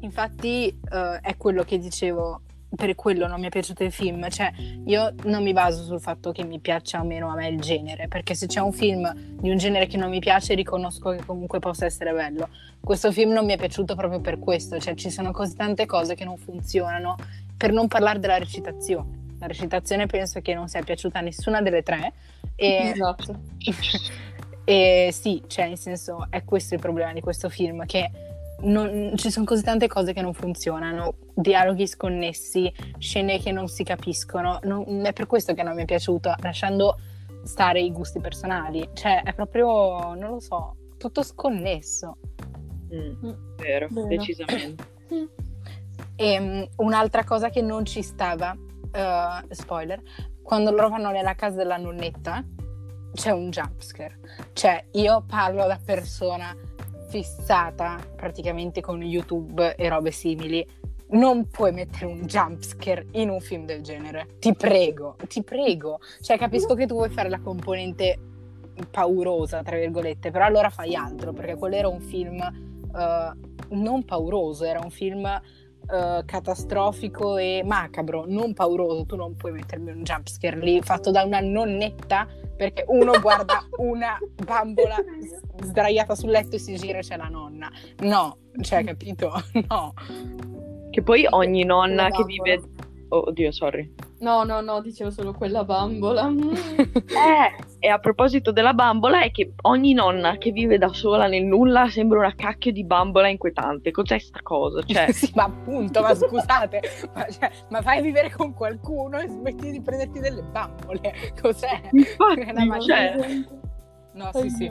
Infatti 0.00 0.78
uh, 0.90 1.20
è 1.20 1.36
quello 1.36 1.62
che 1.62 1.78
dicevo, 1.78 2.42
per 2.74 2.94
quello 2.94 3.26
non 3.26 3.40
mi 3.40 3.46
è 3.46 3.48
piaciuto 3.48 3.84
il 3.84 3.92
film, 3.92 4.28
cioè 4.28 4.50
io 4.86 5.14
non 5.24 5.42
mi 5.42 5.52
baso 5.52 5.84
sul 5.84 6.00
fatto 6.00 6.32
che 6.32 6.44
mi 6.44 6.58
piaccia 6.58 7.00
o 7.00 7.04
meno 7.04 7.28
a 7.28 7.34
me 7.34 7.48
il 7.48 7.60
genere, 7.60 8.08
perché 8.08 8.34
se 8.34 8.46
c'è 8.46 8.60
un 8.60 8.72
film 8.72 9.12
di 9.14 9.50
un 9.50 9.56
genere 9.56 9.86
che 9.86 9.96
non 9.96 10.10
mi 10.10 10.20
piace 10.20 10.54
riconosco 10.54 11.10
che 11.10 11.24
comunque 11.24 11.58
possa 11.58 11.84
essere 11.84 12.12
bello. 12.12 12.48
Questo 12.80 13.12
film 13.12 13.32
non 13.32 13.44
mi 13.44 13.52
è 13.52 13.56
piaciuto 13.58 13.94
proprio 13.94 14.20
per 14.20 14.38
questo, 14.38 14.78
cioè 14.78 14.94
ci 14.94 15.10
sono 15.10 15.32
così 15.32 15.54
tante 15.54 15.86
cose 15.86 16.14
che 16.14 16.24
non 16.24 16.38
funzionano, 16.38 17.16
per 17.56 17.72
non 17.72 17.88
parlare 17.88 18.18
della 18.18 18.38
recitazione 18.38 19.20
la 19.40 19.46
recitazione 19.46 20.06
penso 20.06 20.40
che 20.40 20.54
non 20.54 20.68
sia 20.68 20.82
piaciuta 20.82 21.18
a 21.18 21.22
nessuna 21.22 21.62
delle 21.62 21.82
tre. 21.82 22.12
E, 22.54 22.92
esatto. 22.94 23.40
e 24.64 25.08
sì, 25.12 25.42
cioè, 25.46 25.68
nel 25.68 25.78
senso, 25.78 26.26
è 26.28 26.44
questo 26.44 26.74
il 26.74 26.80
problema 26.80 27.12
di 27.12 27.20
questo 27.20 27.48
film, 27.48 27.86
che 27.86 28.10
non, 28.60 29.14
ci 29.16 29.30
sono 29.30 29.46
così 29.46 29.62
tante 29.62 29.88
cose 29.88 30.12
che 30.12 30.20
non 30.20 30.34
funzionano, 30.34 31.14
dialoghi 31.34 31.86
sconnessi, 31.86 32.70
scene 32.98 33.40
che 33.40 33.50
non 33.50 33.66
si 33.66 33.82
capiscono. 33.82 34.58
Non, 34.64 35.06
è 35.06 35.12
per 35.14 35.26
questo 35.26 35.54
che 35.54 35.62
non 35.62 35.74
mi 35.74 35.82
è 35.82 35.86
piaciuto, 35.86 36.34
lasciando 36.42 36.98
stare 37.42 37.80
i 37.80 37.90
gusti 37.90 38.20
personali. 38.20 38.90
Cioè, 38.92 39.22
è 39.22 39.32
proprio, 39.32 40.14
non 40.14 40.32
lo 40.32 40.40
so, 40.40 40.76
tutto 40.98 41.22
sconnesso. 41.22 42.18
Mm, 42.94 43.26
mm. 43.26 43.56
vero, 43.56 43.88
vero, 43.90 44.06
decisamente. 44.06 44.84
E 46.16 46.36
um, 46.38 46.68
un'altra 46.76 47.24
cosa 47.24 47.48
che 47.48 47.62
non 47.62 47.86
ci 47.86 48.02
stava 48.02 48.54
uh, 48.92 49.46
spoiler, 49.50 50.00
quando 50.42 50.70
loro 50.70 50.88
vanno 50.88 51.10
nella 51.10 51.34
casa 51.34 51.56
della 51.56 51.76
nonnetta 51.76 52.44
c'è 53.12 53.30
un 53.30 53.50
jumpscare. 53.50 54.18
Cioè, 54.52 54.86
io 54.92 55.24
parlo 55.26 55.66
da 55.66 55.78
persona 55.84 56.54
fissata 57.08 57.98
praticamente 58.14 58.80
con 58.80 59.02
YouTube 59.02 59.74
e 59.74 59.88
robe 59.88 60.10
simili. 60.10 60.66
Non 61.10 61.48
puoi 61.48 61.72
mettere 61.72 62.06
un 62.06 62.22
jumpscare 62.22 63.06
in 63.12 63.30
un 63.30 63.40
film 63.40 63.64
del 63.64 63.82
genere. 63.82 64.36
Ti 64.38 64.54
prego, 64.54 65.16
ti 65.26 65.42
prego. 65.42 65.98
Cioè, 66.20 66.38
capisco 66.38 66.74
che 66.74 66.86
tu 66.86 66.94
vuoi 66.94 67.10
fare 67.10 67.28
la 67.28 67.40
componente 67.40 68.18
paurosa, 68.90 69.62
tra 69.62 69.76
virgolette, 69.76 70.30
però 70.30 70.44
allora 70.44 70.70
fai 70.70 70.94
altro, 70.94 71.32
perché 71.32 71.56
quello 71.56 71.74
era 71.76 71.88
un 71.88 72.00
film 72.00 72.38
uh, 72.92 73.74
non 73.74 74.04
pauroso, 74.04 74.64
era 74.64 74.80
un 74.80 74.90
film 74.90 75.28
uh, 75.90 76.24
catastrofico 76.24 77.36
e 77.36 77.62
macabro, 77.64 78.24
non 78.26 78.52
pauroso, 78.54 79.04
tu 79.06 79.16
non 79.16 79.36
puoi 79.36 79.52
mettermi 79.52 79.90
un 79.90 80.02
jumpscare 80.02 80.58
lì 80.58 80.80
fatto 80.82 81.10
da 81.10 81.22
una 81.22 81.40
nonnetta 81.40 82.26
perché 82.56 82.84
uno 82.88 83.18
guarda 83.20 83.64
una 83.78 84.18
bambola 84.44 84.96
sdraiata 85.62 86.14
sul 86.14 86.30
letto 86.30 86.56
e 86.56 86.58
si 86.58 86.76
gira 86.76 86.98
e 86.98 87.02
c'è 87.02 87.16
la 87.16 87.28
nonna. 87.28 87.70
No, 87.98 88.36
cioè, 88.60 88.84
capito? 88.84 89.32
No. 89.68 89.94
Che 90.90 91.02
poi 91.02 91.24
ogni 91.28 91.64
nonna 91.64 92.10
che 92.10 92.24
vive... 92.24 92.60
Oh, 93.12 93.28
oddio, 93.28 93.50
sorry. 93.50 93.92
No, 94.20 94.44
no, 94.44 94.60
no, 94.60 94.80
dicevo 94.80 95.10
solo 95.10 95.32
quella 95.32 95.64
bambola. 95.64 96.30
eh, 96.78 97.64
e 97.80 97.88
a 97.88 97.98
proposito 97.98 98.52
della 98.52 98.72
bambola 98.72 99.22
è 99.22 99.32
che 99.32 99.54
ogni 99.62 99.94
nonna 99.94 100.38
che 100.38 100.52
vive 100.52 100.78
da 100.78 100.92
sola 100.92 101.26
nel 101.26 101.44
nulla 101.44 101.88
sembra 101.88 102.20
una 102.20 102.34
cacchio 102.36 102.70
di 102.70 102.84
bambola 102.84 103.26
inquietante. 103.26 103.90
Cos'è 103.90 104.18
sta 104.20 104.38
cosa? 104.42 104.82
Cioè... 104.82 105.10
sì, 105.12 105.32
ma 105.34 105.44
appunto, 105.44 106.02
ma 106.02 106.14
scusate, 106.14 106.80
ma, 107.12 107.26
cioè, 107.28 107.50
ma 107.70 107.80
vai 107.80 107.98
a 107.98 108.02
vivere 108.02 108.30
con 108.30 108.54
qualcuno 108.54 109.18
e 109.18 109.26
smetti 109.26 109.72
di 109.72 109.80
prenderti 109.80 110.20
delle 110.20 110.42
bambole. 110.42 111.12
Cos'è? 111.40 111.80
Infatti, 111.90 112.80
cioè... 112.86 113.16
No, 114.12 114.30
sì, 114.34 114.50
sì. 114.50 114.70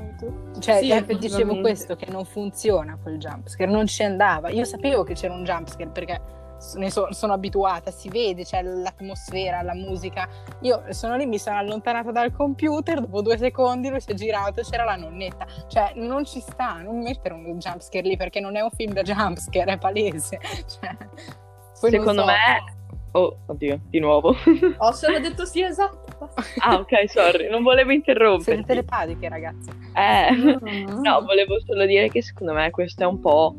Cioè, 0.59 0.79
sì, 0.79 0.91
eh, 0.91 1.17
dicevo 1.17 1.59
questo, 1.59 1.95
che 1.95 2.09
non 2.09 2.23
funziona 2.23 2.97
quel 3.01 3.17
jumpscare, 3.17 3.69
non 3.69 3.85
ci 3.87 4.03
andava. 4.03 4.49
Io 4.49 4.63
sapevo 4.63 5.03
che 5.03 5.13
c'era 5.13 5.33
un 5.33 5.43
jumpscare 5.43 5.89
perché 5.89 6.37
so, 6.60 7.12
sono 7.14 7.34
abituata, 7.34 7.89
si 7.91 8.10
vede, 8.10 8.43
c'è 8.43 8.62
l'atmosfera, 8.62 9.62
la 9.62 9.74
musica. 9.74 10.28
Io 10.62 10.84
sono 10.89 11.16
lì, 11.16 11.26
mi 11.26 11.39
sono 11.39 11.57
allontanata 11.57 12.12
dal 12.12 12.32
computer, 12.32 12.99
dopo 12.99 13.22
due 13.22 13.38
secondi 13.38 13.89
lui 13.89 14.01
si 14.01 14.12
è 14.12 14.14
girato 14.14 14.60
e 14.60 14.64
c'era 14.64 14.84
la 14.84 14.95
nonnetta. 14.95 15.45
Cioè, 15.68 15.93
non 15.95 16.26
ci 16.26 16.39
sta, 16.39 16.82
non 16.82 17.01
mettere 17.01 17.34
un 17.34 17.57
jumpscare 17.57 18.07
lì 18.07 18.18
perché 18.18 18.39
non 18.39 18.55
è 18.55 18.62
un 18.62 18.72
film 18.72 18.93
da 18.93 19.01
jumpscare, 19.01 19.74
è 19.74 19.78
palese. 19.78 20.39
Cioè, 20.70 21.91
Secondo 21.91 22.22
so. 22.22 22.28
me... 22.28 22.78
Oh, 23.12 23.38
oddio, 23.47 23.80
di 23.89 23.99
nuovo. 23.99 24.36
Ho 24.78 24.91
solo 24.91 25.20
detto 25.20 25.45
sì, 25.45 25.64
esatto. 25.64 26.30
ah, 26.60 26.76
ok, 26.76 27.10
sorry, 27.10 27.49
non 27.49 27.64
volevo 27.64 27.91
interrompere. 27.91 28.57
Siete 28.57 28.66
telepatiche, 28.66 29.30
ragazze. 29.30 29.72
Eh, 29.95 30.86
no, 31.01 31.22
volevo 31.22 31.60
solo 31.66 31.86
dire 31.86 32.10
che 32.10 32.22
secondo 32.22 32.53
me 32.53 32.70
questo 32.70 33.03
è 33.03 33.05
un 33.07 33.20
po' 33.20 33.55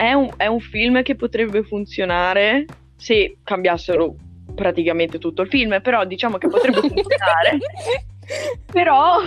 è 0.00 0.14
un, 0.14 0.30
è 0.38 0.46
un 0.46 0.60
film 0.60 1.02
che 1.02 1.14
potrebbe 1.14 1.62
funzionare 1.62 2.64
se 2.96 3.36
cambiassero 3.44 4.14
praticamente 4.54 5.18
tutto 5.18 5.42
il 5.42 5.48
film, 5.48 5.78
però 5.82 6.06
diciamo 6.06 6.38
che 6.38 6.48
potrebbe 6.48 6.80
funzionare. 6.88 7.58
però 8.72 9.18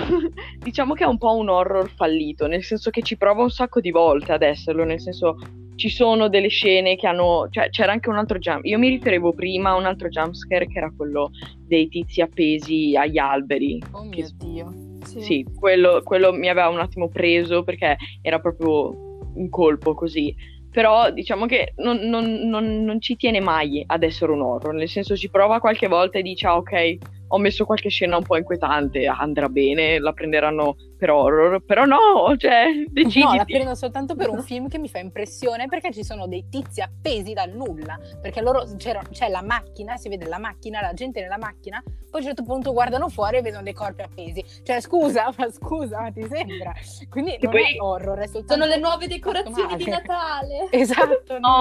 diciamo 0.58 0.96
che 0.96 1.04
è 1.04 1.08
un 1.08 1.20
po' 1.20 1.36
un 1.36 1.50
horror 1.50 1.88
fallito, 1.92 2.48
nel 2.48 2.64
senso 2.64 2.90
che 2.90 3.04
ci 3.04 3.18
prova 3.18 3.44
un 3.44 3.52
sacco 3.52 3.82
di 3.82 3.92
volte 3.92 4.32
ad 4.32 4.42
esserlo, 4.42 4.84
nel 4.84 5.00
senso 5.00 5.38
ci 5.76 5.90
sono 5.90 6.28
delle 6.28 6.48
scene 6.48 6.96
che 6.96 7.06
hanno, 7.06 7.48
cioè 7.52 7.70
c'era 7.70 7.92
anche 7.92 8.10
un 8.10 8.18
altro 8.18 8.40
jump, 8.40 8.66
io 8.66 8.80
mi 8.80 8.90
riferivo 8.90 9.32
prima 9.32 9.72
a 9.72 9.76
un 9.76 9.86
altro 9.86 10.08
jumpscare 10.10 10.66
che 10.66 10.80
era 10.80 10.92
quello 10.96 11.30
dei 11.68 11.88
tizi 11.88 12.22
appesi 12.22 12.96
agli 12.96 13.20
alberi. 13.20 13.80
Oh 13.92 14.10
che, 14.10 14.22
mio 14.22 14.30
Dio. 14.38 14.74
Sì, 15.06 15.22
sì 15.22 15.46
quello, 15.56 16.02
quello 16.04 16.34
mi 16.34 16.50
aveva 16.50 16.70
un 16.70 16.80
attimo 16.80 17.10
preso 17.10 17.62
perché 17.64 17.96
era 18.24 18.40
proprio 18.40 19.12
un 19.36 19.50
colpo 19.50 19.94
così 19.94 20.34
però 20.74 21.12
diciamo 21.12 21.46
che 21.46 21.74
non, 21.78 21.98
non, 21.98 22.26
non, 22.50 22.84
non, 22.84 23.00
ci 23.00 23.16
tiene 23.16 23.40
mai 23.40 23.84
ad 23.86 24.02
essere 24.02 24.32
un 24.32 24.42
horror, 24.42 24.74
nel 24.74 24.90
senso 24.90 25.16
ci 25.16 25.30
prova 25.30 25.60
qualche 25.60 25.88
volta 25.88 26.18
e 26.18 26.24
dice 26.24 26.48
ah, 26.48 26.58
ok, 26.58 26.98
ho 27.34 27.40
messo 27.40 27.66
qualche 27.66 27.90
scena 27.90 28.16
un 28.16 28.24
po' 28.24 28.38
inquietante, 28.38 29.08
andrà 29.08 29.50
bene, 29.50 29.98
la 30.00 30.14
prenderanno 30.14 30.76
per 30.96 31.10
horror, 31.10 31.64
però 31.66 31.84
no, 31.84 32.36
cioè, 32.38 32.66
deciditi. 32.88 33.24
No, 33.24 33.36
la 33.36 33.44
prendo 33.44 33.76
soltanto 33.76 34.16
per 34.16 34.30
un 34.30 34.42
film 34.44 34.70
che 34.70 34.78
mi 34.78 34.88
fa 34.88 35.00
impressione 35.00 35.68
perché 35.68 35.92
ci 35.92 36.04
sono 36.04 36.28
dei 36.28 36.46
tizi 36.48 36.82
appesi 36.82 37.34
dal 37.34 37.50
nulla, 37.50 37.98
perché 38.22 38.40
loro 38.40 38.64
c'è 38.78 39.30
la 39.30 39.42
macchina, 39.42 39.98
si 39.98 40.10
vede 40.10 40.28
la 40.28 40.38
macchina, 40.38 40.80
la 40.80 40.94
gente 40.94 41.22
nella 41.22 41.40
macchina, 41.40 41.82
poi 41.82 41.94
a 42.12 42.18
un 42.18 42.24
certo 42.24 42.44
punto 42.44 42.72
guardano 42.72 43.10
fuori 43.10 43.38
e 43.38 43.42
vedono 43.42 43.64
dei 43.64 43.74
corpi 43.74 44.04
appesi. 44.04 44.46
Cioè, 44.62 44.80
scusa, 44.80 45.34
ma 45.36 45.50
scusa, 45.50 46.02
ma 46.02 46.12
ti 46.12 46.26
sembra? 46.30 46.72
Quindi 47.10 47.38
non 47.42 47.52
poi... 47.52 47.76
è 47.76 47.82
horror, 47.82 48.20
è 48.20 48.28
soltanto 48.28 48.54
Sono 48.54 48.66
le 48.66 48.78
nuove 48.78 49.08
decorazioni 49.08 49.76
di 49.84 49.90
Natale. 49.90 50.68
Esatto, 50.70 51.40
no, 51.40 51.58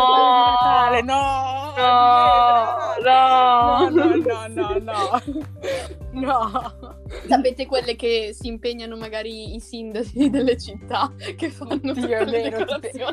Natale, 0.61 1.03
no, 1.03 1.73
no, 1.79 2.99
no, 3.03 3.89
no, 3.89 4.15
no, 4.15 4.47
no, 4.49 4.79
no. 4.79 4.93
No. 4.93 5.61
Sapete 7.29 7.67
quelle 7.67 7.95
che 7.97 8.31
si 8.33 8.49
impegnano 8.49 8.97
magari 8.97 9.55
i 9.55 9.61
sindaci 9.61 10.29
delle 10.31 10.59
città 10.59 11.13
che 11.37 11.51
fanno 11.51 11.75
Oddio, 11.75 12.19
è 12.19 12.25
vero, 12.25 12.65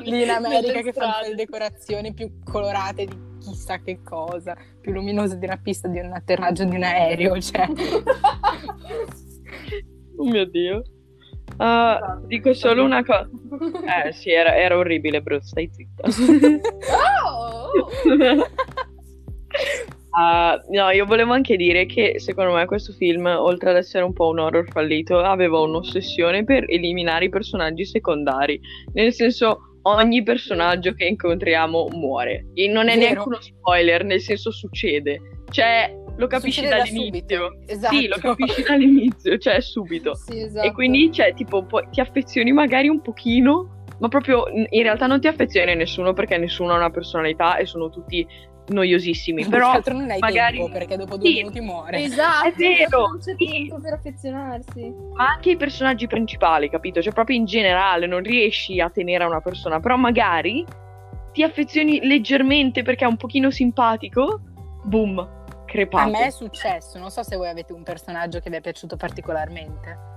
lì 0.04 0.24
in 0.24 0.30
America 0.30 0.82
che 0.82 0.94
fanno 0.94 1.28
le 1.28 1.36
decorazioni 1.36 2.14
più 2.14 2.40
colorate 2.44 3.06
di 3.06 3.28
chissà 3.40 3.80
che 3.80 4.02
cosa, 4.04 4.56
più 4.80 4.92
luminose 4.92 5.38
di 5.38 5.46
una 5.46 5.58
pista 5.58 5.88
di 5.88 6.00
un 6.00 6.14
atterraggio 6.14 6.66
di 6.66 6.76
un 6.76 6.84
aereo, 6.84 7.40
cioè. 7.42 7.68
oh 10.18 10.26
mio 10.26 10.46
Dio. 10.46 10.84
Uh, 11.58 12.26
dico 12.28 12.54
solo 12.54 12.84
una 12.84 13.04
cosa. 13.04 13.30
Eh 14.06 14.14
sì, 14.14 14.30
era, 14.32 14.56
era 14.56 14.78
orribile, 14.78 15.22
Bruce, 15.22 15.48
stai 15.48 15.70
zitta. 15.72 16.08
oh! 17.26 17.72
Uh, 20.12 20.74
no, 20.74 20.90
io 20.90 21.06
volevo 21.06 21.34
anche 21.34 21.56
dire 21.56 21.86
che 21.86 22.16
secondo 22.18 22.54
me 22.54 22.66
questo 22.66 22.94
film, 22.94 23.26
oltre 23.26 23.70
ad 23.70 23.76
essere 23.76 24.04
un 24.04 24.14
po' 24.14 24.30
un 24.30 24.40
horror 24.40 24.68
fallito, 24.72 25.20
aveva 25.20 25.60
un'ossessione 25.60 26.44
per 26.44 26.66
eliminare 26.68 27.26
i 27.26 27.30
personaggi 27.30 27.86
secondari. 27.86 28.60
Nel 28.94 29.14
senso, 29.14 29.76
ogni 29.84 30.24
personaggio 30.24 30.94
che 30.94 31.06
incontriamo 31.06 31.88
muore. 31.92 32.48
E 32.54 32.68
non 32.68 32.90
è 32.90 32.98
Vero. 32.98 33.00
neanche 33.00 33.28
uno 33.28 33.40
spoiler, 33.40 34.04
nel 34.04 34.22
senso 34.22 34.52
succede. 34.52 35.20
Cioè, 35.52 35.96
lo 36.18 36.28
capisci 36.28 36.62
succede 36.62 36.84
dall'inizio. 36.84 37.50
Da 37.66 37.74
esatto. 37.74 37.96
Sì, 37.96 38.08
lo 38.08 38.18
capisci 38.20 38.62
dall'inizio, 38.64 39.38
cioè 39.38 39.62
subito. 39.62 40.16
Sì, 40.16 40.42
esatto. 40.42 40.68
E 40.68 40.72
quindi, 40.74 41.12
cioè, 41.12 41.34
tipo, 41.34 41.64
poi 41.64 41.88
ti 41.92 42.02
affezioni 42.02 42.52
magari 42.52 42.88
un 42.88 43.02
pochino, 43.02 43.84
ma 44.00 44.08
proprio 44.08 44.46
in 44.48 44.84
realtà 44.84 45.08
non 45.08 45.20
ti 45.20 45.28
affezioni 45.28 45.72
a 45.72 45.76
nessuno 45.76 46.14
perché 46.14 46.38
nessuno 46.38 46.74
ha 46.74 46.78
una 46.78 46.90
personalità 46.90 47.58
e 47.58 47.66
sono 47.66 47.90
tutti 47.90 48.26
noiosissimi. 48.70 49.46
Però 49.50 49.72
altro 49.72 49.94
non 49.94 50.10
hai 50.10 50.20
magari... 50.20 50.58
tempo 50.58 50.72
perché 50.72 50.98
dopo 50.98 51.18
due 51.18 51.28
sì, 51.28 51.36
minuti 51.36 51.60
muore. 51.60 52.04
Esatto, 52.04 52.48
è 52.48 52.54
vero. 52.54 53.08
Non 53.08 53.20
c'è 53.20 53.36
tempo 53.36 53.80
per 53.80 53.94
affezionarsi. 53.94 54.94
Ma 55.14 55.28
anche 55.30 55.52
i 55.52 55.58
personaggi 55.58 56.08
principali, 56.08 56.70
capito? 56.70 57.02
Cioè, 57.02 57.14
proprio 57.14 57.36
in 57.36 57.46
generale 57.46 58.08
non 58.08 58.22
riesci 58.22 58.80
a 58.80 58.90
tenere 58.90 59.24
a 59.24 59.28
una 59.28 59.42
persona, 59.42 59.80
però 59.80 59.96
magari 59.98 60.66
ti 61.32 61.44
affezioni 61.44 62.06
leggermente 62.06 62.82
perché 62.82 63.06
è 63.06 63.08
un 63.08 63.18
pochino 63.18 63.52
simpatico, 63.52 64.42
boom, 64.84 65.64
crepato. 65.66 66.08
A 66.08 66.12
me 66.12 66.26
è 66.26 66.32
successo, 66.32 66.98
non 66.98 67.12
so 67.12 67.24
se 67.24 67.36
voi 67.36 67.50
avete 67.50 67.74
un 67.74 67.84
personaggio 67.84 68.40
che 68.40 68.50
vi 68.50 68.58
è 68.58 68.62
piaciuto 68.62 68.96
particolarmente. 68.96 70.08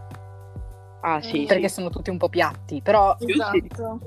Ah, 1.03 1.21
sì. 1.21 1.45
Perché 1.47 1.69
sì. 1.69 1.75
sono 1.75 1.91
tutti 1.91 2.11
un 2.11 2.17
po' 2.17 2.29
piatti, 2.29 2.81
però... 2.81 3.17
Esatto. 3.19 4.01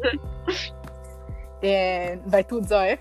e... 1.59 2.19
Vai 2.23 2.45
tu, 2.45 2.63
Zoe? 2.63 2.99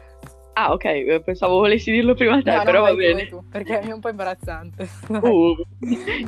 Ah, 0.56 0.72
ok, 0.72 0.84
eh, 0.84 1.22
pensavo 1.24 1.58
volessi 1.58 1.90
dirlo 1.90 2.14
prima 2.14 2.40
te, 2.40 2.54
no, 2.54 2.62
però 2.62 2.82
va 2.82 2.94
bene. 2.94 3.26
Tu, 3.26 3.42
perché 3.50 3.80
è 3.80 3.92
un 3.92 4.00
po' 4.00 4.08
imbarazzante. 4.08 4.88
Uh, 5.24 5.56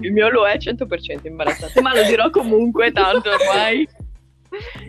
il 0.00 0.12
mio 0.12 0.28
lo 0.30 0.46
è 0.46 0.56
100% 0.56 1.26
imbarazzante, 1.26 1.80
ma 1.80 1.94
lo 1.94 2.02
dirò 2.04 2.30
comunque, 2.30 2.92
tanto 2.92 3.30
ormai. 3.30 3.86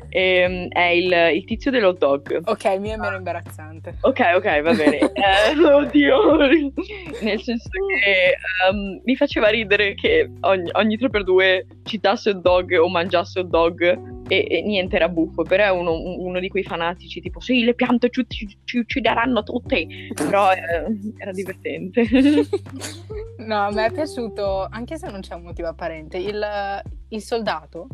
E, 0.10 0.22
ehm, 0.22 0.68
è 0.70 0.88
il, 0.90 1.36
il, 1.36 1.46
tizio 1.46 1.72
dell'hot 1.72 1.98
dog. 1.98 2.42
Ok, 2.46 2.64
il 2.66 2.80
mio 2.80 2.94
è 2.94 2.98
meno 2.98 3.18
imbarazzante. 3.18 3.98
Ok, 4.02 4.20
ok, 4.36 4.62
va 4.62 4.74
bene. 4.74 5.00
eh, 5.14 5.64
oddio. 5.64 6.38
Nel 6.38 7.42
senso 7.42 7.70
che 7.70 8.38
um, 8.72 9.02
mi 9.04 9.16
faceva 9.16 9.50
ridere 9.50 9.94
che 9.96 10.30
ogni, 10.42 10.70
ogni 10.74 10.98
3x2 10.98 11.66
citasse 11.84 12.30
hot 12.32 12.42
dog 12.42 12.78
o 12.80 12.90
mangiasse 12.90 13.40
hot 13.40 13.48
dog 13.48 14.17
e, 14.28 14.48
e, 14.50 14.62
niente, 14.62 14.96
era 14.96 15.10
buffo, 15.10 15.44
però 15.44 15.66
è 15.66 15.72
uno, 15.72 15.94
uno, 16.00 16.40
di 16.40 16.50
quei 16.50 16.64
fanatici 16.64 17.22
tipo 17.22 17.40
sì, 17.40 17.64
le 17.64 17.74
piante 17.74 18.10
ci, 18.10 18.26
ci, 18.28 18.58
ci 18.64 18.78
uccideranno 18.80 19.44
tutte, 19.44 19.88
però 20.14 20.52
eh, 20.52 20.86
era 21.18 21.32
divertente. 21.32 22.04
no, 23.40 23.66
a 23.66 23.72
me 23.72 23.86
è 23.86 23.92
piaciuto, 23.92 24.68
anche 24.70 24.98
se 24.98 25.10
non 25.10 25.22
c'è 25.22 25.36
un 25.36 25.44
motivo 25.44 25.68
apparente, 25.68 26.18
il, 26.18 26.46
il 27.10 27.22
soldato. 27.22 27.88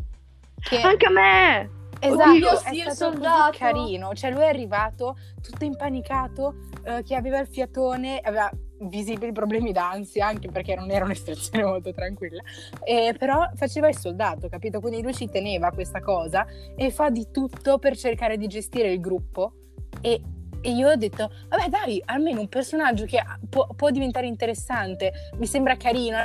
Che... 0.60 0.80
Anche 0.80 1.06
a 1.06 1.10
me! 1.10 1.82
Esatto, 2.00 2.30
Oddio, 2.30 2.56
sì, 2.56 2.80
è 2.80 2.90
stato 2.90 3.18
così 3.18 3.58
carino, 3.58 4.12
cioè 4.14 4.30
lui 4.30 4.42
è 4.42 4.48
arrivato 4.48 5.16
tutto 5.40 5.64
impanicato, 5.64 6.54
eh, 6.84 7.02
che 7.02 7.14
aveva 7.14 7.38
il 7.38 7.46
fiatone, 7.46 8.18
aveva 8.22 8.50
visibili 8.88 9.32
problemi 9.32 9.72
d'ansia, 9.72 10.26
anche 10.26 10.48
perché 10.48 10.74
non 10.74 10.90
era 10.90 11.04
un'espressione 11.04 11.64
molto 11.64 11.92
tranquilla, 11.92 12.42
eh, 12.84 13.14
però 13.18 13.48
faceva 13.54 13.88
il 13.88 13.96
soldato, 13.96 14.48
capito? 14.48 14.80
Quindi 14.80 15.02
lui 15.02 15.14
ci 15.14 15.28
teneva 15.28 15.70
questa 15.70 16.00
cosa 16.00 16.46
e 16.76 16.90
fa 16.90 17.10
di 17.10 17.28
tutto 17.30 17.78
per 17.78 17.96
cercare 17.96 18.36
di 18.36 18.46
gestire 18.46 18.92
il 18.92 19.00
gruppo. 19.00 19.52
E, 20.00 20.20
e 20.60 20.70
io 20.70 20.88
ho 20.88 20.96
detto, 20.96 21.30
vabbè 21.48 21.68
dai, 21.68 22.02
almeno 22.06 22.40
un 22.40 22.48
personaggio 22.48 23.04
che 23.04 23.22
può, 23.48 23.66
può 23.74 23.90
diventare 23.90 24.26
interessante, 24.26 25.12
mi 25.36 25.46
sembra 25.46 25.76
carino. 25.76 26.24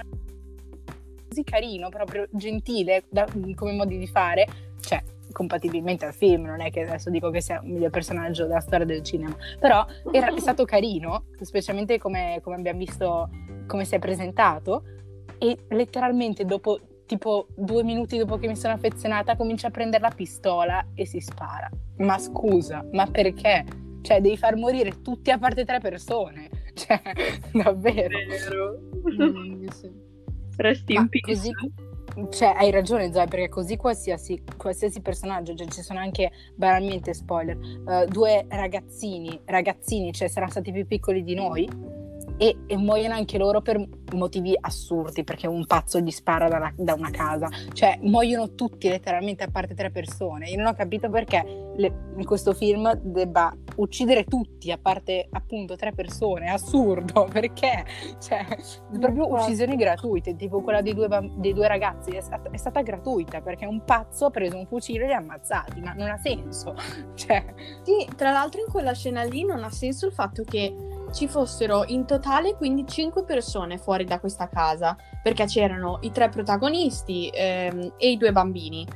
Così 1.27 1.43
carino, 1.43 1.89
proprio 1.89 2.27
gentile 2.31 3.03
da, 3.07 3.27
come 3.53 3.73
modi 3.73 3.99
di 3.99 4.07
fare, 4.07 4.47
cioè 4.81 4.99
compatibilmente 5.31 6.05
al 6.05 6.13
film, 6.13 6.45
non 6.45 6.61
è 6.61 6.69
che 6.71 6.81
adesso 6.81 7.09
dico 7.09 7.29
che 7.29 7.41
sia 7.41 7.61
il 7.63 7.71
miglior 7.71 7.89
personaggio 7.89 8.45
della 8.45 8.59
storia 8.59 8.85
del 8.85 9.03
cinema, 9.03 9.35
però 9.59 9.85
era, 10.11 10.33
è 10.33 10.39
stato 10.39 10.65
carino, 10.65 11.25
specialmente 11.41 11.97
come, 11.97 12.39
come 12.41 12.55
abbiamo 12.55 12.79
visto 12.79 13.29
come 13.67 13.85
si 13.85 13.95
è 13.95 13.99
presentato 13.99 14.83
e 15.37 15.57
letteralmente 15.69 16.43
dopo 16.45 16.79
tipo 17.05 17.47
due 17.55 17.83
minuti 17.83 18.17
dopo 18.17 18.37
che 18.37 18.47
mi 18.47 18.55
sono 18.55 18.73
affezionata 18.73 19.35
comincia 19.35 19.67
a 19.67 19.71
prendere 19.71 20.03
la 20.03 20.11
pistola 20.13 20.85
e 20.93 21.05
si 21.05 21.19
spara. 21.19 21.69
Ma 21.97 22.17
scusa, 22.19 22.85
ma 22.91 23.05
perché? 23.07 23.65
Cioè 24.01 24.21
devi 24.21 24.37
far 24.37 24.55
morire 24.55 25.01
tutti 25.01 25.31
a 25.31 25.37
parte 25.37 25.65
tre 25.65 25.79
persone. 25.79 26.49
Cioè, 26.79 27.01
davvero. 27.51 28.17
Vero. 28.29 28.79
Mm, 29.21 29.67
sì. 29.67 29.91
Resti 30.55 30.93
Ma 30.93 31.01
in 31.01 31.09
peace. 31.09 31.33
così- 31.33 31.51
Cioè, 32.29 32.53
hai 32.57 32.71
ragione, 32.71 33.13
Zoe, 33.13 33.25
perché 33.25 33.49
così 33.49 33.77
qualsiasi, 33.77 34.43
qualsiasi 34.57 35.01
personaggio, 35.01 35.55
cioè, 35.55 35.67
ci 35.67 35.81
sono 35.81 35.99
anche 35.99 36.31
banalmente 36.55 37.13
spoiler, 37.13 37.57
eh, 37.87 38.05
due 38.07 38.45
ragazzini, 38.49 39.39
ragazzini, 39.45 40.11
cioè 40.11 40.27
saranno 40.27 40.51
stati 40.51 40.71
più 40.71 40.85
piccoli 40.85 41.23
di 41.23 41.35
noi 41.35 41.97
e, 42.39 42.57
e 42.67 42.77
muoiono 42.77 43.13
anche 43.15 43.37
loro 43.37 43.61
per 43.61 43.85
motivi 44.13 44.57
assurdi, 44.59 45.25
perché 45.25 45.45
un 45.45 45.65
pazzo 45.65 45.99
gli 45.99 46.09
spara 46.09 46.47
dalla- 46.47 46.71
da 46.75 46.93
una 46.93 47.09
casa, 47.11 47.49
cioè 47.73 47.99
muoiono 48.01 48.55
tutti 48.55 48.87
letteralmente 48.87 49.43
a 49.43 49.49
parte 49.51 49.75
tre 49.75 49.91
persone. 49.91 50.49
Io 50.49 50.57
non 50.57 50.67
ho 50.67 50.73
capito 50.73 51.09
perché 51.09 51.71
le- 51.75 52.07
in 52.15 52.25
questo 52.25 52.53
film 52.53 52.91
debba 53.03 53.53
uccidere 53.75 54.23
tutti 54.23 54.71
a 54.71 54.77
parte 54.81 55.27
appunto 55.31 55.75
tre 55.75 55.91
persone, 55.91 56.45
è 56.45 56.49
assurdo, 56.49 57.27
perché? 57.31 57.85
Cioè, 58.19 58.45
proprio 58.99 59.25
Infatti. 59.27 59.43
uccisioni 59.43 59.75
gratuite, 59.75 60.35
tipo 60.37 60.61
quella 60.61 60.81
dei 60.81 60.93
due, 60.93 61.07
dei 61.35 61.53
due 61.53 61.67
ragazzi, 61.67 62.11
è, 62.11 62.21
stata- 62.21 62.49
è 62.51 62.57
stata 62.57 62.81
gratuita 62.81 63.41
perché 63.41 63.65
un 63.65 63.83
pazzo 63.83 64.25
ha 64.27 64.29
preso 64.29 64.55
un 64.57 64.65
fucile 64.65 65.03
e 65.03 65.07
li 65.07 65.13
ha 65.13 65.17
ammazzati, 65.17 65.81
ma 65.81 65.91
non 65.93 66.09
ha 66.09 66.17
senso. 66.17 66.73
Cioè, 67.19 67.53
Sì, 67.83 68.07
tra 68.15 68.31
l'altro 68.31 68.61
in 68.61 68.71
quella 68.71 68.93
scena 68.93 69.23
lì 69.23 69.43
non 69.43 69.61
ha 69.63 69.69
senso 69.69 70.05
il 70.05 70.13
fatto 70.13 70.43
che 70.43 70.73
ci 71.11 71.27
fossero 71.27 71.83
in 71.87 72.05
totale 72.05 72.55
quindi 72.55 72.85
cinque 72.87 73.23
persone 73.23 73.77
fuori 73.77 74.05
da 74.05 74.19
questa 74.19 74.47
casa, 74.47 74.95
perché 75.21 75.45
c'erano 75.45 75.99
i 76.01 76.11
tre 76.11 76.29
protagonisti 76.29 77.29
ehm, 77.33 77.93
e 77.97 78.11
i 78.11 78.17
due 78.17 78.31
bambini, 78.31 78.87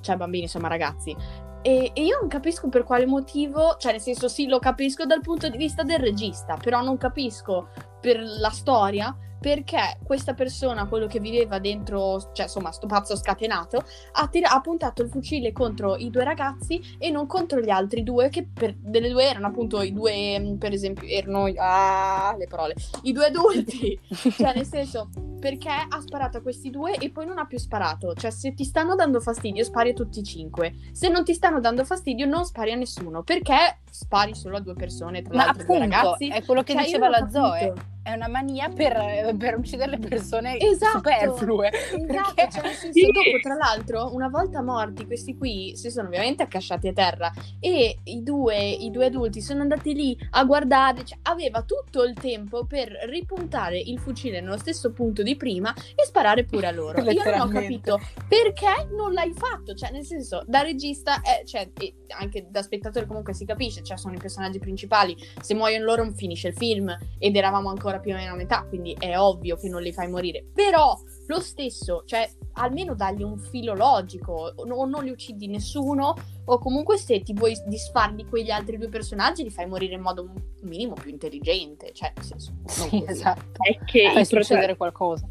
cioè 0.00 0.16
bambini 0.16 0.44
insomma 0.44 0.68
ragazzi. 0.68 1.14
E, 1.60 1.90
e 1.92 2.04
io 2.04 2.18
non 2.20 2.28
capisco 2.28 2.68
per 2.68 2.84
quale 2.84 3.04
motivo, 3.04 3.76
cioè 3.78 3.92
nel 3.92 4.00
senso 4.00 4.28
sì 4.28 4.46
lo 4.46 4.58
capisco 4.58 5.04
dal 5.04 5.20
punto 5.20 5.48
di 5.48 5.56
vista 5.56 5.82
del 5.82 5.98
regista, 5.98 6.56
però 6.56 6.82
non 6.82 6.96
capisco 6.96 7.68
per 8.00 8.20
la 8.20 8.50
storia 8.50 9.14
perché 9.40 9.98
questa 10.02 10.34
persona, 10.34 10.86
quello 10.86 11.06
che 11.06 11.20
viveva 11.20 11.58
dentro, 11.58 12.32
cioè 12.32 12.46
insomma 12.46 12.72
sto 12.72 12.86
pazzo 12.86 13.16
scatenato, 13.16 13.84
ha, 14.12 14.26
tira- 14.28 14.50
ha 14.50 14.60
puntato 14.60 15.02
il 15.02 15.08
fucile 15.08 15.52
contro 15.52 15.96
i 15.96 16.10
due 16.10 16.24
ragazzi 16.24 16.96
e 16.98 17.10
non 17.10 17.26
contro 17.26 17.60
gli 17.60 17.70
altri 17.70 18.02
due, 18.02 18.28
che 18.28 18.46
per 18.52 18.74
delle 18.76 19.10
due 19.10 19.24
erano 19.24 19.46
appunto 19.46 19.80
i 19.82 19.92
due, 19.92 20.38
mh, 20.38 20.58
per 20.58 20.72
esempio, 20.72 21.06
erano 21.06 21.50
ah, 21.56 22.34
le 22.36 22.46
parole, 22.46 22.74
i 23.02 23.12
due 23.12 23.26
adulti. 23.26 23.98
cioè, 24.36 24.54
nel 24.54 24.66
senso, 24.66 25.08
perché 25.38 25.70
ha 25.70 26.00
sparato 26.00 26.38
a 26.38 26.40
questi 26.40 26.70
due 26.70 26.94
e 26.96 27.10
poi 27.10 27.26
non 27.26 27.38
ha 27.38 27.46
più 27.46 27.58
sparato. 27.58 28.14
Cioè, 28.14 28.30
se 28.30 28.54
ti 28.54 28.64
stanno 28.64 28.94
dando 28.94 29.20
fastidio, 29.20 29.64
spari 29.64 29.90
a 29.90 29.94
tutti 29.94 30.20
e 30.20 30.22
cinque. 30.22 30.74
Se 30.92 31.08
non 31.08 31.24
ti 31.24 31.34
stanno 31.34 31.60
dando 31.60 31.84
fastidio, 31.84 32.26
non 32.26 32.44
spari 32.44 32.72
a 32.72 32.76
nessuno. 32.76 33.22
Perché 33.22 33.80
spari 33.90 34.34
solo 34.34 34.56
a 34.56 34.60
due 34.60 34.74
persone, 34.74 35.22
tra 35.22 35.34
ma 35.34 35.44
l'altro 35.46 35.64
due 35.64 35.76
appunto, 35.76 35.96
ragazzi? 35.96 36.28
è 36.28 36.44
quello 36.44 36.62
che 36.62 36.72
Cioè, 36.72 36.80
io 36.80 36.86
diceva 36.86 37.08
la 37.08 37.28
Zoe. 37.28 37.58
capito. 37.58 37.96
È 38.08 38.12
una 38.14 38.26
mania 38.28 38.70
per, 38.70 39.36
per 39.36 39.58
uccidere 39.58 39.90
le 39.90 39.98
persone 39.98 40.58
Esatto. 40.58 40.96
superflue. 40.96 41.68
Esatto, 41.70 42.06
Perché- 42.06 42.48
cioè 42.50 42.62
nel 42.62 42.72
senso, 42.72 42.92
Sì. 42.98 43.02
dopo 43.10 43.38
tra 43.42 43.54
l'altro, 43.54 44.14
una 44.14 44.28
volta 44.28 44.62
morti 44.62 45.04
questi 45.04 45.36
qui 45.36 45.76
si 45.76 45.90
sono 45.90 46.08
ovviamente 46.08 46.42
accasciati 46.42 46.88
a 46.88 46.92
terra 46.94 47.30
e 47.60 47.98
i 48.04 48.22
due, 48.22 48.56
i 48.66 48.90
due 48.90 49.06
adulti 49.06 49.42
sono 49.42 49.60
andati 49.60 49.92
lì 49.92 50.16
a 50.30 50.44
guardare, 50.44 51.04
cioè, 51.04 51.18
aveva 51.24 51.60
tutto 51.64 52.02
il 52.04 52.14
tempo 52.14 52.64
per 52.64 52.88
ripuntare 53.10 53.78
il 53.78 53.98
fucile 53.98 54.40
nello 54.40 54.56
stesso 54.56 54.90
punto 54.92 55.22
di 55.22 55.36
prima 55.36 55.74
e 55.94 56.04
sparare 56.06 56.44
pure 56.44 56.66
a 56.66 56.70
loro. 56.70 57.02
Io 57.10 57.22
non 57.24 57.40
ho 57.40 57.48
capito 57.48 58.00
perché 58.26 58.88
non 58.96 59.12
l'hai 59.12 59.34
fatto, 59.34 59.74
cioè 59.74 59.90
nel 59.90 60.04
senso, 60.04 60.42
da 60.46 60.62
regista, 60.62 61.20
eh, 61.20 61.44
cioè, 61.44 61.70
e 61.78 61.94
anche 62.18 62.46
da 62.48 62.62
spettatore 62.62 63.04
comunque 63.04 63.34
si 63.34 63.44
capisce, 63.44 63.82
cioè 63.82 63.98
sono 63.98 64.14
i 64.14 64.18
personaggi 64.18 64.58
principali, 64.58 65.14
se 65.42 65.52
muoiono 65.52 65.84
loro 65.84 66.10
finisce 66.14 66.48
il 66.48 66.54
film 66.54 66.96
ed 67.18 67.36
eravamo 67.36 67.68
ancora 67.68 67.96
più 68.00 68.12
o 68.12 68.16
meno 68.16 68.32
a 68.32 68.36
metà, 68.36 68.64
quindi 68.68 68.96
è 68.98 69.18
ovvio 69.18 69.56
che 69.56 69.68
non 69.68 69.82
li 69.82 69.92
fai 69.92 70.08
morire. 70.08 70.44
Però 70.52 70.98
lo 71.26 71.40
stesso, 71.40 72.02
cioè 72.06 72.28
almeno 72.54 72.94
dagli 72.94 73.22
un 73.22 73.38
filo 73.38 73.74
logico, 73.74 74.52
o 74.54 74.64
non 74.64 75.04
li 75.04 75.10
uccidi 75.10 75.46
nessuno, 75.46 76.14
o 76.44 76.58
comunque 76.58 76.96
se 76.96 77.20
ti 77.20 77.32
vuoi 77.32 77.54
disfar 77.66 78.14
di 78.14 78.24
quegli 78.24 78.50
altri 78.50 78.78
due 78.78 78.88
personaggi 78.88 79.42
li 79.42 79.50
fai 79.50 79.66
morire 79.66 79.94
in 79.94 80.00
modo 80.00 80.22
un 80.22 80.32
minimo 80.62 80.94
più 80.94 81.10
intelligente, 81.10 81.92
cioè 81.92 82.12
nel 82.14 82.24
senso, 82.24 82.52
non 82.52 82.68
Sì, 82.68 83.04
esatto. 83.06 83.62
È 83.62 83.78
che, 83.84 84.10
Fai 84.12 84.24
succedere 84.24 84.76
qualcosa. 84.76 85.28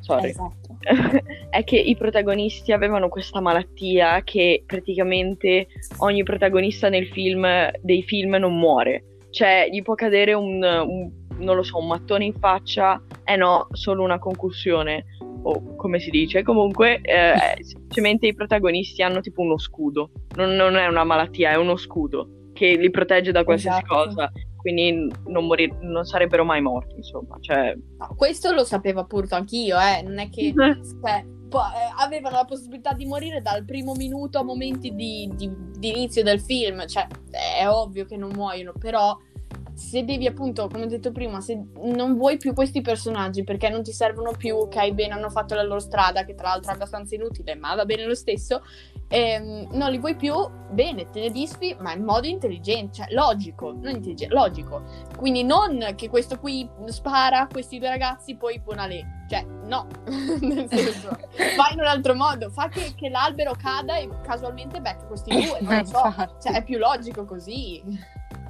Sorry. 0.00 0.30
Esatto. 0.30 0.76
è 1.50 1.64
che 1.64 1.76
i 1.76 1.96
protagonisti 1.96 2.72
avevano 2.72 3.08
questa 3.08 3.40
malattia 3.40 4.22
che 4.24 4.64
praticamente 4.66 5.68
ogni 5.98 6.22
protagonista 6.22 6.88
nel 6.88 7.06
film, 7.08 7.46
dei 7.80 8.02
film 8.02 8.34
non 8.34 8.58
muore. 8.58 9.04
Cioè, 9.30 9.68
gli 9.70 9.80
può 9.82 9.94
cadere 9.94 10.34
un, 10.34 10.62
un- 10.62 11.21
non 11.42 11.56
lo 11.56 11.62
so, 11.62 11.78
un 11.78 11.86
mattone 11.88 12.24
in 12.24 12.34
faccia, 12.38 13.02
eh 13.24 13.36
no, 13.36 13.66
solo 13.72 14.02
una 14.02 14.18
concussione, 14.18 15.04
o 15.42 15.74
come 15.76 15.98
si 15.98 16.10
dice. 16.10 16.42
Comunque, 16.42 17.00
eh, 17.02 17.34
semplicemente 17.62 18.26
i 18.28 18.34
protagonisti 18.34 19.02
hanno 19.02 19.20
tipo 19.20 19.42
uno 19.42 19.58
scudo. 19.58 20.10
Non, 20.36 20.50
non 20.54 20.76
è 20.76 20.86
una 20.86 21.04
malattia, 21.04 21.50
è 21.50 21.56
uno 21.56 21.76
scudo 21.76 22.50
che 22.52 22.76
li 22.76 22.90
protegge 22.90 23.32
da 23.32 23.44
qualsiasi 23.44 23.82
Esatto. 23.82 24.04
cosa. 24.10 24.30
Quindi 24.56 25.10
non, 25.26 25.46
morir- 25.46 25.76
non 25.80 26.04
sarebbero 26.04 26.44
mai 26.44 26.60
morti, 26.60 26.94
insomma. 26.96 27.36
Cioè, 27.40 27.74
No, 27.98 28.14
questo 28.16 28.52
lo 28.52 28.62
sapevo 28.62 29.00
appunto 29.00 29.34
anch'io, 29.34 29.76
eh, 29.80 30.02
non 30.02 30.18
è 30.20 30.28
che 30.30 30.54
cioè, 30.54 31.24
po- 31.48 31.58
eh, 31.58 31.92
avevano 31.98 32.36
la 32.36 32.44
possibilità 32.44 32.92
di 32.92 33.04
morire 33.04 33.40
dal 33.42 33.64
primo 33.64 33.94
minuto 33.94 34.38
a 34.38 34.44
momenti 34.44 34.94
di, 34.94 35.28
di- 35.34 35.50
di 35.76 35.88
inizio 35.88 36.22
del 36.22 36.40
film, 36.40 36.86
cioè 36.86 37.08
è 37.58 37.66
ovvio 37.68 38.04
che 38.04 38.16
non 38.16 38.30
muoiono, 38.36 38.72
però 38.78 39.16
se 39.82 40.04
devi 40.04 40.26
appunto, 40.26 40.68
come 40.68 40.84
ho 40.84 40.86
detto 40.86 41.10
prima, 41.10 41.40
se 41.40 41.60
non 41.82 42.16
vuoi 42.16 42.36
più 42.36 42.54
questi 42.54 42.80
personaggi 42.80 43.42
perché 43.42 43.68
non 43.68 43.82
ti 43.82 43.92
servono 43.92 44.30
più, 44.30 44.56
ok, 44.56 44.92
bene, 44.92 45.12
hanno 45.12 45.28
fatto 45.28 45.54
la 45.54 45.62
loro 45.62 45.80
strada, 45.80 46.24
che 46.24 46.34
tra 46.34 46.48
l'altro 46.48 46.70
è 46.70 46.74
abbastanza 46.74 47.16
inutile, 47.16 47.56
ma 47.56 47.74
va 47.74 47.84
bene 47.84 48.06
lo 48.06 48.14
stesso, 48.14 48.62
ehm, 49.08 49.68
non 49.72 49.90
li 49.90 49.98
vuoi 49.98 50.14
più, 50.14 50.34
bene, 50.70 51.10
te 51.10 51.20
ne 51.20 51.30
disfi, 51.30 51.76
ma 51.80 51.92
in 51.92 52.04
modo 52.04 52.26
intelligente, 52.28 53.02
cioè 53.02 53.12
logico, 53.12 53.72
non 53.72 53.96
intelligente, 53.96 54.32
logico. 54.32 54.82
Quindi 55.16 55.42
non 55.42 55.94
che 55.96 56.08
questo 56.08 56.38
qui 56.38 56.68
spara 56.86 57.40
a 57.40 57.46
questi 57.48 57.78
due 57.78 57.88
ragazzi, 57.88 58.36
poi 58.36 58.60
buona 58.60 58.86
lì. 58.86 59.04
Cioè, 59.28 59.44
no, 59.64 59.88
nel 60.40 60.68
senso, 60.68 61.08
vai 61.56 61.72
in 61.72 61.80
un 61.80 61.86
altro 61.86 62.14
modo, 62.14 62.50
fa 62.50 62.68
che, 62.68 62.92
che 62.96 63.08
l'albero 63.08 63.52
cada 63.60 63.96
e 63.96 64.08
casualmente 64.22 64.80
becca 64.80 65.04
questi 65.06 65.30
due, 65.30 65.58
non 65.60 65.78
lo 65.78 65.84
so. 65.84 66.14
Cioè, 66.40 66.52
è 66.54 66.62
più 66.62 66.78
logico 66.78 67.24
così. 67.24 67.82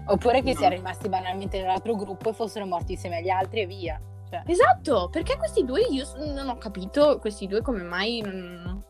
Oppure 0.06 0.42
che 0.42 0.56
siano 0.56 0.74
rimasti 0.74 1.08
banalmente 1.08 1.60
nell'altro 1.60 1.94
gruppo 1.94 2.30
e 2.30 2.32
fossero 2.32 2.66
morti 2.66 2.92
insieme 2.92 3.18
agli 3.18 3.30
altri 3.30 3.60
e 3.60 3.66
via. 3.66 4.00
Cioè, 4.28 4.42
Esatto, 4.46 5.08
perché 5.10 5.36
questi 5.36 5.64
due 5.64 5.82
io 5.82 6.06
non 6.34 6.48
ho 6.48 6.56
capito, 6.56 7.18
questi 7.18 7.46
due 7.46 7.60
come 7.60 7.82
mai 7.82 8.20
non... 8.20 8.82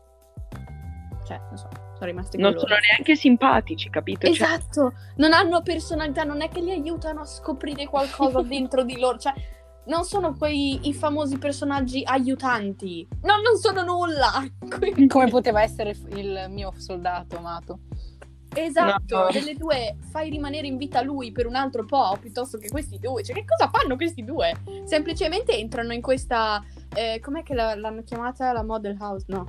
Cioè, 1.25 1.37
non 1.37 1.57
so, 1.57 1.67
sono 1.93 2.05
rimasti 2.05 2.37
non 2.37 2.57
sono 2.57 2.75
neanche 2.75 3.15
simpatici, 3.15 3.89
capito? 3.89 4.31
Cioè, 4.31 4.47
Esatto, 4.47 4.93
non 5.17 5.33
hanno 5.33 5.61
personalità, 5.61 6.23
non 6.23 6.41
è 6.41 6.49
che 6.49 6.61
li 6.61 6.71
aiutano 6.71 7.21
a 7.21 7.25
scoprire 7.25 7.85
qualcosa 7.87 8.41
dentro 8.43 8.83
di 8.83 8.97
loro, 8.97 9.17
cioè 9.17 9.33
non 9.85 10.05
sono 10.05 10.33
quei 10.35 10.87
i 10.87 10.93
famosi 10.93 11.37
personaggi 11.37 12.03
aiutanti, 12.05 13.05
no, 13.23 13.35
non 13.41 13.57
sono 13.57 13.83
nulla. 13.83 14.31
Quindi- 14.79 15.07
come 15.07 15.27
poteva 15.27 15.61
essere 15.61 15.95
il 16.15 16.47
mio 16.49 16.73
soldato 16.77 17.37
amato. 17.37 17.79
Esatto, 18.61 19.17
No. 19.17 19.27
delle 19.31 19.55
due 19.55 19.95
fai 20.11 20.29
rimanere 20.29 20.67
in 20.67 20.77
vita 20.77 21.01
lui 21.01 21.31
per 21.31 21.45
un 21.47 21.55
altro 21.55 21.85
po' 21.85 22.17
piuttosto 22.19 22.57
che 22.57 22.69
questi 22.69 22.99
due, 22.99 23.23
cioè 23.23 23.35
che 23.35 23.45
cosa 23.45 23.69
fanno 23.71 23.95
questi 23.95 24.23
due? 24.23 24.53
Semplicemente 24.85 25.57
entrano 25.57 25.93
in 25.93 26.01
questa, 26.01 26.63
eh, 26.95 27.19
com'è 27.21 27.43
che 27.43 27.53
la- 27.53 27.75
l'hanno 27.75 28.03
chiamata 28.03 28.51
la 28.51 28.63
model 28.63 28.97
house? 28.99 29.25
No, 29.29 29.45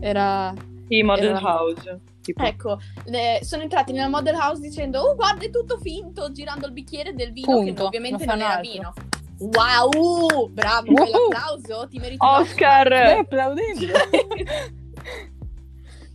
era... 0.00 0.52
Sì, 0.88 1.02
Model 1.02 1.36
Era- 1.36 1.40
House. 1.40 2.00
Tipo. 2.22 2.42
Ecco, 2.42 2.78
le- 3.06 3.38
sono 3.42 3.62
entrati 3.62 3.92
nella 3.92 4.08
model 4.08 4.34
house 4.34 4.60
dicendo 4.60 5.00
Oh 5.00 5.14
guarda 5.14 5.44
è 5.46 5.50
tutto 5.50 5.78
finto 5.78 6.30
Girando 6.30 6.66
il 6.66 6.72
bicchiere 6.72 7.14
del 7.14 7.32
vino 7.32 7.46
Che 7.58 7.64
Punto, 7.64 7.86
ovviamente 7.86 8.26
non 8.26 8.36
non 8.38 8.46
era 8.46 8.56
altro. 8.58 8.70
vino 8.72 8.92
Wow, 9.38 10.48
bravo, 10.50 10.90
Wow. 10.92 10.96
quell'applauso 10.96 11.88
Ti 11.88 11.98
meriti 11.98 12.18
Oscar! 12.20 12.86
Stai 12.86 13.18
applaudendo. 13.20 13.86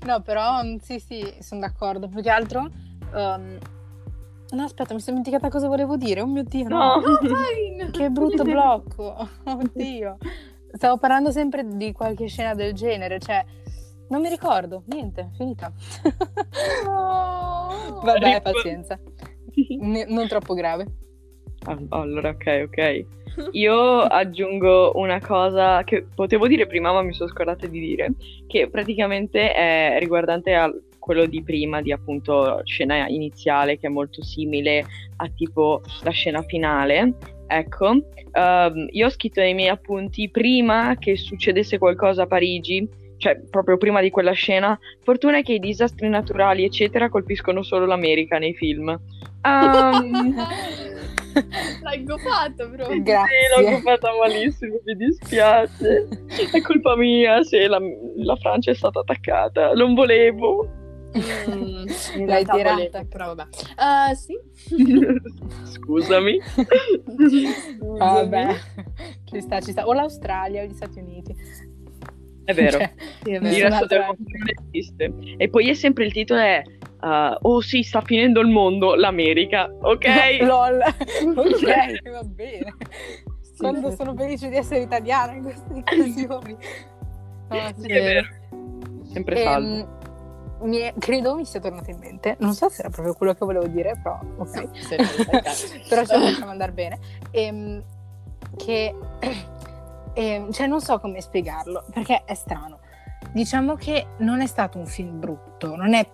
no, 0.05 0.21
però 0.21 0.63
mm, 0.63 0.75
sì, 0.77 0.99
sì, 0.99 1.33
sono 1.39 1.61
d'accordo. 1.61 2.07
Più 2.07 2.21
che 2.21 2.29
altro. 2.29 2.69
ehm, 3.13 3.57
No, 4.51 4.63
aspetta, 4.63 4.93
mi 4.93 4.99
sono 4.99 5.17
dimenticata 5.17 5.49
cosa 5.49 5.67
volevo 5.67 5.97
dire. 5.97 6.21
Oh 6.21 6.27
mio 6.27 6.43
dio, 6.43 6.67
no. 6.67 6.77
No. 6.77 7.01
No. 7.01 7.89
Che 7.91 8.09
brutto 8.09 8.43
blocco. 8.43 9.27
Oddio. 9.45 10.17
stavo 10.71 10.97
parlando 10.97 11.31
sempre 11.31 11.65
di 11.67 11.91
qualche 11.91 12.27
scena 12.27 12.53
del 12.53 12.73
genere, 12.73 13.19
cioè 13.19 13.43
non 14.09 14.21
mi 14.21 14.29
ricordo, 14.29 14.83
niente, 14.87 15.31
finita. 15.37 15.71
No. 16.85 17.99
Vabbè, 18.03 18.41
pazienza. 18.41 18.99
N- 19.81 20.05
non 20.09 20.27
troppo 20.27 20.53
grave. 20.53 20.85
Ah, 21.65 21.77
allora, 21.89 22.29
ok, 22.29 22.65
ok. 22.67 23.05
Io 23.51 23.99
aggiungo 24.01 24.91
una 24.95 25.19
cosa 25.19 25.83
che 25.83 26.05
potevo 26.13 26.47
dire 26.47 26.67
prima, 26.67 26.91
ma 26.91 27.01
mi 27.01 27.13
sono 27.13 27.29
scordata 27.29 27.67
di 27.67 27.79
dire, 27.79 28.13
che 28.47 28.69
praticamente 28.69 29.53
è 29.53 29.97
riguardante 29.99 30.53
a 30.53 30.71
quello 30.99 31.25
di 31.25 31.43
prima, 31.43 31.81
di 31.81 31.91
appunto 31.91 32.61
scena 32.63 33.07
iniziale, 33.07 33.77
che 33.77 33.87
è 33.87 33.89
molto 33.89 34.23
simile 34.23 34.85
a 35.17 35.27
tipo 35.27 35.81
la 36.03 36.11
scena 36.11 36.41
finale. 36.43 37.13
Ecco, 37.47 37.87
um, 37.89 38.87
io 38.89 39.05
ho 39.05 39.09
scritto 39.09 39.41
nei 39.41 39.53
miei 39.53 39.69
appunti 39.69 40.29
prima 40.29 40.95
che 40.97 41.17
succedesse 41.17 41.77
qualcosa 41.77 42.23
a 42.23 42.27
Parigi, 42.27 42.87
cioè 43.23 43.39
proprio 43.49 43.77
prima 43.77 44.01
di 44.01 44.09
quella 44.09 44.33
scena, 44.33 44.77
fortuna 45.01 45.37
è 45.37 45.43
che 45.43 45.53
i 45.53 45.59
disastri 45.59 46.09
naturali, 46.09 46.65
eccetera, 46.65 47.07
colpiscono 47.07 47.63
solo 47.63 47.85
l'America 47.85 48.37
nei 48.37 48.53
film. 48.53 48.89
Um, 49.43 50.35
L'hai 51.83 52.03
goffato, 52.03 52.67
bro. 52.67 52.87
Grazie. 53.01 53.37
Sì, 53.55 53.61
l'ho 53.61 53.69
occupata 53.69 54.09
malissimo, 54.19 54.75
mi 54.83 54.95
dispiace. 54.97 56.09
È 56.51 56.61
colpa 56.61 56.97
mia 56.97 57.41
se 57.43 57.65
la, 57.65 57.79
la 58.17 58.35
Francia 58.35 58.71
è 58.71 58.75
stata 58.75 58.99
attaccata. 58.99 59.71
Non 59.71 59.93
volevo. 59.93 60.67
Mm, 61.17 62.25
L'hai 62.25 62.43
tirata. 62.43 63.05
però 63.07 63.35
vabbè. 63.35 63.49
Ah, 63.77 64.13
sì. 64.15 64.37
Scusami. 65.63 66.41
Vabbè, 67.79 68.55
ci 69.31 69.39
sta, 69.39 69.61
ci 69.61 69.71
sta. 69.71 69.87
O 69.87 69.93
l'Australia 69.93 70.61
o 70.61 70.65
gli 70.65 70.73
Stati 70.73 70.99
Uniti. 70.99 71.71
È 72.45 72.53
vero. 72.53 72.77
Cioè, 72.77 72.93
Sì, 73.23 73.29
è 73.31 73.39
vero. 73.39 73.43
Nessuna 73.43 73.69
resto 73.69 73.85
del 73.85 74.01
altra- 74.01 74.05
mondo 74.05 74.23
non 74.37 74.47
esiste. 74.71 75.13
E 75.37 75.49
poi 75.49 75.69
è 75.69 75.73
sempre 75.73 76.05
il 76.05 76.11
titolo 76.11 76.39
è 76.39 76.61
uh, 77.01 77.37
Oh 77.47 77.61
sì, 77.61 77.83
sta 77.83 78.01
finendo 78.01 78.41
il 78.41 78.47
mondo, 78.47 78.95
l'America. 78.95 79.69
Ok? 79.81 80.05
LOL. 80.41 80.79
ok, 81.35 82.09
va 82.11 82.23
bene. 82.23 82.73
Sì, 83.41 83.57
Quando 83.59 83.89
sì, 83.91 83.95
sono 83.95 84.13
felice 84.15 84.49
di 84.49 84.57
essere 84.57 84.81
italiana 84.81 85.33
in 85.33 85.43
queste 85.43 85.71
occasioni. 85.73 86.57
No, 87.49 87.73
sì, 87.77 87.87
è 87.87 88.01
vero. 88.01 88.27
Sempre 89.11 89.37
salvo. 89.43 89.67
Ehm, 89.75 89.97
mi 90.63 90.77
è- 90.77 90.93
credo 90.97 91.35
mi 91.35 91.45
sia 91.45 91.59
tornato 91.59 91.89
in 91.91 91.97
mente, 91.99 92.35
non 92.39 92.53
so 92.53 92.69
se 92.69 92.79
era 92.81 92.89
proprio 92.89 93.13
quello 93.13 93.33
che 93.33 93.45
volevo 93.45 93.67
dire, 93.67 93.99
però 94.01 94.19
ok. 94.37 94.87
Però 95.89 96.05
ce 96.05 96.17
la 96.17 96.21
facciamo 96.21 96.51
andare 96.51 96.71
bene. 96.71 96.99
Ehm, 97.31 97.83
che 98.57 98.95
ehm, 100.13 100.51
cioè 100.51 100.67
non 100.67 100.81
so 100.81 100.99
come 100.99 101.21
spiegarlo 101.21 101.85
perché 101.91 102.23
è 102.25 102.33
strano. 102.33 102.79
Diciamo 103.31 103.75
che 103.75 104.07
non 104.17 104.41
è 104.41 104.47
stato 104.47 104.77
un 104.77 104.85
film 104.85 105.19
brutto, 105.19 105.75
non 105.75 105.93
è, 105.93 106.07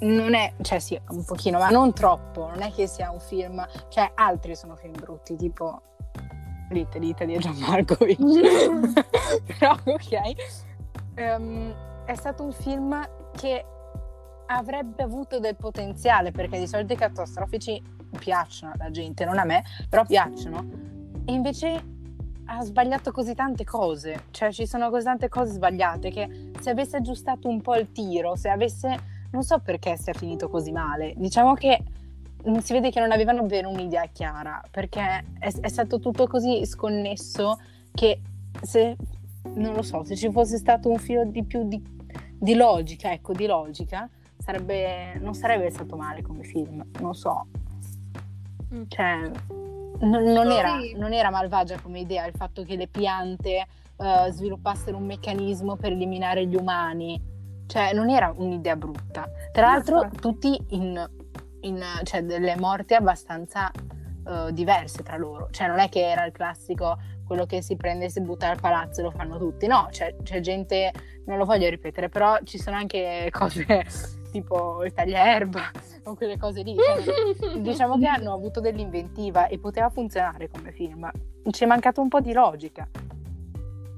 non 0.00 0.34
è, 0.34 0.54
cioè 0.62 0.78
sì, 0.78 0.98
un 1.10 1.24
pochino, 1.24 1.58
ma 1.58 1.68
non 1.68 1.92
troppo. 1.92 2.48
Non 2.48 2.62
è 2.62 2.72
che 2.72 2.86
sia 2.86 3.10
un 3.10 3.20
film, 3.20 3.64
cioè 3.88 4.10
altri 4.14 4.56
sono 4.56 4.74
film 4.76 4.94
brutti, 4.94 5.36
tipo 5.36 5.82
Little 6.70 7.04
Italy 7.04 7.36
di 7.36 7.38
Gianmarco. 7.38 7.96
però 9.58 9.76
ok. 9.84 10.32
Ehm, 11.14 11.74
è 12.04 12.14
stato 12.14 12.42
un 12.42 12.52
film 12.52 13.08
che 13.32 13.64
avrebbe 14.46 15.02
avuto 15.02 15.38
del 15.40 15.56
potenziale 15.56 16.30
perché 16.30 16.58
di 16.58 16.66
solito 16.66 16.92
i 16.92 16.96
catastrofici 16.96 17.82
piacciono 18.18 18.72
alla 18.78 18.90
gente, 18.90 19.24
non 19.24 19.38
a 19.38 19.44
me, 19.44 19.62
però 19.88 20.04
piacciono. 20.04 20.84
E 21.24 21.32
invece 21.32 21.95
ha 22.46 22.62
sbagliato 22.62 23.12
così 23.12 23.34
tante 23.34 23.64
cose, 23.64 24.24
cioè 24.30 24.52
ci 24.52 24.66
sono 24.66 24.90
così 24.90 25.04
tante 25.04 25.28
cose 25.28 25.52
sbagliate 25.52 26.10
che 26.10 26.50
se 26.60 26.70
avesse 26.70 26.96
aggiustato 26.96 27.48
un 27.48 27.60
po' 27.60 27.76
il 27.76 27.92
tiro, 27.92 28.36
se 28.36 28.48
avesse 28.48 29.14
non 29.30 29.42
so 29.42 29.58
perché 29.58 29.96
sia 29.96 30.12
finito 30.12 30.48
così 30.48 30.72
male. 30.72 31.14
Diciamo 31.16 31.54
che 31.54 31.82
si 32.60 32.72
vede 32.72 32.90
che 32.90 33.00
non 33.00 33.10
avevano 33.10 33.42
bene 33.42 33.66
un'idea 33.66 34.06
chiara, 34.06 34.62
perché 34.70 35.24
è, 35.38 35.52
è 35.60 35.68
stato 35.68 35.98
tutto 35.98 36.26
così 36.26 36.64
sconnesso 36.64 37.58
che 37.92 38.20
se 38.62 38.96
non 39.54 39.74
lo 39.74 39.82
so, 39.82 40.04
se 40.04 40.16
ci 40.16 40.30
fosse 40.30 40.56
stato 40.56 40.88
un 40.88 40.98
filo 40.98 41.24
di 41.24 41.44
più 41.44 41.66
di, 41.66 41.82
di 42.38 42.54
logica, 42.54 43.12
ecco, 43.12 43.32
di 43.32 43.46
logica, 43.46 44.08
sarebbe, 44.38 45.18
non 45.18 45.34
sarebbe 45.34 45.70
stato 45.70 45.96
male 45.96 46.22
come 46.22 46.44
film, 46.44 46.84
non 47.00 47.14
so. 47.14 47.46
Mm. 48.72 48.82
Cioè, 48.88 49.30
non, 50.00 50.22
non 50.24 50.50
era, 50.50 50.78
non 50.96 51.12
era 51.12 51.30
malvagia 51.30 51.78
come 51.80 52.00
idea 52.00 52.26
il 52.26 52.34
fatto 52.34 52.62
che 52.62 52.76
le 52.76 52.88
piante 52.88 53.66
eh, 53.96 54.30
sviluppassero 54.30 54.96
un 54.96 55.04
meccanismo 55.04 55.76
per 55.76 55.92
eliminare 55.92 56.46
gli 56.46 56.56
umani. 56.56 57.34
Cioè, 57.66 57.92
non 57.92 58.10
era 58.10 58.32
un'idea 58.36 58.76
brutta. 58.76 59.28
Tra 59.52 59.66
l'altro, 59.66 60.08
tutti 60.20 60.56
in, 60.70 61.04
in- 61.60 61.84
cioè, 62.04 62.22
delle 62.22 62.56
morti 62.56 62.94
abbastanza 62.94 63.70
eh, 63.72 64.52
diverse 64.52 65.02
tra 65.02 65.16
loro. 65.16 65.48
Cioè, 65.50 65.66
non 65.68 65.78
è 65.78 65.88
che 65.88 66.08
era 66.08 66.24
il 66.24 66.32
classico 66.32 66.96
quello 67.26 67.44
che 67.44 67.60
si 67.60 67.76
prende 67.76 68.04
e 68.04 68.10
si 68.10 68.20
butta 68.20 68.48
al 68.48 68.60
palazzo 68.60 69.00
e 69.00 69.04
lo 69.04 69.10
fanno 69.10 69.38
tutti. 69.38 69.66
No, 69.66 69.88
c'è, 69.90 70.14
c'è 70.22 70.40
gente, 70.40 70.92
non 71.26 71.38
lo 71.38 71.44
voglio 71.44 71.68
ripetere, 71.68 72.08
però 72.08 72.38
ci 72.44 72.58
sono 72.58 72.76
anche 72.76 73.28
cose 73.32 73.64
tipo 74.40 74.84
il 74.84 74.92
tagliaerba 74.92 75.70
o 76.04 76.14
quelle 76.14 76.36
cose 76.36 76.62
lì. 76.62 76.76
Cioè, 76.76 77.58
diciamo 77.60 77.98
che 77.98 78.06
hanno 78.06 78.32
avuto 78.32 78.60
dell'inventiva 78.60 79.46
e 79.46 79.58
poteva 79.58 79.88
funzionare 79.88 80.50
come 80.50 80.72
film. 80.72 81.10
Ci 81.50 81.64
è 81.64 81.66
mancato 81.66 82.00
un 82.00 82.08
po' 82.08 82.20
di 82.20 82.32
logica, 82.32 82.88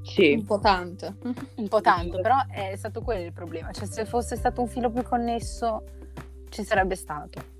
Sì. 0.02 0.32
Un 0.34 0.44
po' 0.44 0.58
tanto. 0.60 1.16
un 1.56 1.68
po' 1.68 1.80
tanto, 1.80 2.20
però 2.20 2.36
è 2.50 2.74
stato 2.76 3.02
quello 3.02 3.24
il 3.24 3.32
problema. 3.32 3.72
Cioè, 3.72 3.86
se 3.86 4.04
fosse 4.04 4.36
stato 4.36 4.60
un 4.60 4.68
filo 4.68 4.90
più 4.90 5.02
connesso, 5.02 5.84
ci 6.50 6.62
sarebbe 6.62 6.94
stato. 6.94 7.56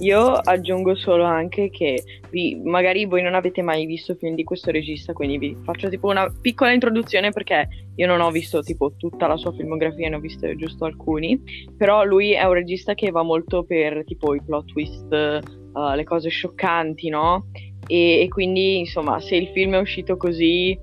Io 0.00 0.32
aggiungo 0.32 0.94
solo 0.96 1.24
anche 1.24 1.70
che 1.70 2.02
vi- 2.30 2.60
magari 2.62 3.06
voi 3.06 3.22
non 3.22 3.34
avete 3.34 3.62
mai 3.62 3.86
visto 3.86 4.14
film 4.16 4.34
di 4.34 4.44
questo 4.44 4.70
regista, 4.70 5.12
quindi 5.12 5.38
vi 5.38 5.56
faccio 5.62 5.88
tipo 5.88 6.08
una 6.08 6.30
piccola 6.40 6.72
introduzione 6.72 7.30
perché 7.30 7.68
io 7.94 8.06
non 8.06 8.20
ho 8.20 8.30
visto 8.30 8.60
tipo 8.60 8.94
tutta 8.96 9.26
la 9.26 9.36
sua 9.36 9.52
filmografia, 9.52 10.08
ne 10.08 10.16
ho 10.16 10.20
viste 10.20 10.56
giusto 10.56 10.84
alcuni, 10.84 11.40
però 11.76 12.04
lui 12.04 12.32
è 12.32 12.42
un 12.44 12.54
regista 12.54 12.94
che 12.94 13.10
va 13.10 13.22
molto 13.22 13.62
per 13.64 14.04
tipo 14.04 14.34
i 14.34 14.42
plot 14.44 14.72
twist, 14.72 15.12
eh, 15.12 15.40
le 15.94 16.04
cose 16.04 16.28
scioccanti, 16.28 17.08
no? 17.08 17.46
E, 17.86 18.22
e 18.22 18.28
quindi 18.28 18.78
insomma 18.78 19.20
se 19.20 19.36
il 19.36 19.48
film 19.48 19.74
è 19.74 19.78
uscito 19.78 20.16
così 20.16 20.76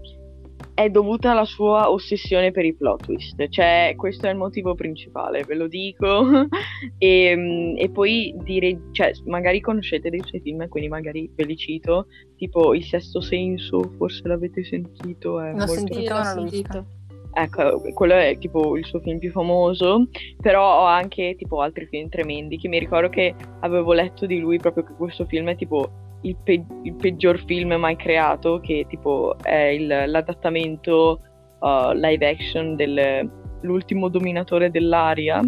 è 0.83 0.89
dovuta 0.89 1.31
alla 1.31 1.45
sua 1.45 1.91
ossessione 1.91 2.51
per 2.51 2.65
i 2.65 2.73
plot 2.73 3.05
twist, 3.05 3.47
cioè 3.49 3.93
questo 3.95 4.27
è 4.27 4.29
il 4.29 4.37
motivo 4.37 4.75
principale, 4.75 5.43
ve 5.43 5.55
lo 5.55 5.67
dico. 5.67 6.47
e, 6.97 7.35
mm, 7.35 7.77
e 7.77 7.89
poi 7.89 8.35
dire, 8.43 8.79
cioè, 8.91 9.11
magari 9.25 9.59
conoscete 9.59 10.09
dei 10.09 10.21
suoi 10.23 10.41
film, 10.41 10.67
quindi 10.67 10.89
magari 10.89 11.29
ve 11.33 11.43
li 11.45 11.55
cito, 11.55 12.07
tipo 12.35 12.73
Il 12.73 12.83
Sesto 12.83 13.21
Senso, 13.21 13.93
forse 13.97 14.27
l'avete 14.27 14.63
sentito, 14.63 15.39
è 15.39 15.51
L'ho 15.51 15.57
molto... 15.57 15.73
sentito. 15.73 16.13
L'ho 16.13 16.23
sentito. 16.23 16.85
Ecco, 17.33 17.81
quello 17.93 18.13
è 18.13 18.37
tipo 18.37 18.75
il 18.75 18.85
suo 18.85 18.99
film 18.99 19.17
più 19.17 19.31
famoso, 19.31 20.07
però 20.41 20.81
ho 20.81 20.85
anche 20.85 21.35
tipo 21.37 21.61
altri 21.61 21.85
film 21.85 22.09
tremendi 22.09 22.57
che 22.57 22.67
mi 22.67 22.77
ricordo 22.77 23.07
che 23.07 23.33
avevo 23.61 23.93
letto 23.93 24.25
di 24.25 24.37
lui 24.39 24.57
proprio 24.57 24.83
che 24.83 24.93
questo 24.97 25.25
film 25.25 25.47
è 25.47 25.55
tipo 25.55 26.10
il, 26.21 26.35
pe- 26.43 26.63
il 26.83 26.93
peggior 26.95 27.39
film 27.45 27.73
mai 27.73 27.95
creato, 27.95 28.59
che 28.59 28.85
tipo 28.87 29.35
è 29.41 29.55
il- 29.55 30.03
l'adattamento 30.07 31.19
uh, 31.59 31.91
live 31.93 32.27
action 32.27 32.75
dell'ultimo 32.75 34.07
dominatore 34.09 34.69
dell'aria 34.71 35.41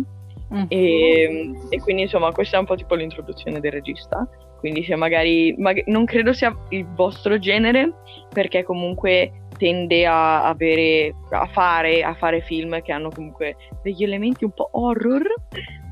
Mm. 0.54 0.66
e, 0.68 1.52
e 1.70 1.80
quindi 1.82 2.04
insomma 2.04 2.32
questa 2.32 2.58
è 2.58 2.60
un 2.60 2.66
po' 2.68 2.76
tipo 2.76 2.94
l'introduzione 2.94 3.60
del 3.60 3.72
regista. 3.72 4.28
Quindi 4.60 4.84
se 4.84 4.96
magari, 4.96 5.56
mag- 5.58 5.84
non 5.88 6.06
credo 6.06 6.32
sia 6.32 6.56
il 6.70 6.86
vostro 6.94 7.40
genere, 7.40 7.92
perché 8.30 8.64
comunque 8.64 9.48
tende 9.58 10.06
a 10.06 10.44
avere, 10.48 11.16
a 11.32 11.48
fare, 11.48 12.04
a 12.04 12.14
fare 12.14 12.42
film 12.42 12.80
che 12.84 12.92
hanno 12.92 13.10
comunque 13.10 13.56
degli 13.82 14.04
elementi 14.04 14.44
un 14.44 14.52
po' 14.52 14.70
horror, 14.74 15.24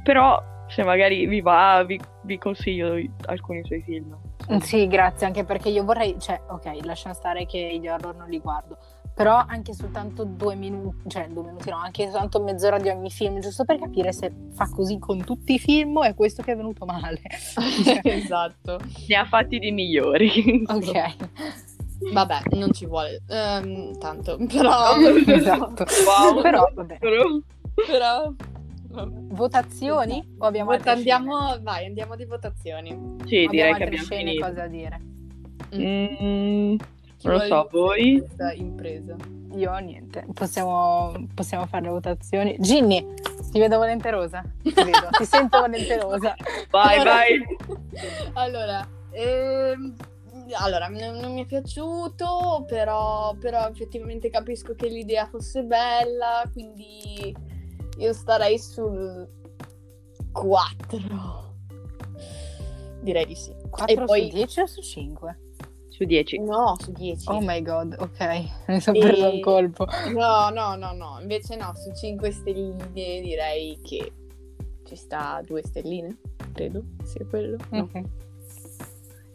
però 0.03 0.39
se 0.67 0.83
magari 0.83 1.25
vi 1.25 1.41
va, 1.41 1.83
vi, 1.85 1.99
vi 2.23 2.37
consiglio 2.37 2.95
alcuni 3.25 3.63
suoi 3.63 3.81
film. 3.81 4.15
Sì, 4.59 4.87
grazie, 4.87 5.25
anche 5.25 5.43
perché 5.43 5.69
io 5.69 5.83
vorrei, 5.83 6.15
cioè, 6.19 6.41
ok, 6.47 6.83
lasciamo 6.83 7.15
stare 7.15 7.45
che 7.45 7.77
gli 7.79 7.87
horror 7.87 8.15
non 8.15 8.29
li 8.29 8.39
guardo, 8.39 8.77
però 9.13 9.43
anche 9.47 9.73
soltanto 9.73 10.23
due 10.23 10.55
minuti, 10.55 11.09
cioè 11.09 11.27
due 11.27 11.43
minuti 11.43 11.69
no, 11.69 11.77
anche 11.77 12.03
soltanto 12.09 12.41
mezz'ora 12.41 12.77
di 12.77 12.89
ogni 12.89 13.09
film, 13.09 13.39
giusto 13.39 13.65
per 13.65 13.79
capire 13.79 14.11
se 14.11 14.31
fa 14.53 14.69
così 14.69 14.99
con 14.99 15.23
tutti 15.23 15.53
i 15.53 15.59
film 15.59 15.97
o 15.97 16.03
è 16.03 16.13
questo 16.13 16.43
che 16.43 16.53
è 16.53 16.55
venuto 16.55 16.85
male. 16.85 17.21
esatto. 18.03 18.79
Ne 19.07 19.15
ha 19.15 19.25
fatti 19.25 19.59
di 19.59 19.71
migliori. 19.71 20.63
Ok, 20.67 21.15
Vabbè, 22.11 22.39
non 22.51 22.71
ci 22.73 22.85
vuole 22.87 23.21
ehm, 23.27 23.97
tanto, 23.99 24.37
però... 24.51 24.95
esatto. 24.97 25.85
Wow. 26.05 26.41
Però, 26.41 26.67
vabbè. 26.73 26.97
Però- 26.97 27.39
però... 27.85 28.33
Votazioni 28.91 30.35
o 30.39 30.45
abbiamo 30.45 30.71
Vota- 30.71 30.91
andiamo, 30.91 31.57
vai, 31.61 31.85
andiamo 31.85 32.15
di 32.15 32.25
votazioni. 32.25 32.89
Sì, 32.89 33.25
scene? 33.25 33.47
direi 33.47 33.71
abbiamo 33.71 33.77
che 33.77 33.83
altre 33.83 33.85
abbiamo 33.85 34.03
scene, 34.05 34.23
finito. 34.29 34.45
cose 34.45 34.55
da 34.55 34.67
dire. 34.67 35.01
Mm, 35.75 36.75
Chi 37.17 37.27
Non 37.27 37.35
lo 37.37 37.39
so, 37.43 37.67
voi? 37.71 38.17
questa 38.19 38.51
impresa? 38.53 39.15
Io 39.53 39.77
niente, 39.79 40.25
possiamo, 40.33 41.11
possiamo 41.33 41.65
fare 41.65 41.83
le 41.83 41.89
votazioni. 41.89 42.55
Ginny, 42.59 43.05
ti 43.51 43.59
vedo 43.59 43.77
volenterosa. 43.77 44.41
Ti, 44.61 44.73
vedo, 44.73 45.07
ti 45.11 45.25
sento 45.25 45.59
volenterosa. 45.59 46.35
Vai, 46.71 46.95
Allora- 46.99 47.13
vai. 47.13 47.57
allora, 48.33 48.87
ehm, 49.11 49.95
allora, 50.53 50.87
non, 50.87 51.17
non 51.17 51.33
mi 51.33 51.43
è 51.43 51.45
piaciuto, 51.45 52.65
però, 52.67 53.33
però 53.39 53.67
effettivamente 53.67 54.29
capisco 54.29 54.73
che 54.75 54.87
l'idea 54.87 55.25
fosse 55.27 55.63
bella, 55.63 56.43
quindi 56.51 57.33
io 58.01 58.13
starei 58.13 58.57
sul 58.59 59.27
4. 60.31 61.53
Direi 63.01 63.25
di 63.25 63.35
sì. 63.35 63.53
4 63.69 64.03
E 64.03 64.05
poi- 64.05 64.29
su 64.29 64.35
10 64.35 64.59
o 64.61 64.65
su 64.67 64.81
5? 64.81 65.39
Su 65.89 66.03
10. 66.05 66.39
No, 66.39 66.75
su 66.79 66.91
10. 66.91 67.29
Oh 67.29 67.41
my 67.41 67.61
god, 67.61 67.95
ok. 67.99 68.43
Mi 68.67 68.79
sono 68.81 68.97
E- 68.97 69.01
preso 69.01 69.29
un 69.31 69.39
colpo. 69.41 69.85
No, 70.13 70.49
no, 70.49 70.75
no, 70.75 70.93
no, 70.93 71.17
invece 71.21 71.55
no, 71.55 71.73
su 71.75 71.91
5 71.93 72.31
stelline 72.31 72.89
direi 72.93 73.79
che 73.83 74.11
ci 74.85 74.95
sta 74.95 75.41
2 75.45 75.61
stelline, 75.63 76.17
credo 76.53 76.83
sia 77.03 77.25
quello. 77.25 77.57
No. 77.69 77.87
Mhm. 77.93 78.09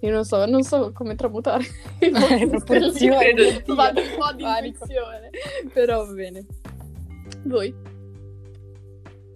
Io 0.00 0.12
non 0.12 0.24
so, 0.24 0.44
non 0.44 0.62
so 0.62 0.92
come 0.92 1.14
tramutare 1.14 1.64
Le 2.00 2.46
proporzioni. 2.48 3.62
Vado 3.66 4.00
un 4.02 4.08
po' 4.18 4.32
di 4.34 4.44
però 5.72 6.04
va 6.04 6.12
bene. 6.12 6.44
Voi? 7.44 7.74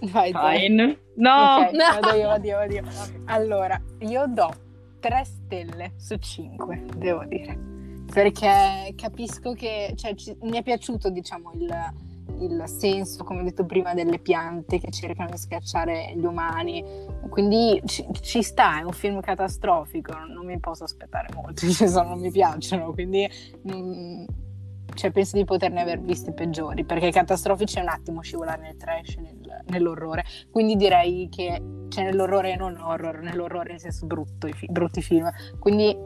Vai. 0.03 0.33
Fine. 0.33 0.99
No! 1.17 1.57
Ok, 1.67 1.73
No. 1.77 2.01
vado 2.01 2.17
io, 2.17 2.27
vado 2.29 2.47
io, 2.47 2.57
vado 2.57 2.73
io. 2.75 2.83
Allora, 3.27 3.81
io 4.01 4.27
do 4.27 4.51
3 5.01 5.25
stelle 5.25 5.93
su 5.97 6.17
5, 6.17 6.85
devo 6.97 7.25
dire. 7.27 7.59
Perché 8.13 8.93
capisco 8.97 9.53
che 9.53 9.93
cioè, 9.97 10.15
ci- 10.15 10.37
mi 10.43 10.57
è 10.57 10.63
piaciuto, 10.63 11.11
diciamo, 11.11 11.53
il, 11.55 11.73
il 12.41 12.63
senso, 12.67 13.23
come 13.23 13.41
ho 13.41 13.45
detto 13.45 13.65
prima, 13.65 13.95
delle 13.95 14.19
piante 14.19 14.79
che 14.81 14.91
cercano 14.91 15.31
di 15.31 15.37
schiacciare 15.37 16.13
gli 16.17 16.25
umani. 16.25 16.85
Quindi 17.29 17.81
ci, 17.87 18.05
ci 18.21 18.43
sta, 18.43 18.81
è 18.81 18.83
un 18.83 18.93
film 18.93 19.21
catastrofico, 19.21 20.13
non 20.27 20.45
mi 20.45 20.59
posso 20.59 20.85
aspettare 20.85 21.29
molto, 21.35 21.61
ci 21.71 21.87
sono, 21.87 22.09
non 22.11 22.19
mi 22.21 22.31
piacciono, 22.33 22.93
quindi 22.93 23.29
non- 23.63 24.27
cioè, 24.95 25.11
penso 25.11 25.37
di 25.37 25.45
poterne 25.45 25.81
aver 25.81 26.01
visti 26.01 26.33
peggiori, 26.33 26.85
perché 26.85 27.11
catastrofici 27.11 27.79
è 27.79 27.83
un 27.83 27.89
attimo 27.89 28.21
scivolare 28.23 28.63
nel 28.63 28.77
trash, 28.77 29.17
nel- 29.17 29.65
nell'orrore. 29.67 30.25
Quindi 30.51 30.77
direi 30.77 31.29
che 31.31 31.63
c'è 31.89 32.05
nell'orrore 32.05 32.57
non 32.57 32.77
horror, 32.77 33.21
nell'orrore 33.21 33.71
nel 33.71 33.81
senso 33.81 34.07
brutto, 34.07 34.47
i 34.47 34.53
fi- 34.53 34.69
brutti 34.71 35.03
film. 35.03 35.31
Quindi 35.59 35.97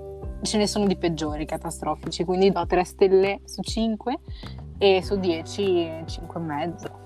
ce 0.42 0.58
ne 0.58 0.66
sono 0.66 0.86
di 0.86 0.96
peggiori 0.96 1.44
catastrofici. 1.44 2.24
Quindi 2.24 2.50
do 2.50 2.66
3 2.66 2.84
stelle 2.84 3.40
su 3.44 3.62
5 3.62 4.18
e 4.78 5.02
su 5.02 5.18
10 5.18 6.02
5 6.06 6.40
e 6.40 6.42
mezzo. 6.42 7.02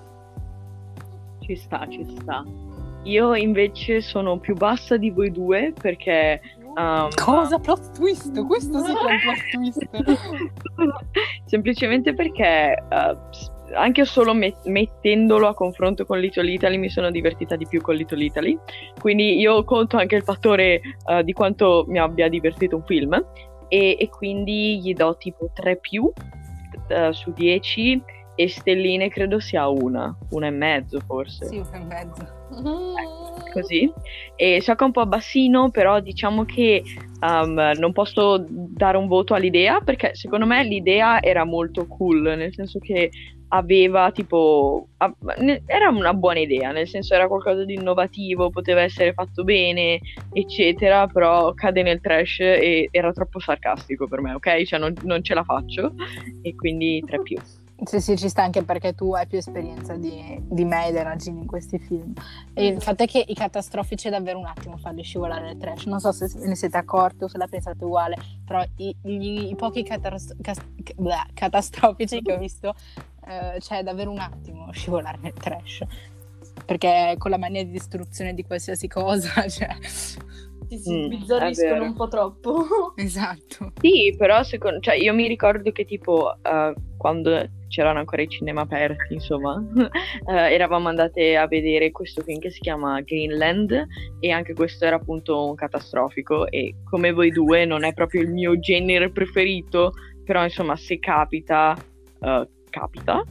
Ci 1.40 1.56
sta, 1.56 1.86
ci 1.88 2.04
sta. 2.20 2.44
Io 3.04 3.34
invece 3.34 4.00
sono 4.00 4.38
più 4.38 4.54
bassa 4.54 4.96
di 4.96 5.10
voi 5.10 5.30
due 5.30 5.72
perché... 5.80 6.40
um, 6.78 7.08
Cosa? 7.14 7.58
Plot 7.58 7.92
twist? 7.96 8.46
Questo 8.46 8.78
sì 8.78 8.92
che 8.92 9.06
è 9.06 9.12
un 9.12 9.20
plot 9.20 9.48
twist. 9.50 9.88
Semplicemente 11.46 12.14
perché 12.14 12.76
uh, 12.88 13.74
anche 13.74 14.04
solo 14.04 14.34
met- 14.34 14.64
mettendolo 14.64 15.48
a 15.48 15.54
confronto 15.54 16.06
con 16.06 16.18
Little 16.18 16.50
Italy 16.50 16.76
mi 16.78 16.88
sono 16.88 17.10
divertita 17.10 17.56
di 17.56 17.66
più 17.66 17.80
con 17.80 17.94
Little 17.94 18.22
Italy. 18.22 18.58
Quindi 19.00 19.38
io 19.38 19.64
conto 19.64 19.96
anche 19.96 20.16
il 20.16 20.22
fattore 20.22 20.80
uh, 21.04 21.22
di 21.22 21.32
quanto 21.32 21.84
mi 21.88 21.98
abbia 21.98 22.28
divertito 22.28 22.76
un 22.76 22.84
film 22.84 23.12
e, 23.68 23.96
e 23.98 24.08
quindi 24.08 24.80
gli 24.80 24.94
do 24.94 25.16
tipo 25.16 25.50
3 25.52 25.76
più 25.76 26.04
uh, 26.04 27.12
su 27.12 27.32
10 27.32 28.02
e 28.34 28.48
stelline 28.48 29.08
credo 29.08 29.40
sia 29.40 29.68
una, 29.68 30.16
una 30.30 30.46
e 30.46 30.50
mezzo 30.50 31.00
forse. 31.00 31.46
Sì, 31.46 31.56
un 31.58 31.66
e 31.72 31.84
mezzo. 31.84 33.27
Così. 33.52 33.90
E 34.36 34.60
so 34.60 34.74
che 34.74 34.82
è 34.82 34.86
un 34.86 34.92
po' 34.92 35.06
bassino, 35.06 35.70
però 35.70 36.00
diciamo 36.00 36.44
che 36.44 36.82
um, 37.20 37.72
non 37.78 37.92
posso 37.92 38.44
dare 38.48 38.96
un 38.96 39.06
voto 39.08 39.34
all'idea 39.34 39.80
perché 39.80 40.14
secondo 40.14 40.46
me 40.46 40.62
l'idea 40.64 41.20
era 41.20 41.44
molto 41.44 41.86
cool, 41.86 42.22
nel 42.36 42.52
senso 42.54 42.78
che 42.78 43.10
aveva 43.50 44.10
tipo 44.10 44.88
a- 44.98 45.14
ne- 45.38 45.62
era 45.66 45.88
una 45.88 46.12
buona 46.12 46.38
idea, 46.38 46.70
nel 46.70 46.86
senso 46.86 47.14
era 47.14 47.28
qualcosa 47.28 47.64
di 47.64 47.74
innovativo, 47.74 48.50
poteva 48.50 48.82
essere 48.82 49.12
fatto 49.12 49.42
bene, 49.44 50.00
eccetera, 50.32 51.06
però 51.06 51.52
cade 51.54 51.82
nel 51.82 52.00
trash 52.00 52.40
e 52.40 52.88
era 52.90 53.12
troppo 53.12 53.38
sarcastico 53.38 54.06
per 54.06 54.20
me, 54.20 54.34
ok? 54.34 54.62
Cioè 54.64 54.78
non, 54.78 54.92
non 55.02 55.22
ce 55.22 55.34
la 55.34 55.44
faccio 55.44 55.94
e 56.42 56.54
quindi 56.54 57.02
3 57.06 57.22
più. 57.22 57.36
Sì, 57.84 58.00
sì, 58.00 58.16
ci 58.16 58.28
sta 58.28 58.42
anche 58.42 58.64
perché 58.64 58.92
tu 58.94 59.14
hai 59.14 59.26
più 59.28 59.38
esperienza 59.38 59.94
di, 59.94 60.36
di 60.48 60.64
me 60.64 60.88
ed 60.88 60.96
Eragini 60.96 61.40
in 61.40 61.46
questi 61.46 61.78
film. 61.78 62.12
E 62.52 62.66
il 62.66 62.82
fatto 62.82 63.04
è 63.04 63.06
che 63.06 63.24
i 63.26 63.34
catastrofici 63.34 64.08
è 64.08 64.10
davvero 64.10 64.38
un 64.40 64.46
attimo 64.46 64.76
farli 64.78 65.02
scivolare 65.02 65.42
nel 65.42 65.58
trash. 65.58 65.84
Non 65.86 66.00
so 66.00 66.10
se 66.10 66.28
ne 66.38 66.56
siete 66.56 66.76
accorti 66.76 67.24
o 67.24 67.28
se 67.28 67.38
la 67.38 67.46
pensate 67.46 67.84
uguale, 67.84 68.16
però 68.44 68.64
i, 68.76 68.96
gli- 69.00 69.48
i 69.50 69.54
pochi 69.54 69.84
catas- 69.84 70.34
cas- 70.40 70.60
bleh, 70.96 71.28
catastrofici 71.34 72.20
che 72.20 72.32
ho 72.32 72.38
visto, 72.38 72.74
eh, 73.24 73.60
cioè 73.60 73.84
davvero 73.84 74.10
un 74.10 74.18
attimo 74.18 74.72
scivolare 74.72 75.18
nel 75.20 75.34
trash. 75.34 75.84
Perché 76.66 77.14
con 77.16 77.30
la 77.30 77.38
mania 77.38 77.64
di 77.64 77.70
distruzione 77.70 78.34
di 78.34 78.44
qualsiasi 78.44 78.88
cosa, 78.88 79.46
cioè... 79.48 79.68
Sì, 80.68 80.76
si 80.78 80.92
Mm, 80.92 81.04
sbizzarriscono 81.06 81.82
un 81.82 81.94
po' 81.94 82.08
troppo. 82.08 82.64
Esatto. 82.96 83.72
Sì, 83.80 84.14
però 84.16 84.42
secondo, 84.42 84.80
cioè, 84.80 84.94
io 84.96 85.14
mi 85.14 85.26
ricordo 85.26 85.70
che 85.72 85.84
tipo 85.84 86.34
eh, 86.42 86.74
quando 86.96 87.48
c'erano 87.68 87.98
ancora 88.00 88.22
i 88.22 88.28
cinema 88.28 88.62
aperti, 88.62 89.14
insomma, 89.14 89.62
eh, 90.28 90.52
eravamo 90.52 90.88
andate 90.88 91.36
a 91.36 91.46
vedere 91.46 91.90
questo 91.90 92.22
film 92.22 92.38
che 92.38 92.50
si 92.50 92.60
chiama 92.60 93.00
Greenland 93.02 93.86
e 94.20 94.30
anche 94.30 94.54
questo 94.54 94.84
era 94.84 94.96
appunto 94.96 95.46
un 95.48 95.54
catastrofico 95.54 96.46
e 96.48 96.74
come 96.84 97.12
voi 97.12 97.30
due 97.30 97.64
non 97.64 97.84
è 97.84 97.92
proprio 97.94 98.22
il 98.22 98.30
mio 98.30 98.58
genere 98.58 99.10
preferito, 99.10 99.92
però 100.24 100.42
insomma 100.42 100.76
se 100.76 100.98
capita, 100.98 101.76
eh, 102.20 102.48
capita. 102.70 103.22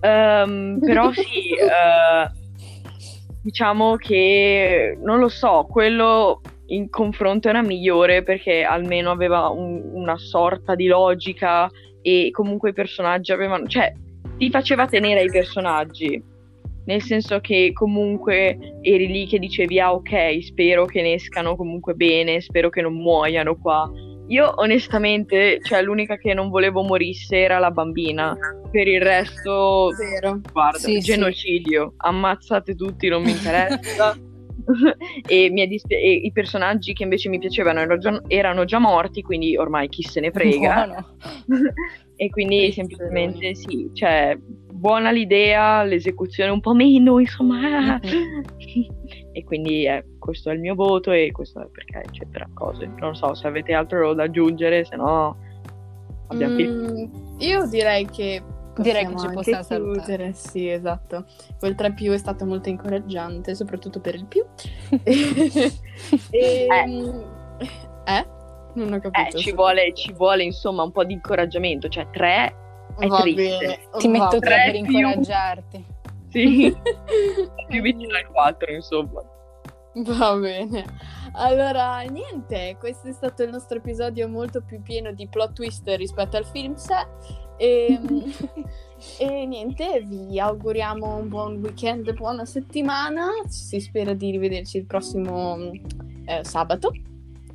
Ehm, 0.00 0.78
però 0.80 1.10
sì, 1.12 1.54
diciamo 3.42 3.96
che 3.96 4.96
non 5.02 5.18
lo 5.18 5.28
so, 5.28 5.66
quello 5.70 6.40
in 6.68 6.88
confronto 6.90 7.48
era 7.48 7.62
migliore 7.62 8.22
perché 8.22 8.62
almeno 8.62 9.10
aveva 9.10 9.48
un- 9.48 9.82
una 9.92 10.16
sorta 10.18 10.74
di 10.74 10.86
logica 10.86 11.70
e 12.02 12.28
comunque 12.32 12.70
i 12.70 12.74
personaggi 12.74 13.32
avevano, 13.32 13.66
cioè 13.66 13.92
ti 14.36 14.50
faceva 14.50 14.86
tenere 14.86 15.20
ai 15.20 15.30
personaggi, 15.30 16.22
nel 16.86 17.02
senso 17.02 17.40
che 17.40 17.70
comunque 17.72 18.58
eri 18.82 19.06
lì 19.08 19.26
che 19.26 19.38
dicevi 19.38 19.80
ah 19.80 19.92
ok, 19.94 20.42
spero 20.42 20.84
che 20.86 21.02
ne 21.02 21.14
escano 21.14 21.56
comunque 21.56 21.94
bene, 21.94 22.40
spero 22.40 22.68
che 22.68 22.80
non 22.82 22.94
muoiano 22.94 23.56
qua. 23.56 23.90
Io 24.28 24.52
onestamente, 24.56 25.60
cioè 25.62 25.82
l'unica 25.82 26.16
che 26.16 26.34
non 26.34 26.48
volevo 26.48 26.82
morisse 26.82 27.38
era 27.38 27.58
la 27.60 27.70
bambina, 27.70 28.36
per 28.70 28.88
il 28.88 29.00
resto 29.00 29.90
Vero. 29.96 30.40
guarda, 30.52 30.78
Sì, 30.78 30.94
sì. 30.94 31.12
genocidio, 31.12 31.94
ammazzate 31.98 32.74
tutti, 32.74 33.08
non 33.08 33.22
mi 33.22 33.30
interessa. 33.30 34.16
e, 35.28 35.66
dispi- 35.68 35.94
e 35.94 36.12
i 36.12 36.32
personaggi 36.32 36.92
che 36.92 37.02
invece 37.02 37.28
mi 37.28 37.38
piacevano 37.38 37.80
erano 37.80 37.98
già, 37.98 38.22
erano 38.26 38.64
già 38.64 38.78
morti, 38.78 39.22
quindi 39.22 39.56
ormai 39.56 39.88
chi 39.88 40.02
se 40.02 40.20
ne 40.20 40.30
frega. 40.30 41.04
E 42.18 42.30
quindi 42.30 42.72
semplicemente 42.72 43.54
sì, 43.54 43.90
cioè 43.92 44.38
buona 44.40 45.10
l'idea, 45.10 45.82
l'esecuzione 45.82 46.50
un 46.50 46.60
po' 46.60 46.72
meno, 46.72 47.18
insomma. 47.18 48.00
e 49.32 49.44
quindi 49.44 49.84
eh, 49.84 50.02
questo 50.18 50.48
è 50.48 50.54
il 50.54 50.60
mio 50.60 50.74
voto 50.74 51.12
e 51.12 51.30
questo 51.30 51.60
è 51.60 51.68
perché, 51.70 52.04
eccetera, 52.08 52.48
cose. 52.54 52.90
Non 53.00 53.14
so 53.14 53.34
se 53.34 53.46
avete 53.46 53.74
altro 53.74 54.14
da 54.14 54.22
aggiungere, 54.22 54.86
se 54.86 54.96
no 54.96 55.36
abbiamo. 56.28 56.54
Mm, 56.54 57.04
io 57.38 57.66
direi 57.68 58.06
che 58.06 58.42
Direi 58.82 59.06
che 59.06 59.16
ci 59.18 59.24
anche 59.24 59.34
possiamo 59.34 59.62
salutare. 59.62 60.04
chiudere, 60.06 60.32
Sì, 60.32 60.68
esatto. 60.68 61.24
Quel 61.58 61.74
3 61.74 61.92
più 61.94 62.12
è 62.12 62.18
stato 62.18 62.44
molto 62.44 62.68
incoraggiante, 62.68 63.54
soprattutto 63.54 64.00
per 64.00 64.14
il 64.14 64.26
più. 64.26 64.44
e, 66.30 66.66
eh. 68.04 68.26
Non 68.74 68.92
ho 68.92 68.96
Eh, 68.96 69.00
capito. 69.00 69.38
ci 69.38 69.52
vuole, 69.52 69.94
ci 69.94 70.12
vuole 70.12 70.42
insomma 70.44 70.82
un 70.82 70.92
po' 70.92 71.04
di 71.04 71.14
incoraggiamento, 71.14 71.88
cioè 71.88 72.08
tre 72.10 72.54
è 72.98 73.06
Va 73.06 73.20
triste. 73.20 73.42
bene. 73.58 73.78
Ti 73.98 74.08
metto 74.08 74.38
tre 74.38 74.40
tre 74.40 74.70
per 74.72 74.82
più. 74.82 74.98
incoraggiarti. 74.98 75.84
Sì, 76.28 76.76
più 77.68 77.80
vicino 77.82 78.14
al 78.16 78.26
4 78.30 78.72
insomma. 78.74 79.22
Va 79.94 80.34
bene. 80.36 80.84
Allora, 81.32 82.00
niente, 82.00 82.76
questo 82.78 83.08
è 83.08 83.12
stato 83.12 83.42
il 83.42 83.50
nostro 83.50 83.78
episodio 83.78 84.28
molto 84.28 84.60
più 84.62 84.82
pieno 84.82 85.10
di 85.12 85.26
plot 85.26 85.54
twist 85.54 85.88
rispetto 85.96 86.36
al 86.36 86.44
film 86.44 86.74
sé. 86.74 86.96
E, 87.56 87.98
e 89.18 89.46
niente, 89.46 90.02
vi 90.04 90.38
auguriamo 90.38 91.16
un 91.16 91.28
buon 91.28 91.56
weekend, 91.56 92.12
buona 92.14 92.44
settimana. 92.44 93.28
Si 93.48 93.80
spera 93.80 94.14
di 94.14 94.30
rivederci 94.30 94.78
il 94.78 94.86
prossimo 94.86 95.70
eh, 96.24 96.44
sabato. 96.44 96.92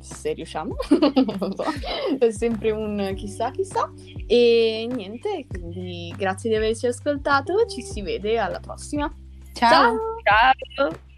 se 0.00 0.32
riusciamo, 0.32 0.74
è 2.18 2.30
sempre 2.30 2.70
un 2.70 3.12
chissà 3.16 3.50
chissà. 3.50 3.90
E 4.26 4.88
niente, 4.90 5.46
quindi 5.48 6.12
grazie 6.16 6.50
di 6.50 6.56
averci 6.56 6.86
ascoltato, 6.86 7.66
ci 7.66 7.82
si 7.82 8.02
vede 8.02 8.38
alla 8.38 8.60
prossima. 8.60 9.12
Ciao. 9.52 9.96
Ciao! 10.24 11.10